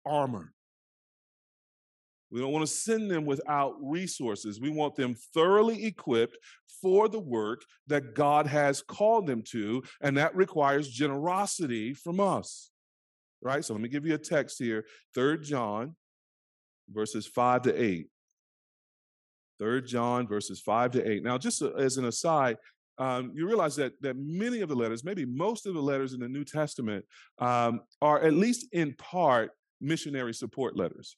armor. 0.05 0.53
We 2.32 2.39
don't 2.39 2.53
want 2.53 2.65
to 2.65 2.71
send 2.71 3.11
them 3.11 3.25
without 3.25 3.75
resources. 3.82 4.61
We 4.61 4.69
want 4.69 4.95
them 4.95 5.15
thoroughly 5.34 5.86
equipped 5.86 6.38
for 6.82 7.09
the 7.09 7.19
work 7.19 7.61
that 7.88 8.15
God 8.15 8.47
has 8.47 8.82
called 8.82 9.27
them 9.27 9.43
to, 9.49 9.84
and 10.01 10.17
that 10.17 10.36
requires 10.36 10.89
generosity 10.89 11.93
from 11.93 12.19
us. 12.19 12.71
Right? 13.41 13.65
So 13.65 13.73
let 13.73 13.82
me 13.82 13.89
give 13.89 14.05
you 14.05 14.13
a 14.13 14.19
text 14.19 14.59
here. 14.59 14.86
Third 15.13 15.43
John 15.43 15.95
verses 16.89 17.27
5 17.27 17.63
to 17.63 17.82
8. 17.82 18.07
Third 19.59 19.86
John 19.86 20.27
verses 20.27 20.61
5 20.61 20.91
to 20.91 21.11
8. 21.11 21.23
Now, 21.23 21.38
just 21.38 21.61
as 21.61 21.97
an 21.97 22.05
aside, 22.05 22.57
um, 22.97 23.32
you 23.34 23.47
realize 23.47 23.75
that 23.77 23.93
that 24.01 24.15
many 24.17 24.61
of 24.61 24.69
the 24.69 24.75
letters, 24.75 25.03
maybe 25.03 25.25
most 25.25 25.65
of 25.65 25.73
the 25.73 25.82
letters 25.82 26.13
in 26.13 26.19
the 26.19 26.27
New 26.27 26.43
Testament, 26.43 27.03
um, 27.39 27.82
are 28.01 28.21
at 28.21 28.34
least 28.34 28.67
in 28.73 28.93
part 28.93 29.51
missionary 29.79 30.34
support 30.34 30.77
letters 30.77 31.17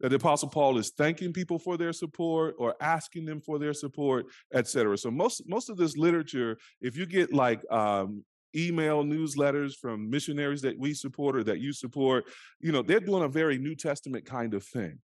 that 0.00 0.10
the 0.10 0.16
apostle 0.16 0.48
paul 0.48 0.78
is 0.78 0.90
thanking 0.90 1.32
people 1.32 1.58
for 1.58 1.76
their 1.76 1.92
support 1.92 2.54
or 2.58 2.74
asking 2.80 3.24
them 3.24 3.40
for 3.40 3.58
their 3.58 3.74
support 3.74 4.26
etc 4.52 4.96
so 4.96 5.10
most 5.10 5.42
most 5.48 5.68
of 5.68 5.76
this 5.76 5.96
literature 5.96 6.56
if 6.80 6.96
you 6.96 7.06
get 7.06 7.32
like 7.32 7.60
um, 7.70 8.24
email 8.56 9.04
newsletters 9.04 9.74
from 9.74 10.08
missionaries 10.08 10.62
that 10.62 10.78
we 10.78 10.94
support 10.94 11.36
or 11.36 11.44
that 11.44 11.60
you 11.60 11.72
support 11.72 12.24
you 12.60 12.72
know 12.72 12.82
they're 12.82 13.00
doing 13.00 13.22
a 13.22 13.28
very 13.28 13.58
new 13.58 13.74
testament 13.74 14.24
kind 14.24 14.54
of 14.54 14.64
thing 14.64 14.98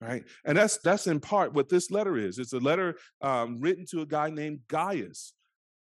right? 0.00 0.24
And 0.44 0.56
that's 0.56 0.78
that's 0.78 1.06
in 1.06 1.20
part 1.20 1.52
what 1.52 1.68
this 1.68 1.90
letter 1.90 2.16
is. 2.16 2.38
It's 2.38 2.52
a 2.52 2.58
letter 2.58 2.96
um, 3.20 3.58
written 3.60 3.84
to 3.90 4.02
a 4.02 4.06
guy 4.06 4.30
named 4.30 4.60
gaius 4.68 5.32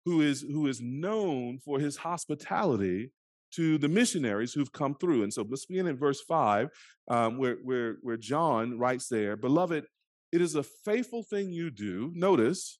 who 0.04 0.20
is 0.20 0.42
who 0.42 0.66
is 0.66 0.80
known 0.80 1.58
for 1.58 1.78
his 1.78 1.96
hospitality 1.96 3.10
to 3.56 3.78
the 3.78 3.88
missionaries 3.88 4.52
who've 4.52 4.72
come 4.72 4.94
through. 4.94 5.22
And 5.22 5.32
so 5.32 5.46
let's 5.48 5.66
begin 5.66 5.86
in 5.86 5.96
verse 5.96 6.20
5, 6.20 6.68
um, 7.08 7.38
where, 7.38 7.56
where, 7.62 7.96
where 8.02 8.16
John 8.16 8.78
writes 8.78 9.08
there 9.08 9.36
Beloved, 9.36 9.84
it 10.32 10.40
is 10.40 10.54
a 10.54 10.62
faithful 10.62 11.22
thing 11.22 11.52
you 11.52 11.70
do, 11.70 12.10
notice, 12.14 12.78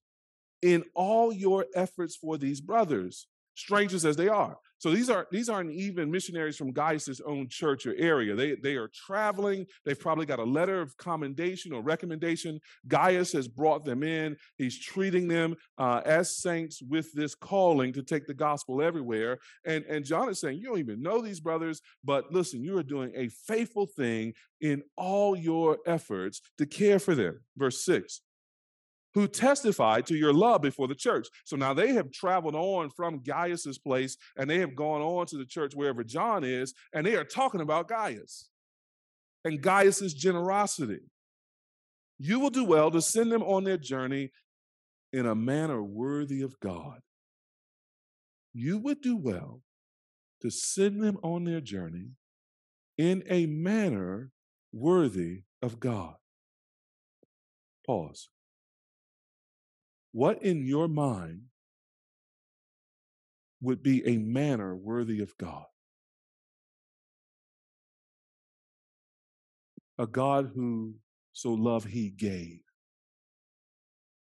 in 0.62 0.85
all 0.95 1.33
your 1.33 1.66
efforts 1.75 2.16
for 2.16 2.39
these 2.39 2.61
brothers, 2.61 3.27
strangers 3.55 4.05
as 4.05 4.17
they 4.17 4.29
are. 4.29 4.57
So 4.79 4.91
these 4.91 5.09
are 5.09 5.27
these 5.31 5.49
aren't 5.49 5.73
even 5.73 6.11
missionaries 6.11 6.57
from 6.57 6.73
Gaius's 6.73 7.23
own 7.25 7.49
church 7.49 7.87
or 7.87 7.95
area. 7.97 8.35
They 8.35 8.57
they 8.57 8.75
are 8.75 8.91
traveling. 9.07 9.67
They've 9.85 9.99
probably 9.99 10.27
got 10.27 10.41
a 10.41 10.45
letter 10.45 10.83
of 10.83 10.95
commendation 10.99 11.73
or 11.73 11.81
recommendation. 11.81 12.61
Gaius 12.87 13.33
has 13.33 13.49
brought 13.49 13.87
them 13.87 14.03
in. 14.03 14.37
He's 14.59 14.79
treating 14.79 15.27
them 15.27 15.57
uh, 15.79 16.03
as 16.05 16.37
saints 16.37 16.83
with 16.83 17.11
this 17.15 17.35
calling 17.35 17.95
to 17.95 18.03
take 18.03 18.27
the 18.27 18.35
gospel 18.35 18.83
everywhere. 18.83 19.39
And 19.65 19.85
and 19.85 20.05
John 20.05 20.29
is 20.29 20.41
saying, 20.41 20.59
you 20.59 20.67
don't 20.67 20.81
even 20.81 21.01
know 21.01 21.23
these 21.23 21.41
brothers, 21.41 21.81
but 22.03 22.31
listen, 22.31 22.63
you 22.63 22.77
are 22.77 22.83
doing 22.83 23.13
a 23.17 23.29
faithful 23.29 23.87
thing 23.87 24.35
in 24.61 24.83
all 24.97 25.35
your 25.35 25.79
efforts 25.87 26.43
to 26.59 26.67
care 26.67 26.99
for 26.99 27.15
them. 27.15 27.41
Verse 27.57 27.83
six 27.85 28.21
who 29.15 29.29
testified 29.29 30.07
to 30.07 30.17
your 30.17 30.33
love 30.33 30.61
before 30.61 30.89
the 30.89 30.95
church. 30.95 31.29
So 31.45 31.57
now 31.57 31.73
they 31.73 31.93
have 31.93 32.11
traveled 32.11 32.57
on 32.57 32.91
from 32.91 33.23
Gaius's 33.23 33.79
place 33.79 34.17
and 34.37 34.51
they 34.51 34.59
have 34.59 34.75
gone 34.75 35.01
on 35.01 35.27
to 35.27 35.39
the 35.39 35.47
church 35.47 35.75
wherever 35.75 36.03
John 36.03 36.43
is, 36.45 36.75
and 36.93 37.07
they 37.07 37.15
are 37.15 37.25
talking 37.25 37.61
about 37.61 37.89
Gaius 37.89 38.49
and 39.45 39.61
Gaius's 39.61 40.15
generosity. 40.15 41.01
You 42.19 42.41
will 42.41 42.51
do 42.51 42.65
well 42.65 42.91
to 42.91 43.01
send 43.01 43.31
them 43.31 43.43
on 43.43 43.65
their 43.65 43.77
journey 43.77 44.31
in 45.12 45.27
a 45.27 45.35
manner 45.35 45.83
worthy 45.83 46.43
of 46.43 46.59
God. 46.61 47.01
You 48.53 48.79
would 48.79 49.01
do 49.01 49.17
well 49.17 49.62
to 50.43 50.51
send 50.51 51.01
them 51.01 51.19
on 51.23 51.45
their 51.45 51.61
journey 51.61 52.11
in 52.99 53.23
a 53.29 53.47
manner 53.47 54.31
worthy 54.73 55.43
of 55.62 55.81
God. 55.81 56.15
Pause. 57.87 58.29
What 60.15 60.45
in 60.45 60.65
your 60.65 60.87
mind 60.87 61.41
would 63.61 63.83
be 63.83 64.07
a 64.07 64.17
manner 64.17 64.77
worthy 64.77 65.21
of 65.21 65.37
God? 65.37 65.65
A 69.99 70.07
God 70.07 70.53
who 70.55 70.95
so 71.33 71.53
loved 71.53 71.89
he 71.89 72.11
gave 72.11 72.61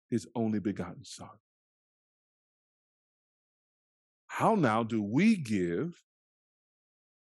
his 0.08 0.26
only 0.34 0.60
begotten 0.60 1.04
Son. 1.04 1.28
How 4.28 4.54
now 4.54 4.82
do 4.82 5.02
we 5.02 5.36
give 5.36 6.02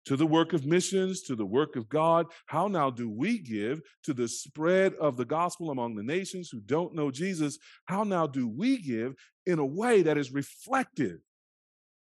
to 0.06 0.16
the 0.16 0.26
work 0.26 0.54
of 0.54 0.66
missions, 0.66 1.22
to 1.24 1.36
the 1.36 1.46
work 1.46 1.76
of 1.76 1.90
God. 1.90 2.28
How 2.48 2.68
now 2.68 2.90
do 2.90 3.10
we 3.10 3.40
give 3.40 3.82
to 4.04 4.14
the 4.14 4.28
spread 4.28 4.94
of 4.96 5.18
the 5.18 5.26
gospel 5.26 5.72
among 5.72 5.96
the 5.96 6.04
nations 6.04 6.50
who 6.52 6.60
don't 6.62 6.96
know 6.96 7.12
Jesus? 7.12 7.58
How 7.86 8.04
now 8.04 8.28
do 8.28 8.48
we 8.48 8.78
give 8.78 9.14
in 9.46 9.60
a 9.60 9.66
way 9.66 10.02
that 10.02 10.18
is 10.18 10.32
reflective, 10.32 11.20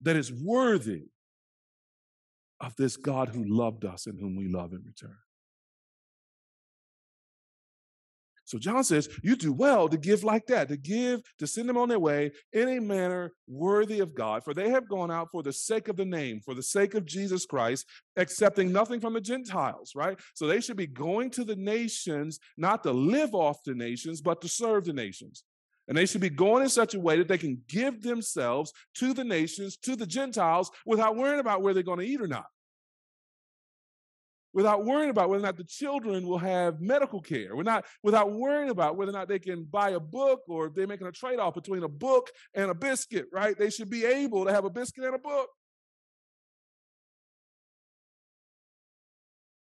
that 0.02 0.16
is 0.16 0.32
worthy 0.32 1.06
of 2.60 2.74
this 2.76 2.96
God 2.96 3.30
who 3.30 3.44
loved 3.46 3.84
us 3.84 4.06
and 4.06 4.18
whom 4.18 4.36
we 4.36 4.48
love 4.48 4.72
in 4.72 4.82
return? 4.84 5.16
So 8.48 8.58
John 8.58 8.82
says, 8.82 9.10
You 9.22 9.36
do 9.36 9.52
well 9.52 9.90
to 9.90 9.98
give 9.98 10.24
like 10.24 10.46
that, 10.46 10.68
to 10.68 10.78
give, 10.78 11.20
to 11.38 11.46
send 11.46 11.68
them 11.68 11.76
on 11.76 11.90
their 11.90 11.98
way 11.98 12.32
in 12.54 12.66
a 12.70 12.80
manner 12.80 13.32
worthy 13.46 14.00
of 14.00 14.14
God, 14.14 14.42
for 14.42 14.54
they 14.54 14.70
have 14.70 14.88
gone 14.88 15.10
out 15.10 15.28
for 15.30 15.42
the 15.42 15.52
sake 15.52 15.88
of 15.88 15.96
the 15.96 16.06
name, 16.06 16.40
for 16.40 16.54
the 16.54 16.62
sake 16.62 16.94
of 16.94 17.04
Jesus 17.04 17.44
Christ, 17.44 17.84
accepting 18.16 18.72
nothing 18.72 19.00
from 19.00 19.12
the 19.12 19.20
Gentiles, 19.20 19.92
right? 19.94 20.18
So 20.32 20.46
they 20.46 20.62
should 20.62 20.78
be 20.78 20.86
going 20.86 21.28
to 21.32 21.44
the 21.44 21.56
nations, 21.56 22.40
not 22.56 22.82
to 22.84 22.90
live 22.90 23.34
off 23.34 23.62
the 23.64 23.74
nations, 23.74 24.22
but 24.22 24.40
to 24.40 24.48
serve 24.48 24.86
the 24.86 24.94
nations. 24.94 25.44
And 25.86 25.96
they 25.96 26.06
should 26.06 26.22
be 26.22 26.30
going 26.30 26.62
in 26.62 26.70
such 26.70 26.94
a 26.94 27.00
way 27.00 27.18
that 27.18 27.28
they 27.28 27.38
can 27.38 27.60
give 27.68 28.02
themselves 28.02 28.72
to 28.94 29.12
the 29.12 29.24
nations, 29.24 29.76
to 29.82 29.94
the 29.94 30.06
Gentiles, 30.06 30.70
without 30.86 31.16
worrying 31.16 31.40
about 31.40 31.60
where 31.60 31.74
they're 31.74 31.82
going 31.82 32.00
to 32.00 32.06
eat 32.06 32.22
or 32.22 32.28
not 32.28 32.46
without 34.52 34.84
worrying 34.84 35.10
about 35.10 35.28
whether 35.28 35.42
or 35.42 35.46
not 35.46 35.56
the 35.56 35.64
children 35.64 36.26
will 36.26 36.38
have 36.38 36.80
medical 36.80 37.20
care. 37.20 37.54
We're 37.54 37.62
not 37.62 37.84
without 38.02 38.32
worrying 38.32 38.70
about 38.70 38.96
whether 38.96 39.10
or 39.10 39.12
not 39.12 39.28
they 39.28 39.38
can 39.38 39.64
buy 39.64 39.90
a 39.90 40.00
book 40.00 40.40
or 40.48 40.66
if 40.66 40.74
they're 40.74 40.86
making 40.86 41.06
a 41.06 41.12
trade-off 41.12 41.54
between 41.54 41.82
a 41.82 41.88
book 41.88 42.30
and 42.54 42.70
a 42.70 42.74
biscuit, 42.74 43.26
right? 43.32 43.56
They 43.56 43.70
should 43.70 43.90
be 43.90 44.04
able 44.04 44.46
to 44.46 44.52
have 44.52 44.64
a 44.64 44.70
biscuit 44.70 45.04
and 45.04 45.14
a 45.14 45.18
book. 45.18 45.48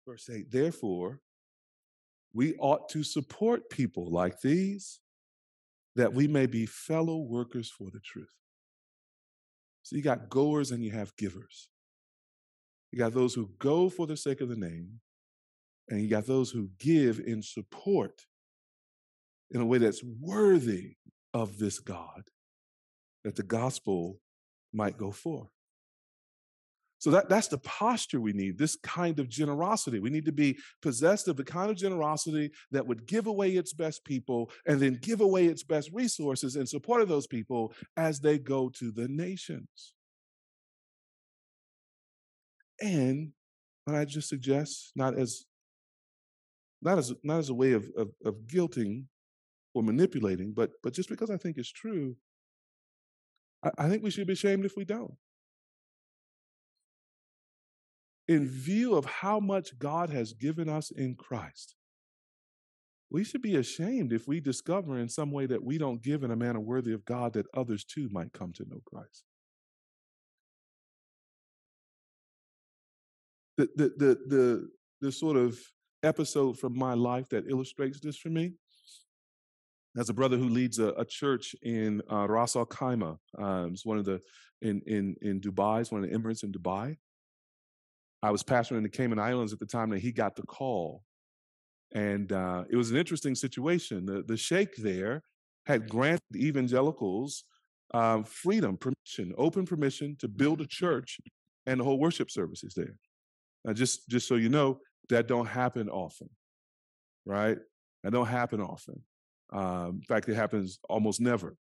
Verse 0.07 0.29
8, 0.29 0.51
therefore, 0.51 1.19
we 2.33 2.55
ought 2.55 2.89
to 2.89 3.03
support 3.03 3.69
people 3.69 4.09
like 4.09 4.41
these 4.41 4.99
that 5.95 6.13
we 6.13 6.27
may 6.27 6.45
be 6.45 6.65
fellow 6.65 7.17
workers 7.17 7.69
for 7.69 7.89
the 7.91 7.99
truth. 7.99 8.33
So 9.83 9.95
you 9.95 10.01
got 10.01 10.29
goers 10.29 10.71
and 10.71 10.83
you 10.83 10.91
have 10.91 11.15
givers. 11.17 11.67
You 12.91 12.99
got 12.99 13.13
those 13.13 13.33
who 13.33 13.49
go 13.59 13.89
for 13.89 14.05
the 14.05 14.17
sake 14.17 14.41
of 14.41 14.49
the 14.49 14.55
name, 14.55 14.99
and 15.89 16.01
you 16.01 16.07
got 16.07 16.25
those 16.25 16.51
who 16.51 16.69
give 16.79 17.19
in 17.19 17.41
support 17.41 18.25
in 19.51 19.61
a 19.61 19.65
way 19.65 19.77
that's 19.77 20.03
worthy 20.03 20.95
of 21.33 21.57
this 21.57 21.79
God, 21.79 22.23
that 23.23 23.35
the 23.35 23.43
gospel 23.43 24.19
might 24.73 24.97
go 24.97 25.11
forth. 25.11 25.49
So 26.99 27.09
that, 27.11 27.29
that's 27.29 27.47
the 27.47 27.57
posture 27.57 28.21
we 28.21 28.31
need, 28.31 28.59
this 28.59 28.77
kind 28.83 29.19
of 29.19 29.27
generosity. 29.27 29.99
We 29.99 30.11
need 30.11 30.25
to 30.25 30.31
be 30.31 30.59
possessed 30.83 31.27
of 31.27 31.35
the 31.35 31.43
kind 31.43 31.71
of 31.71 31.75
generosity 31.75 32.51
that 32.71 32.85
would 32.85 33.07
give 33.07 33.25
away 33.25 33.51
its 33.51 33.73
best 33.73 34.05
people 34.05 34.51
and 34.67 34.79
then 34.79 34.99
give 35.01 35.19
away 35.19 35.47
its 35.47 35.63
best 35.63 35.89
resources 35.91 36.57
in 36.57 36.67
support 36.67 37.01
of 37.01 37.09
those 37.09 37.25
people 37.25 37.73
as 37.97 38.19
they 38.19 38.37
go 38.37 38.69
to 38.75 38.91
the 38.91 39.07
nations. 39.07 39.93
And 42.81 43.33
what 43.85 43.95
I 43.95 44.05
just 44.05 44.29
suggest, 44.29 44.91
not 44.95 45.17
as 45.17 45.45
not 46.81 46.97
as 46.97 47.13
not 47.23 47.39
as 47.39 47.49
a 47.49 47.53
way 47.53 47.73
of, 47.73 47.89
of, 47.95 48.09
of 48.25 48.35
guilting 48.47 49.05
or 49.73 49.83
manipulating, 49.83 50.53
but 50.55 50.71
but 50.83 50.93
just 50.93 51.09
because 51.09 51.29
I 51.29 51.37
think 51.37 51.57
it's 51.57 51.71
true, 51.71 52.15
I, 53.63 53.71
I 53.77 53.89
think 53.89 54.03
we 54.03 54.09
should 54.09 54.27
be 54.27 54.33
ashamed 54.33 54.65
if 54.65 54.75
we 54.75 54.85
don't 54.85 55.13
in 58.31 58.47
view 58.47 58.95
of 58.95 59.05
how 59.05 59.39
much 59.39 59.77
God 59.77 60.09
has 60.09 60.33
given 60.33 60.69
us 60.69 60.89
in 60.89 61.15
Christ, 61.15 61.75
we 63.09 63.25
should 63.25 63.41
be 63.41 63.57
ashamed 63.57 64.13
if 64.13 64.25
we 64.25 64.39
discover 64.39 64.97
in 64.97 65.09
some 65.09 65.31
way 65.31 65.45
that 65.47 65.63
we 65.63 65.77
don't 65.77 66.01
give 66.01 66.23
in 66.23 66.31
a 66.31 66.35
manner 66.35 66.61
worthy 66.61 66.93
of 66.93 67.03
God 67.03 67.33
that 67.33 67.47
others 67.53 67.83
too 67.83 68.07
might 68.09 68.31
come 68.31 68.53
to 68.53 68.65
know 68.65 68.81
Christ. 68.85 69.25
The, 73.57 73.69
the, 73.75 73.83
the, 73.97 74.17
the, 74.27 74.69
the 75.01 75.11
sort 75.11 75.37
of 75.37 75.59
episode 76.03 76.57
from 76.57 76.77
my 76.77 76.93
life 76.93 77.29
that 77.29 77.49
illustrates 77.49 77.99
this 77.99 78.17
for 78.17 78.29
me 78.29 78.53
as 79.97 80.09
a 80.09 80.13
brother 80.13 80.37
who 80.37 80.47
leads 80.47 80.79
a, 80.79 80.89
a 80.89 81.05
church 81.05 81.55
in 81.61 82.01
uh, 82.11 82.27
Ras 82.27 82.55
Al 82.55 82.65
Khaimah. 82.65 83.17
Um, 83.37 83.73
it's 83.73 83.85
one 83.85 83.97
of 83.97 84.05
the 84.05 84.21
in 84.61 84.81
in 84.87 85.15
in 85.21 85.41
Dubai. 85.41 85.81
It's 85.81 85.91
one 85.91 86.03
of 86.03 86.09
the 86.09 86.15
Emirates 86.17 86.43
in 86.43 86.51
Dubai. 86.51 86.97
I 88.23 88.31
was 88.31 88.43
pastoring 88.43 88.77
in 88.77 88.83
the 88.83 88.89
Cayman 88.89 89.19
Islands 89.19 89.51
at 89.51 89.59
the 89.59 89.65
time 89.65 89.89
that 89.89 89.99
he 89.99 90.11
got 90.11 90.35
the 90.35 90.43
call. 90.43 91.03
And 91.93 92.31
uh, 92.31 92.63
it 92.69 92.75
was 92.75 92.91
an 92.91 92.97
interesting 92.97 93.35
situation. 93.35 94.05
The, 94.05 94.23
the 94.25 94.37
sheikh 94.37 94.75
there 94.77 95.23
had 95.65 95.89
granted 95.89 96.35
evangelicals 96.35 97.43
um, 97.93 98.23
freedom, 98.23 98.77
permission, 98.77 99.33
open 99.37 99.65
permission 99.65 100.15
to 100.19 100.27
build 100.27 100.61
a 100.61 100.67
church 100.67 101.19
and 101.65 101.79
the 101.79 101.83
whole 101.83 101.99
worship 101.99 102.31
services 102.31 102.73
there. 102.75 102.95
Now, 103.65 103.73
just 103.73 104.07
just 104.09 104.27
so 104.27 104.35
you 104.35 104.49
know, 104.49 104.79
that 105.09 105.27
don't 105.27 105.45
happen 105.45 105.89
often, 105.89 106.29
right? 107.25 107.57
That 108.03 108.11
don't 108.11 108.27
happen 108.27 108.61
often. 108.61 109.03
Um, 109.53 109.99
in 109.99 110.01
fact, 110.01 110.29
it 110.29 110.35
happens 110.35 110.79
almost 110.89 111.21
never. 111.21 111.55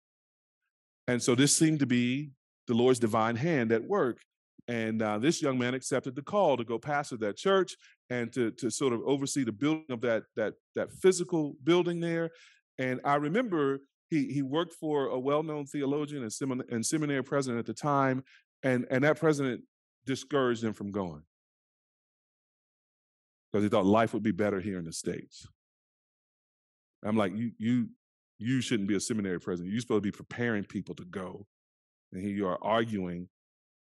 And 1.07 1.21
so 1.23 1.35
this 1.35 1.55
seemed 1.55 1.79
to 1.79 1.85
be 1.85 2.31
the 2.67 2.73
Lord's 2.73 2.99
divine 2.99 3.35
hand 3.35 3.71
at 3.71 3.83
work. 3.83 4.19
And 4.67 5.01
uh, 5.01 5.17
this 5.17 5.41
young 5.41 5.57
man 5.57 5.73
accepted 5.73 6.15
the 6.15 6.21
call 6.21 6.57
to 6.57 6.65
go 6.65 6.77
pastor 6.77 7.15
that 7.17 7.37
church 7.37 7.77
and 8.09 8.31
to 8.33 8.51
to 8.51 8.69
sort 8.69 8.93
of 8.93 9.01
oversee 9.05 9.45
the 9.45 9.51
building 9.51 9.85
of 9.89 10.01
that 10.01 10.23
that 10.35 10.53
that 10.75 10.91
physical 10.91 11.55
building 11.63 12.01
there. 12.01 12.31
And 12.77 12.99
I 13.05 13.15
remember 13.15 13.79
he 14.09 14.25
he 14.25 14.41
worked 14.41 14.73
for 14.73 15.07
a 15.07 15.19
well-known 15.19 15.65
theologian 15.65 16.23
and, 16.23 16.31
semin- 16.31 16.69
and 16.69 16.85
seminary 16.85 17.23
president 17.23 17.59
at 17.59 17.65
the 17.65 17.73
time, 17.73 18.23
and 18.61 18.85
and 18.91 19.05
that 19.05 19.17
president 19.17 19.63
discouraged 20.05 20.63
him 20.63 20.73
from 20.73 20.91
going 20.91 21.23
because 23.51 23.63
he 23.63 23.69
thought 23.69 23.85
life 23.85 24.13
would 24.13 24.23
be 24.23 24.31
better 24.31 24.59
here 24.59 24.79
in 24.79 24.85
the 24.85 24.93
states. 24.93 25.47
I'm 27.03 27.15
like, 27.15 27.35
you 27.35 27.51
you 27.57 27.89
you 28.39 28.61
shouldn't 28.61 28.89
be 28.89 28.95
a 28.95 28.99
seminary 28.99 29.39
president. 29.39 29.71
You're 29.73 29.81
supposed 29.81 30.03
to 30.03 30.11
be 30.11 30.15
preparing 30.15 30.63
people 30.63 30.95
to 30.95 31.05
go, 31.05 31.45
and 32.11 32.21
here 32.21 32.35
you 32.35 32.47
are 32.47 32.59
arguing 32.61 33.29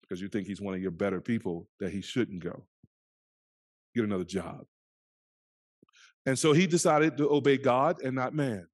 because 0.03 0.21
you 0.21 0.29
think 0.29 0.47
he's 0.47 0.61
one 0.61 0.75
of 0.75 0.81
your 0.81 0.91
better 0.91 1.21
people 1.21 1.69
that 1.81 1.93
he 1.93 2.01
shouldn't 2.01 2.43
go. 2.43 2.65
Get 3.95 4.05
another 4.05 4.25
job. 4.25 4.65
And 6.27 6.39
so 6.39 6.53
he 6.53 6.67
decided 6.67 7.17
to 7.19 7.31
obey 7.31 7.57
God 7.57 8.03
and 8.03 8.15
not 8.15 8.35
man. 8.35 8.67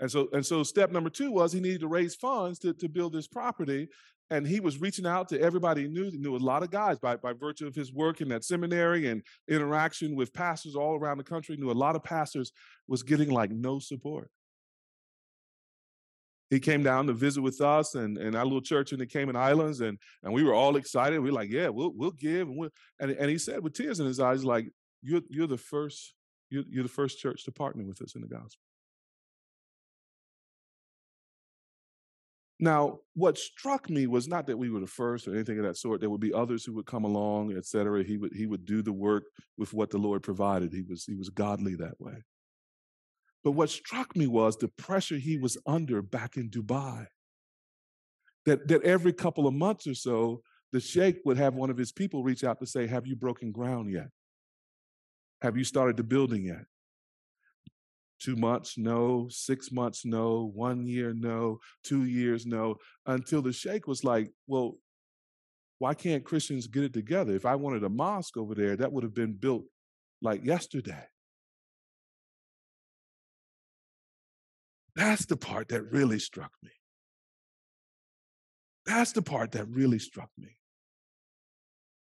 And 0.00 0.10
so, 0.10 0.28
and 0.32 0.44
so 0.44 0.62
step 0.62 0.90
number 0.90 1.10
two 1.10 1.32
was 1.32 1.52
he 1.52 1.60
needed 1.60 1.80
to 1.80 1.88
raise 1.88 2.14
funds 2.14 2.58
to, 2.60 2.72
to 2.74 2.88
build 2.88 3.12
this 3.12 3.26
property. 3.26 3.88
And 4.30 4.46
he 4.46 4.60
was 4.60 4.78
reaching 4.78 5.06
out 5.06 5.28
to 5.30 5.40
everybody 5.40 5.82
he 5.82 5.88
knew. 5.88 6.10
He 6.10 6.18
knew 6.18 6.36
a 6.36 6.38
lot 6.38 6.62
of 6.62 6.70
guys 6.70 6.98
by, 6.98 7.16
by 7.16 7.32
virtue 7.32 7.66
of 7.66 7.74
his 7.74 7.92
work 7.92 8.20
in 8.20 8.28
that 8.28 8.44
seminary 8.44 9.08
and 9.08 9.22
interaction 9.48 10.14
with 10.14 10.34
pastors 10.34 10.76
all 10.76 10.96
around 10.96 11.18
the 11.18 11.24
country. 11.24 11.56
Knew 11.56 11.70
a 11.70 11.72
lot 11.72 11.96
of 11.96 12.04
pastors 12.04 12.52
was 12.86 13.02
getting 13.02 13.30
like 13.30 13.50
no 13.50 13.78
support 13.78 14.30
he 16.50 16.60
came 16.60 16.82
down 16.82 17.06
to 17.06 17.12
visit 17.12 17.42
with 17.42 17.60
us 17.60 17.94
and, 17.94 18.16
and 18.16 18.34
our 18.34 18.44
little 18.44 18.60
church 18.60 18.92
in 18.92 18.98
the 18.98 19.06
Cayman 19.06 19.36
Islands, 19.36 19.80
and 19.80 19.98
and 20.22 20.32
we 20.32 20.42
were 20.42 20.54
all 20.54 20.76
excited. 20.76 21.20
We 21.20 21.28
are 21.28 21.32
like, 21.32 21.50
yeah, 21.50 21.68
we'll 21.68 21.92
we'll 21.94 22.10
give, 22.10 22.48
and 22.48 22.56
we'll, 22.56 22.70
and 22.98 23.10
and 23.10 23.30
he 23.30 23.38
said 23.38 23.62
with 23.62 23.74
tears 23.74 24.00
in 24.00 24.06
his 24.06 24.20
eyes, 24.20 24.44
like, 24.44 24.70
you're 25.02 25.22
you're 25.28 25.46
the 25.46 25.58
first 25.58 26.14
you're, 26.50 26.64
you're 26.68 26.82
the 26.82 26.88
first 26.88 27.18
church 27.18 27.44
to 27.44 27.52
partner 27.52 27.84
with 27.84 28.00
us 28.00 28.14
in 28.14 28.22
the 28.22 28.28
gospel. 28.28 28.62
Now, 32.60 32.98
what 33.14 33.38
struck 33.38 33.88
me 33.88 34.08
was 34.08 34.26
not 34.26 34.48
that 34.48 34.58
we 34.58 34.68
were 34.68 34.80
the 34.80 34.86
first 34.86 35.28
or 35.28 35.34
anything 35.34 35.58
of 35.58 35.64
that 35.64 35.76
sort. 35.76 36.00
There 36.00 36.10
would 36.10 36.20
be 36.20 36.34
others 36.34 36.64
who 36.64 36.74
would 36.74 36.86
come 36.86 37.04
along, 37.04 37.56
et 37.56 37.64
cetera. 37.64 38.02
He 38.02 38.16
would 38.16 38.32
he 38.34 38.46
would 38.46 38.64
do 38.64 38.82
the 38.82 38.92
work 38.92 39.24
with 39.56 39.72
what 39.72 39.90
the 39.90 39.98
Lord 39.98 40.22
provided. 40.22 40.72
He 40.72 40.82
was 40.82 41.04
he 41.04 41.14
was 41.14 41.28
godly 41.28 41.76
that 41.76 42.00
way. 42.00 42.24
But 43.44 43.52
what 43.52 43.70
struck 43.70 44.16
me 44.16 44.26
was 44.26 44.56
the 44.56 44.68
pressure 44.68 45.16
he 45.16 45.38
was 45.38 45.56
under 45.66 46.02
back 46.02 46.36
in 46.36 46.50
Dubai. 46.50 47.06
That, 48.46 48.66
that 48.68 48.82
every 48.82 49.12
couple 49.12 49.46
of 49.46 49.54
months 49.54 49.86
or 49.86 49.94
so, 49.94 50.42
the 50.72 50.80
sheikh 50.80 51.18
would 51.24 51.36
have 51.36 51.54
one 51.54 51.70
of 51.70 51.76
his 51.76 51.92
people 51.92 52.22
reach 52.22 52.44
out 52.44 52.58
to 52.60 52.66
say, 52.66 52.86
Have 52.86 53.06
you 53.06 53.14
broken 53.14 53.52
ground 53.52 53.90
yet? 53.90 54.08
Have 55.42 55.56
you 55.56 55.64
started 55.64 55.96
the 55.96 56.02
building 56.02 56.44
yet? 56.44 56.64
Two 58.20 58.36
months, 58.36 58.76
no. 58.76 59.28
Six 59.30 59.70
months, 59.70 60.04
no. 60.04 60.50
One 60.54 60.86
year, 60.86 61.14
no. 61.14 61.60
Two 61.84 62.04
years, 62.04 62.46
no. 62.46 62.76
Until 63.06 63.42
the 63.42 63.52
sheikh 63.52 63.86
was 63.86 64.04
like, 64.04 64.30
Well, 64.46 64.76
why 65.78 65.94
can't 65.94 66.24
Christians 66.24 66.66
get 66.66 66.84
it 66.84 66.92
together? 66.92 67.34
If 67.34 67.46
I 67.46 67.54
wanted 67.54 67.84
a 67.84 67.88
mosque 67.88 68.36
over 68.36 68.54
there, 68.54 68.76
that 68.76 68.92
would 68.92 69.04
have 69.04 69.14
been 69.14 69.34
built 69.34 69.64
like 70.20 70.44
yesterday. 70.44 71.04
That's 74.96 75.26
the 75.26 75.36
part 75.36 75.68
that 75.68 75.84
really 75.92 76.18
struck 76.18 76.50
me. 76.62 76.70
That's 78.84 79.12
the 79.12 79.22
part 79.22 79.52
that 79.52 79.68
really 79.68 80.00
struck 80.00 80.30
me. 80.36 80.57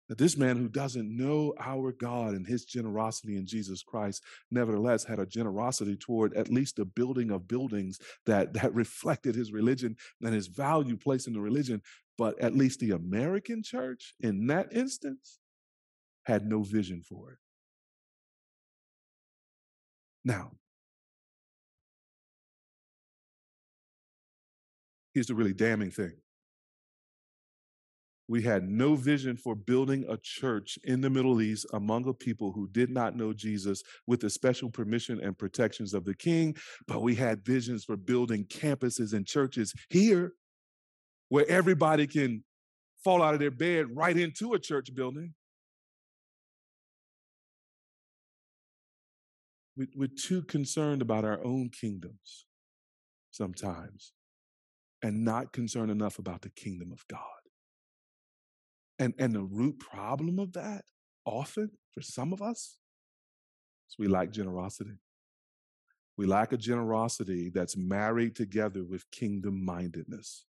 That 0.10 0.18
this 0.18 0.38
man 0.38 0.58
who 0.58 0.68
doesn't 0.68 1.16
know 1.16 1.54
our 1.60 1.92
God 1.94 2.34
and 2.34 2.46
his 2.46 2.66
generosity 2.66 3.38
in 3.38 3.46
Jesus 3.46 3.84
Christ, 3.84 4.22
nevertheless 4.52 5.06
had 5.06 5.20
a 5.20 5.26
generosity 5.26 5.96
toward 5.96 6.34
at 6.36 6.50
least 6.50 6.76
the 6.76 6.86
building 6.86 7.32
of 7.32 7.48
buildings 7.48 8.00
that, 8.26 8.54
that 8.54 8.74
reflected 8.76 9.36
his 9.36 9.52
religion 9.52 9.96
and 10.22 10.34
his 10.34 10.48
value 10.48 10.98
placed 10.98 11.28
in 11.28 11.34
the 11.34 11.42
religion. 11.42 11.82
But 12.18 12.38
at 12.40 12.56
least 12.56 12.80
the 12.80 12.92
American 12.92 13.64
church 13.64 14.14
in 14.20 14.48
that 14.48 14.74
instance 14.74 15.40
had 16.24 16.46
no 16.46 16.64
vision 16.64 17.02
for 17.02 17.32
it. 17.32 17.38
Now, 20.26 20.52
Here's 25.14 25.28
the 25.28 25.36
really 25.36 25.54
damning 25.54 25.92
thing. 25.92 26.14
We 28.34 28.42
had 28.42 28.68
no 28.68 28.96
vision 28.96 29.38
for 29.38 29.54
building 29.54 30.06
a 30.10 30.18
church 30.18 30.80
in 30.84 31.02
the 31.02 31.10
Middle 31.12 31.40
East 31.40 31.68
among 31.72 32.08
a 32.08 32.16
people 32.16 32.52
who 32.52 32.68
did 32.68 32.90
not 32.90 33.16
know 33.16 33.32
Jesus 33.32 33.84
with 34.08 34.22
the 34.22 34.30
special 34.32 34.72
permission 34.72 35.22
and 35.22 35.38
protections 35.38 35.94
of 35.94 36.04
the 36.04 36.16
king, 36.16 36.56
but 36.88 37.04
we 37.04 37.14
had 37.14 37.46
visions 37.46 37.84
for 37.84 37.96
building 37.96 38.46
campuses 38.46 39.14
and 39.14 39.28
churches 39.28 39.72
here 39.92 40.34
where 41.30 41.48
everybody 41.48 42.08
can 42.08 42.44
fall 43.04 43.22
out 43.22 43.36
of 43.36 43.40
their 43.40 43.52
bed 43.52 43.96
right 43.96 44.18
into 44.18 44.56
a 44.56 44.60
church 44.60 44.96
building. 44.96 45.36
We're 49.78 50.08
too 50.08 50.42
concerned 50.42 51.04
about 51.04 51.24
our 51.24 51.46
own 51.46 51.70
kingdoms 51.70 52.48
sometimes 53.30 54.12
and 55.04 55.24
not 55.24 55.54
concerned 55.54 55.92
enough 55.92 56.18
about 56.18 56.42
the 56.42 56.50
kingdom 56.50 56.92
of 56.92 57.06
God. 57.08 57.43
And, 59.00 59.14
and 59.18 59.34
the 59.34 59.44
root 59.44 59.80
problem 59.80 60.40
of 60.40 60.54
that 60.54 60.84
often 61.26 61.72
for 61.92 62.02
some 62.02 62.34
of 62.34 62.42
us 62.42 62.78
is 63.90 63.96
we 63.98 64.08
lack 64.08 64.32
generosity. 64.32 64.98
We 66.18 66.28
lack 66.28 66.54
a 66.54 66.58
generosity 66.58 67.50
that's 67.50 67.76
married 67.76 68.36
together 68.36 68.84
with 68.84 69.10
kingdom 69.10 69.66
mindedness, 69.66 70.46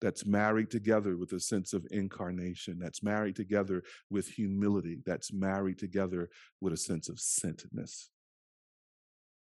that's 0.00 0.26
married 0.26 0.70
together 0.70 1.16
with 1.16 1.32
a 1.32 1.40
sense 1.40 1.72
of 1.72 1.86
incarnation, 1.92 2.78
that's 2.80 3.02
married 3.02 3.36
together 3.36 3.84
with 4.10 4.26
humility, 4.26 4.98
that's 5.06 5.32
married 5.32 5.78
together 5.78 6.28
with 6.60 6.72
a 6.72 6.76
sense 6.76 7.08
of 7.08 7.20
centeredness. 7.20 8.10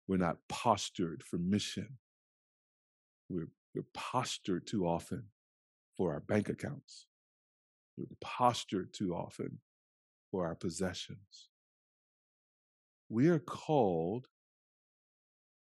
We're 0.07 0.19
not 0.19 0.37
postured 0.49 1.23
for 1.23 1.39
mission. 1.39 1.99
We're, 3.31 3.49
we're 3.75 3.85
postured 3.95 4.67
too 4.67 4.87
often 4.87 5.25
for 5.97 6.13
our 6.13 6.21
bank 6.21 6.49
accounts. 6.49 7.08
We're 7.99 8.07
postured 8.21 8.93
too 8.95 9.15
often 9.15 9.59
for 10.31 10.47
our 10.47 10.55
possessions. 10.55 11.49
We 13.09 13.29
are 13.29 13.41
called 13.41 14.29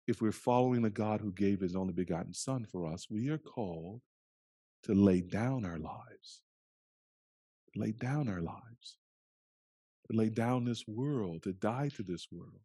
if 0.07 0.21
we're 0.21 0.31
following 0.31 0.81
the 0.81 0.89
God 0.89 1.21
who 1.21 1.31
gave 1.31 1.61
his 1.61 1.75
only 1.75 1.93
begotten 1.93 2.34
Son 2.34 2.65
for 2.65 2.86
us, 2.86 3.07
we 3.09 3.29
are 3.29 3.38
called 3.38 4.01
to 4.84 4.93
lay 4.93 5.21
down 5.21 5.63
our 5.63 5.77
lives, 5.77 6.41
lay 7.75 7.91
down 7.91 8.27
our 8.27 8.41
lives, 8.41 8.97
lay 10.09 10.29
down 10.29 10.65
this 10.65 10.86
world, 10.88 11.43
to 11.43 11.53
die 11.53 11.89
to 11.95 12.03
this 12.03 12.27
world, 12.31 12.59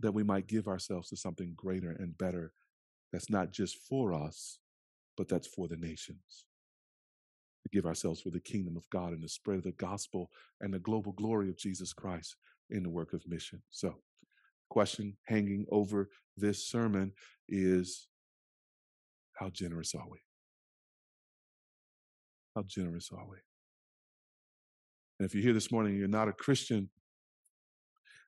that 0.00 0.12
we 0.12 0.24
might 0.24 0.48
give 0.48 0.66
ourselves 0.66 1.08
to 1.10 1.16
something 1.16 1.52
greater 1.54 1.92
and 1.92 2.18
better 2.18 2.52
that's 3.12 3.30
not 3.30 3.52
just 3.52 3.78
for 3.88 4.12
us, 4.12 4.58
but 5.16 5.28
that's 5.28 5.46
for 5.46 5.68
the 5.68 5.76
nations. 5.76 6.44
To 7.68 7.76
give 7.76 7.86
ourselves 7.86 8.20
for 8.20 8.30
the 8.30 8.40
kingdom 8.40 8.76
of 8.76 8.88
God 8.90 9.12
and 9.12 9.22
the 9.22 9.28
spread 9.28 9.58
of 9.58 9.64
the 9.64 9.72
gospel 9.72 10.30
and 10.60 10.72
the 10.72 10.78
global 10.78 11.12
glory 11.12 11.50
of 11.50 11.58
Jesus 11.58 11.92
Christ 11.92 12.36
in 12.70 12.82
the 12.82 12.88
work 12.88 13.12
of 13.12 13.22
mission. 13.28 13.62
So, 13.70 13.96
question 14.70 15.16
hanging 15.26 15.66
over 15.70 16.08
this 16.36 16.66
sermon 16.66 17.12
is 17.48 18.08
how 19.34 19.50
generous 19.50 19.94
are 19.94 20.08
we? 20.08 20.18
How 22.54 22.62
generous 22.62 23.10
are 23.12 23.26
we? 23.28 23.36
And 25.18 25.26
if 25.26 25.34
you're 25.34 25.44
here 25.44 25.52
this 25.52 25.70
morning 25.70 25.92
and 25.92 25.98
you're 25.98 26.08
not 26.08 26.28
a 26.28 26.32
Christian, 26.32 26.88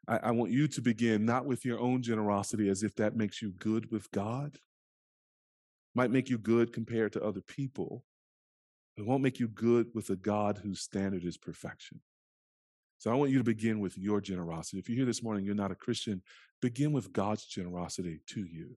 I, 0.07 0.18
I, 0.18 0.30
want 0.32 0.51
you 0.51 0.66
to 0.68 0.80
begin 0.80 1.24
not 1.24 1.47
with 1.47 1.64
your 1.64 1.78
own 1.78 2.03
generosity 2.03 2.68
as 2.68 2.82
if 2.82 2.95
that 2.97 3.16
makes 3.16 3.41
you 3.41 3.53
good 3.53 3.91
with 3.91 4.11
God. 4.11 4.59
Might 5.95 6.11
make 6.11 6.28
you 6.28 6.38
good 6.38 6.72
compared 6.72 7.12
to 7.14 7.22
other 7.22 7.41
people. 7.41 8.05
It 9.01 9.07
won't 9.07 9.22
make 9.22 9.40
you 9.40 9.48
good 9.48 9.86
with 9.94 10.11
a 10.11 10.16
God 10.16 10.59
whose 10.62 10.82
standard 10.82 11.24
is 11.24 11.38
perfection. 11.38 12.03
So 12.98 13.11
I 13.11 13.14
want 13.14 13.30
you 13.30 13.38
to 13.38 13.44
begin 13.44 13.80
with 13.80 13.96
your 13.96 14.20
generosity. 14.20 14.78
If 14.78 14.90
you're 14.90 14.96
here 14.96 15.07
this 15.07 15.22
morning, 15.22 15.42
you're 15.42 15.55
not 15.55 15.70
a 15.70 15.74
Christian, 15.74 16.20
begin 16.61 16.92
with 16.92 17.11
God's 17.11 17.46
generosity 17.46 18.20
to 18.26 18.44
you. 18.44 18.76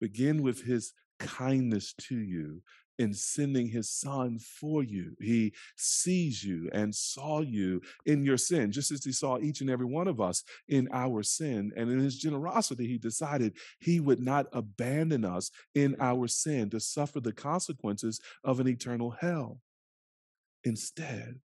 Begin 0.00 0.42
with 0.42 0.62
his 0.62 0.92
kindness 1.18 1.92
to 2.02 2.16
you 2.16 2.62
in 2.98 3.14
sending 3.14 3.68
his 3.68 3.90
son 3.90 4.38
for 4.38 4.82
you. 4.82 5.16
He 5.20 5.52
sees 5.76 6.44
you 6.44 6.68
and 6.72 6.94
saw 6.94 7.40
you 7.40 7.80
in 8.04 8.24
your 8.24 8.36
sin, 8.36 8.72
just 8.72 8.90
as 8.90 9.04
he 9.04 9.12
saw 9.12 9.38
each 9.38 9.60
and 9.60 9.70
every 9.70 9.86
one 9.86 10.08
of 10.08 10.20
us 10.20 10.44
in 10.68 10.88
our 10.92 11.22
sin. 11.22 11.72
And 11.76 11.90
in 11.90 11.98
his 11.98 12.18
generosity, 12.18 12.86
he 12.86 12.98
decided 12.98 13.56
he 13.78 14.00
would 14.00 14.20
not 14.20 14.46
abandon 14.52 15.24
us 15.24 15.50
in 15.74 15.96
our 16.00 16.28
sin 16.28 16.70
to 16.70 16.80
suffer 16.80 17.20
the 17.20 17.32
consequences 17.32 18.20
of 18.44 18.60
an 18.60 18.68
eternal 18.68 19.10
hell. 19.10 19.60
Instead, 20.64 21.40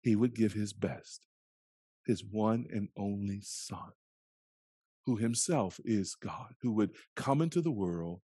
he 0.00 0.16
would 0.16 0.34
give 0.34 0.52
his 0.52 0.72
best, 0.72 1.20
his 2.06 2.24
one 2.24 2.66
and 2.72 2.88
only 2.96 3.40
Son, 3.40 3.92
who 5.06 5.16
himself 5.16 5.78
is 5.84 6.14
God, 6.14 6.54
who 6.62 6.72
would 6.72 6.90
come 7.14 7.40
into 7.40 7.60
the 7.60 7.70
world, 7.70 8.20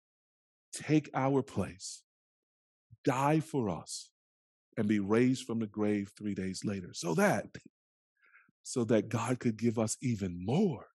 take 0.72 1.08
our 1.14 1.42
place, 1.42 2.02
die 3.08 3.40
for 3.40 3.70
us, 3.70 4.10
and 4.76 4.86
be 4.86 5.00
raised 5.00 5.46
from 5.46 5.58
the 5.58 5.66
grave 5.66 6.12
three 6.16 6.34
days 6.34 6.62
later, 6.64 6.90
so 6.92 7.14
that 7.14 7.46
so 8.62 8.84
that 8.84 9.08
God 9.08 9.40
could 9.40 9.56
give 9.56 9.78
us 9.78 9.96
even 10.02 10.44
more. 10.44 10.88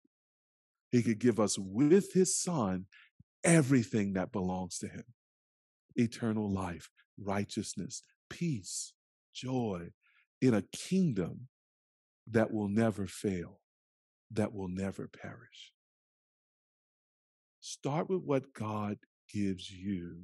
He 0.90 1.02
could 1.02 1.20
give 1.20 1.38
us 1.38 1.56
with 1.56 2.12
his 2.12 2.36
son 2.36 2.86
everything 3.44 4.14
that 4.14 4.32
belongs 4.32 4.78
to 4.78 4.88
him 4.88 5.04
eternal 5.94 6.50
life, 6.50 6.88
righteousness, 7.16 8.02
peace, 8.28 8.92
joy, 9.32 9.90
in 10.40 10.54
a 10.54 10.64
kingdom 10.72 11.46
that 12.28 12.52
will 12.52 12.68
never 12.68 13.06
fail, 13.06 13.60
that 14.32 14.52
will 14.52 14.68
never 14.68 15.06
perish. 15.06 15.72
Start 17.60 18.08
with 18.08 18.22
what 18.22 18.52
God 18.52 18.98
gives 19.32 19.70
you 19.70 20.22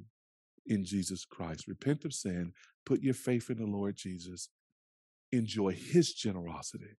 in 0.67 0.83
Jesus 0.85 1.25
Christ. 1.25 1.67
Repent 1.67 2.05
of 2.05 2.13
sin, 2.13 2.53
put 2.85 3.01
your 3.01 3.13
faith 3.13 3.49
in 3.49 3.57
the 3.57 3.65
Lord 3.65 3.95
Jesus, 3.95 4.49
enjoy 5.31 5.71
his 5.71 6.13
generosity, 6.13 6.97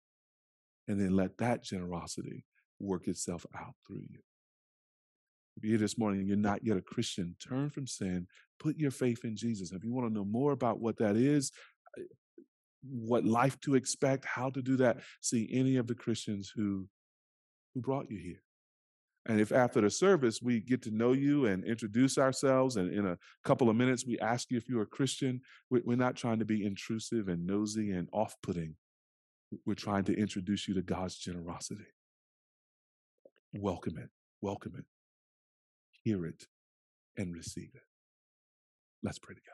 and 0.87 0.99
then 0.99 1.15
let 1.15 1.37
that 1.37 1.63
generosity 1.63 2.45
work 2.79 3.07
itself 3.07 3.45
out 3.55 3.75
through 3.85 4.03
you. 4.09 4.19
If 5.55 5.63
you're 5.63 5.71
here 5.71 5.79
this 5.79 5.97
morning 5.97 6.19
and 6.19 6.27
you're 6.27 6.37
not 6.37 6.63
yet 6.63 6.77
a 6.77 6.81
Christian, 6.81 7.35
turn 7.39 7.69
from 7.69 7.87
sin, 7.87 8.27
put 8.59 8.77
your 8.77 8.91
faith 8.91 9.23
in 9.23 9.35
Jesus. 9.35 9.71
If 9.71 9.83
you 9.83 9.91
want 9.91 10.07
to 10.07 10.13
know 10.13 10.25
more 10.25 10.51
about 10.51 10.79
what 10.79 10.97
that 10.99 11.15
is, 11.15 11.51
uh, 11.97 12.03
what 12.83 13.25
life 13.25 13.59
to 13.61 13.73
expect, 13.73 14.25
how 14.25 14.51
to 14.51 14.61
do 14.61 14.77
that. 14.77 14.97
See 15.21 15.49
any 15.51 15.77
of 15.77 15.87
the 15.87 15.95
Christians 15.95 16.51
who 16.55 16.87
who 17.73 17.81
brought 17.81 18.09
you 18.09 18.17
here. 18.17 18.41
And 19.27 19.41
if 19.41 19.51
after 19.51 19.81
the 19.81 19.89
service 19.89 20.41
we 20.41 20.61
get 20.61 20.81
to 20.83 20.91
know 20.91 21.11
you 21.11 21.47
and 21.47 21.65
introduce 21.65 22.17
ourselves, 22.17 22.77
and 22.77 22.93
in 22.93 23.05
a 23.05 23.17
couple 23.43 23.69
of 23.69 23.75
minutes 23.75 24.05
we 24.07 24.17
ask 24.19 24.49
you 24.49 24.57
if 24.57 24.69
you're 24.69 24.83
a 24.83 24.87
Christian, 24.87 25.41
we're 25.69 25.97
not 25.97 26.15
trying 26.15 26.39
to 26.39 26.45
be 26.45 26.65
intrusive 26.65 27.27
and 27.27 27.45
nosy 27.45 27.91
and 27.91 28.07
off 28.13 28.35
putting. 28.41 28.75
We're 29.65 29.73
trying 29.73 30.05
to 30.05 30.17
introduce 30.17 30.67
you 30.67 30.75
to 30.75 30.81
God's 30.81 31.17
generosity. 31.17 31.87
Welcome 33.53 33.97
it, 33.97 34.09
welcome 34.41 34.75
it, 34.77 34.85
hear 36.03 36.25
it, 36.25 36.45
and 37.17 37.35
receive 37.35 37.71
it. 37.73 37.81
Let's 39.03 39.19
pray 39.19 39.35
together. 39.35 39.51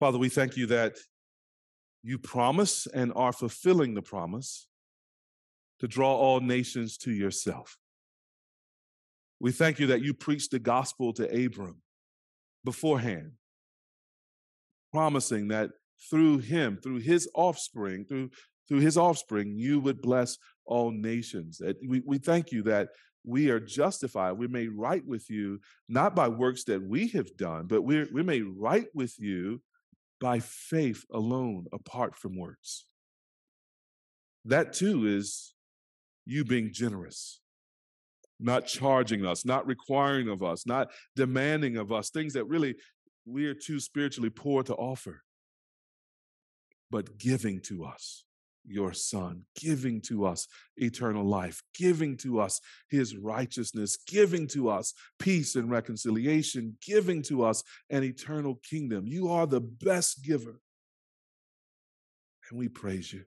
Father, 0.00 0.18
we 0.18 0.28
thank 0.28 0.56
you 0.56 0.66
that 0.66 0.96
you 2.02 2.18
promise 2.18 2.86
and 2.86 3.10
are 3.16 3.32
fulfilling 3.32 3.94
the 3.94 4.02
promise 4.02 4.67
to 5.80 5.88
draw 5.88 6.14
all 6.14 6.40
nations 6.40 6.96
to 6.98 7.12
yourself. 7.12 7.76
We 9.40 9.52
thank 9.52 9.78
you 9.78 9.86
that 9.88 10.02
you 10.02 10.14
preached 10.14 10.50
the 10.50 10.58
gospel 10.58 11.12
to 11.14 11.46
Abram 11.46 11.80
beforehand, 12.64 13.32
promising 14.92 15.48
that 15.48 15.70
through 16.10 16.38
him, 16.38 16.78
through 16.82 16.98
his 16.98 17.28
offspring, 17.34 18.04
through, 18.04 18.30
through 18.68 18.80
his 18.80 18.98
offspring, 18.98 19.54
you 19.56 19.80
would 19.80 20.02
bless 20.02 20.36
all 20.64 20.90
nations. 20.90 21.60
We, 21.86 22.02
we 22.04 22.18
thank 22.18 22.52
you 22.52 22.62
that 22.64 22.88
we 23.24 23.50
are 23.50 23.60
justified. 23.60 24.32
We're 24.32 24.48
made 24.48 24.72
right 24.72 25.04
with 25.06 25.30
you, 25.30 25.60
not 25.88 26.16
by 26.16 26.28
works 26.28 26.64
that 26.64 26.82
we 26.82 27.08
have 27.08 27.36
done, 27.36 27.66
but 27.66 27.82
we're, 27.82 28.08
we're 28.12 28.24
made 28.24 28.46
right 28.56 28.86
with 28.94 29.18
you 29.18 29.60
by 30.20 30.40
faith 30.40 31.04
alone, 31.12 31.66
apart 31.72 32.16
from 32.16 32.36
works. 32.36 32.86
That 34.44 34.72
too 34.72 35.06
is 35.06 35.54
you 36.28 36.44
being 36.44 36.70
generous, 36.72 37.40
not 38.38 38.66
charging 38.66 39.24
us, 39.24 39.46
not 39.46 39.66
requiring 39.66 40.28
of 40.28 40.42
us, 40.42 40.66
not 40.66 40.90
demanding 41.16 41.78
of 41.78 41.90
us 41.90 42.10
things 42.10 42.34
that 42.34 42.44
really 42.44 42.76
we 43.24 43.46
are 43.46 43.54
too 43.54 43.80
spiritually 43.80 44.28
poor 44.30 44.62
to 44.62 44.74
offer, 44.74 45.22
but 46.90 47.18
giving 47.18 47.60
to 47.62 47.84
us 47.86 48.24
your 48.66 48.92
Son, 48.92 49.44
giving 49.58 50.02
to 50.02 50.26
us 50.26 50.46
eternal 50.76 51.24
life, 51.24 51.62
giving 51.74 52.18
to 52.18 52.40
us 52.40 52.60
his 52.90 53.16
righteousness, 53.16 53.96
giving 54.06 54.46
to 54.48 54.68
us 54.68 54.92
peace 55.18 55.56
and 55.56 55.70
reconciliation, 55.70 56.76
giving 56.86 57.22
to 57.22 57.42
us 57.42 57.64
an 57.88 58.04
eternal 58.04 58.60
kingdom. 58.68 59.06
You 59.06 59.30
are 59.30 59.46
the 59.46 59.62
best 59.62 60.22
giver. 60.22 60.60
And 62.50 62.58
we 62.58 62.68
praise 62.68 63.10
you. 63.10 63.24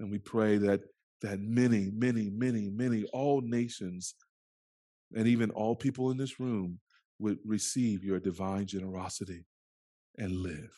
And 0.00 0.10
we 0.10 0.18
pray 0.18 0.56
that, 0.56 0.80
that 1.22 1.40
many, 1.40 1.90
many, 1.92 2.30
many, 2.30 2.70
many, 2.70 3.04
all 3.12 3.40
nations, 3.40 4.14
and 5.14 5.26
even 5.26 5.50
all 5.50 5.74
people 5.74 6.10
in 6.10 6.16
this 6.16 6.38
room 6.38 6.80
would 7.18 7.38
receive 7.44 8.04
your 8.04 8.20
divine 8.20 8.66
generosity 8.66 9.44
and 10.16 10.32
live. 10.32 10.70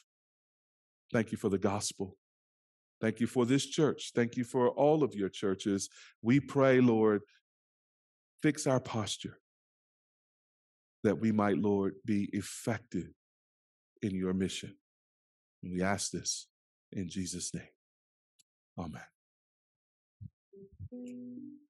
Thank 1.13 1.33
you 1.33 1.39
for 1.39 1.49
the 1.49 1.59
gospel. 1.59 2.17
Thank 3.01 3.21
you 3.21 3.27
for 3.27 3.47
this 3.47 3.67
church. 3.67 4.13
Thank 4.15 4.37
you 4.37 4.45
for 4.45 4.69
all 4.69 5.03
of 5.03 5.15
your 5.15 5.29
churches. 5.29 5.89
We 6.23 6.39
pray, 6.39 6.81
Lord, 6.81 7.23
fix 8.43 8.67
our 8.67 8.81
posture 8.81 9.39
that 11.03 11.19
we 11.19 11.33
might, 11.33 11.59
Lord, 11.59 11.95
be 12.05 12.29
effective 12.33 13.09
in 14.03 14.15
your 14.15 14.35
mission. 14.35 14.75
And 15.63 15.73
we 15.73 15.83
ask 15.83 16.11
this 16.11 16.47
in 16.93 17.09
Jesus' 17.09 17.55
name. 17.55 17.69
Amen. 18.79 19.03
Thank 21.03 21.17
you. 21.17 21.61